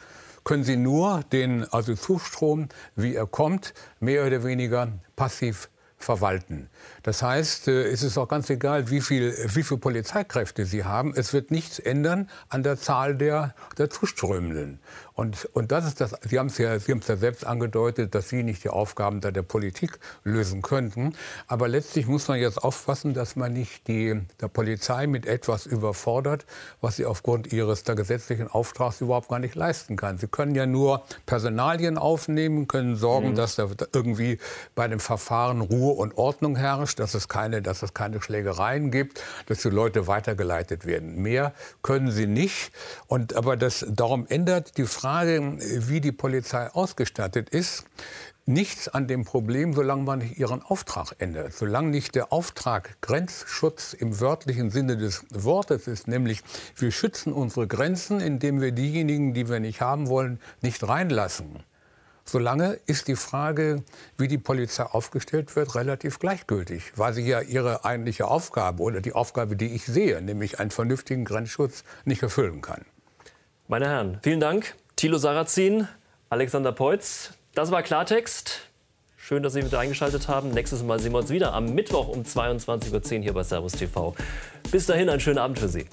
können 0.45 0.63
Sie 0.63 0.77
nur 0.77 1.23
den 1.33 1.67
Asylzustrom, 1.73 2.69
wie 2.97 3.15
er 3.15 3.27
kommt, 3.27 3.73
mehr 3.99 4.27
oder 4.27 4.45
weniger 4.45 4.93
passiv 5.17 5.71
verwalten. 6.05 6.69
Das 7.03 7.23
heißt, 7.23 7.69
äh, 7.69 7.85
es 7.85 8.03
ist 8.03 8.19
auch 8.19 8.29
ganz 8.29 8.51
egal, 8.51 8.91
wie 8.91 9.01
viel, 9.01 9.35
wie 9.55 9.63
viel 9.63 9.79
Polizeikräfte 9.79 10.67
Sie 10.67 10.85
haben. 10.85 11.13
Es 11.17 11.33
wird 11.33 11.51
nichts 11.51 11.79
ändern 11.79 12.31
an 12.49 12.63
der 12.63 12.79
Zahl 12.79 13.17
der, 13.17 13.55
der 13.79 13.91
Zuströmenden. 13.91 14.81
Und, 15.17 15.49
und 15.53 15.71
das 15.71 15.87
ist 15.87 16.01
das, 16.01 16.17
Sie 16.29 16.41
haben 16.41 16.49
es 16.49 16.59
ja, 16.59 16.77
Sie 16.81 16.91
haben 16.91 16.99
es 16.99 17.07
ja 17.07 17.17
selbst 17.17 17.47
angedeutet, 17.47 18.17
dass 18.17 18.29
Sie 18.31 18.43
nicht 18.43 18.65
die 18.65 18.69
Aufgaben 18.69 19.21
da 19.21 19.31
der 19.31 19.43
Politik 19.43 20.01
lösen 20.25 20.61
könnten. 20.61 21.15
Aber 21.47 21.69
letztlich 21.69 22.09
muss 22.09 22.27
man 22.27 22.41
jetzt 22.41 22.63
aufpassen, 22.63 23.15
dass 23.15 23.37
man 23.37 23.53
nicht 23.53 23.87
die, 23.87 24.21
der 24.41 24.49
Polizei 24.49 25.07
mit 25.07 25.27
etwas 25.27 25.67
überfordert, 25.67 26.47
was 26.81 26.97
sie 26.97 27.07
aufgrund 27.07 27.53
ihres 27.53 27.85
der 27.85 27.95
gesetzlichen 27.95 28.49
Auftrags 28.49 29.01
überhaupt 29.01 29.29
gar 29.29 29.39
nicht 29.39 29.55
leisten 29.55 29.97
kann. 29.97 30.19
Sie 30.19 30.27
können 30.27 30.57
ja 30.57 30.67
nur 30.67 31.05
Personalien 31.27 31.97
aufnehmen, 31.97 32.67
können 32.67 32.97
sorgen, 32.97 33.31
mhm. 33.31 33.35
dass 33.37 33.55
da 33.55 33.69
irgendwie 33.93 34.39
bei 34.75 34.89
dem 34.89 34.99
Verfahren 34.99 35.61
Ruhe 35.61 35.95
und 35.95 36.19
Ordnung 36.19 36.57
herrscht, 36.57 36.99
dass 36.99 37.15
es 37.15 37.29
keine, 37.29 37.63
dass 37.63 37.85
es 37.85 37.95
keine 37.95 38.21
Schlägereien 38.21 38.91
gibt, 38.91 39.23
dass 39.47 39.63
die 39.63 39.71
Leute 39.71 40.09
weitergeleitet 40.09 40.87
werden. 40.87 41.23
Mehr 41.23 41.53
können 41.83 42.11
sie 42.11 42.27
nicht. 42.27 42.73
Und 43.07 43.37
aber 43.37 43.57
das, 43.57 43.87
darum 43.89 44.27
ändert 44.27 44.77
die 44.77 44.87
Frage, 44.87 45.04
wie 45.89 46.01
die 46.01 46.13
Polizei 46.13 46.69
ausgestattet 46.71 47.51
ist, 47.51 47.85
nichts 48.47 48.89
an 48.89 49.07
dem 49.07 49.25
Problem, 49.25 49.73
solange 49.73 50.03
man 50.03 50.19
nicht 50.19 50.39
ihren 50.39 50.63
Auftrag 50.63 51.15
ändert. 51.19 51.55
Solange 51.55 51.89
nicht 51.89 52.15
der 52.15 52.33
Auftrag 52.33 53.01
Grenzschutz 53.01 53.93
im 53.93 54.21
wörtlichen 54.21 54.71
Sinne 54.71 54.97
des 54.97 55.25
Wortes 55.31 55.87
ist, 55.87 56.09
nämlich 56.09 56.43
wir 56.77 56.91
schützen 56.91 57.33
unsere 57.33 57.67
Grenzen, 57.67 58.21
indem 58.21 58.61
wir 58.61 58.73
diejenigen, 58.73 59.35
die 59.35 59.49
wir 59.49 59.61
nicht 59.61 59.81
haben 59.81 60.09
wollen, 60.09 60.41
nicht 60.61 60.87
reinlassen. 60.87 61.63
Solange 62.27 62.79
ist 62.87 63.09
die 63.09 63.17
Frage, 63.17 63.83
wie 64.17 64.29
die 64.29 64.39
Polizei 64.39 64.85
aufgestellt 64.85 65.55
wird, 65.57 65.75
relativ 65.75 66.19
gleichgültig, 66.19 66.93
weil 66.97 67.13
sie 67.13 67.27
ja 67.27 67.43
ihre 67.43 67.85
eigentliche 67.85 68.29
Aufgabe 68.29 68.83
oder 68.83 69.03
die 69.03 69.13
Aufgabe, 69.13 69.57
die 69.57 69.75
ich 69.75 69.85
sehe, 69.85 70.23
nämlich 70.23 70.59
einen 70.59 70.71
vernünftigen 70.71 71.27
Grenzschutz, 71.27 71.85
nicht 72.07 72.23
erfüllen 72.23 72.63
kann. 72.63 72.87
Meine 73.69 73.89
Herren, 73.89 74.19
vielen 74.23 74.41
Dank. 74.41 74.75
Thilo 74.97 75.19
Sarrazin, 75.19 75.89
Alexander 76.31 76.71
Peutz. 76.71 77.33
Das 77.55 77.73
war 77.73 77.83
Klartext. 77.83 78.61
Schön, 79.17 79.43
dass 79.43 79.55
Sie 79.55 79.65
wieder 79.65 79.81
eingeschaltet 79.81 80.29
haben. 80.29 80.51
Nächstes 80.51 80.85
Mal 80.85 81.01
sehen 81.01 81.13
wir 81.13 81.19
uns 81.19 81.31
wieder 81.31 81.53
am 81.53 81.75
Mittwoch 81.75 82.09
um 82.09 82.23
22.10 82.23 83.17
Uhr 83.17 83.23
hier 83.23 83.33
bei 83.33 83.43
Servus 83.43 83.73
TV. 83.73 84.15
Bis 84.71 84.87
dahin, 84.87 85.09
einen 85.09 85.21
schönen 85.21 85.39
Abend 85.39 85.59
für 85.59 85.69
Sie. 85.69 85.87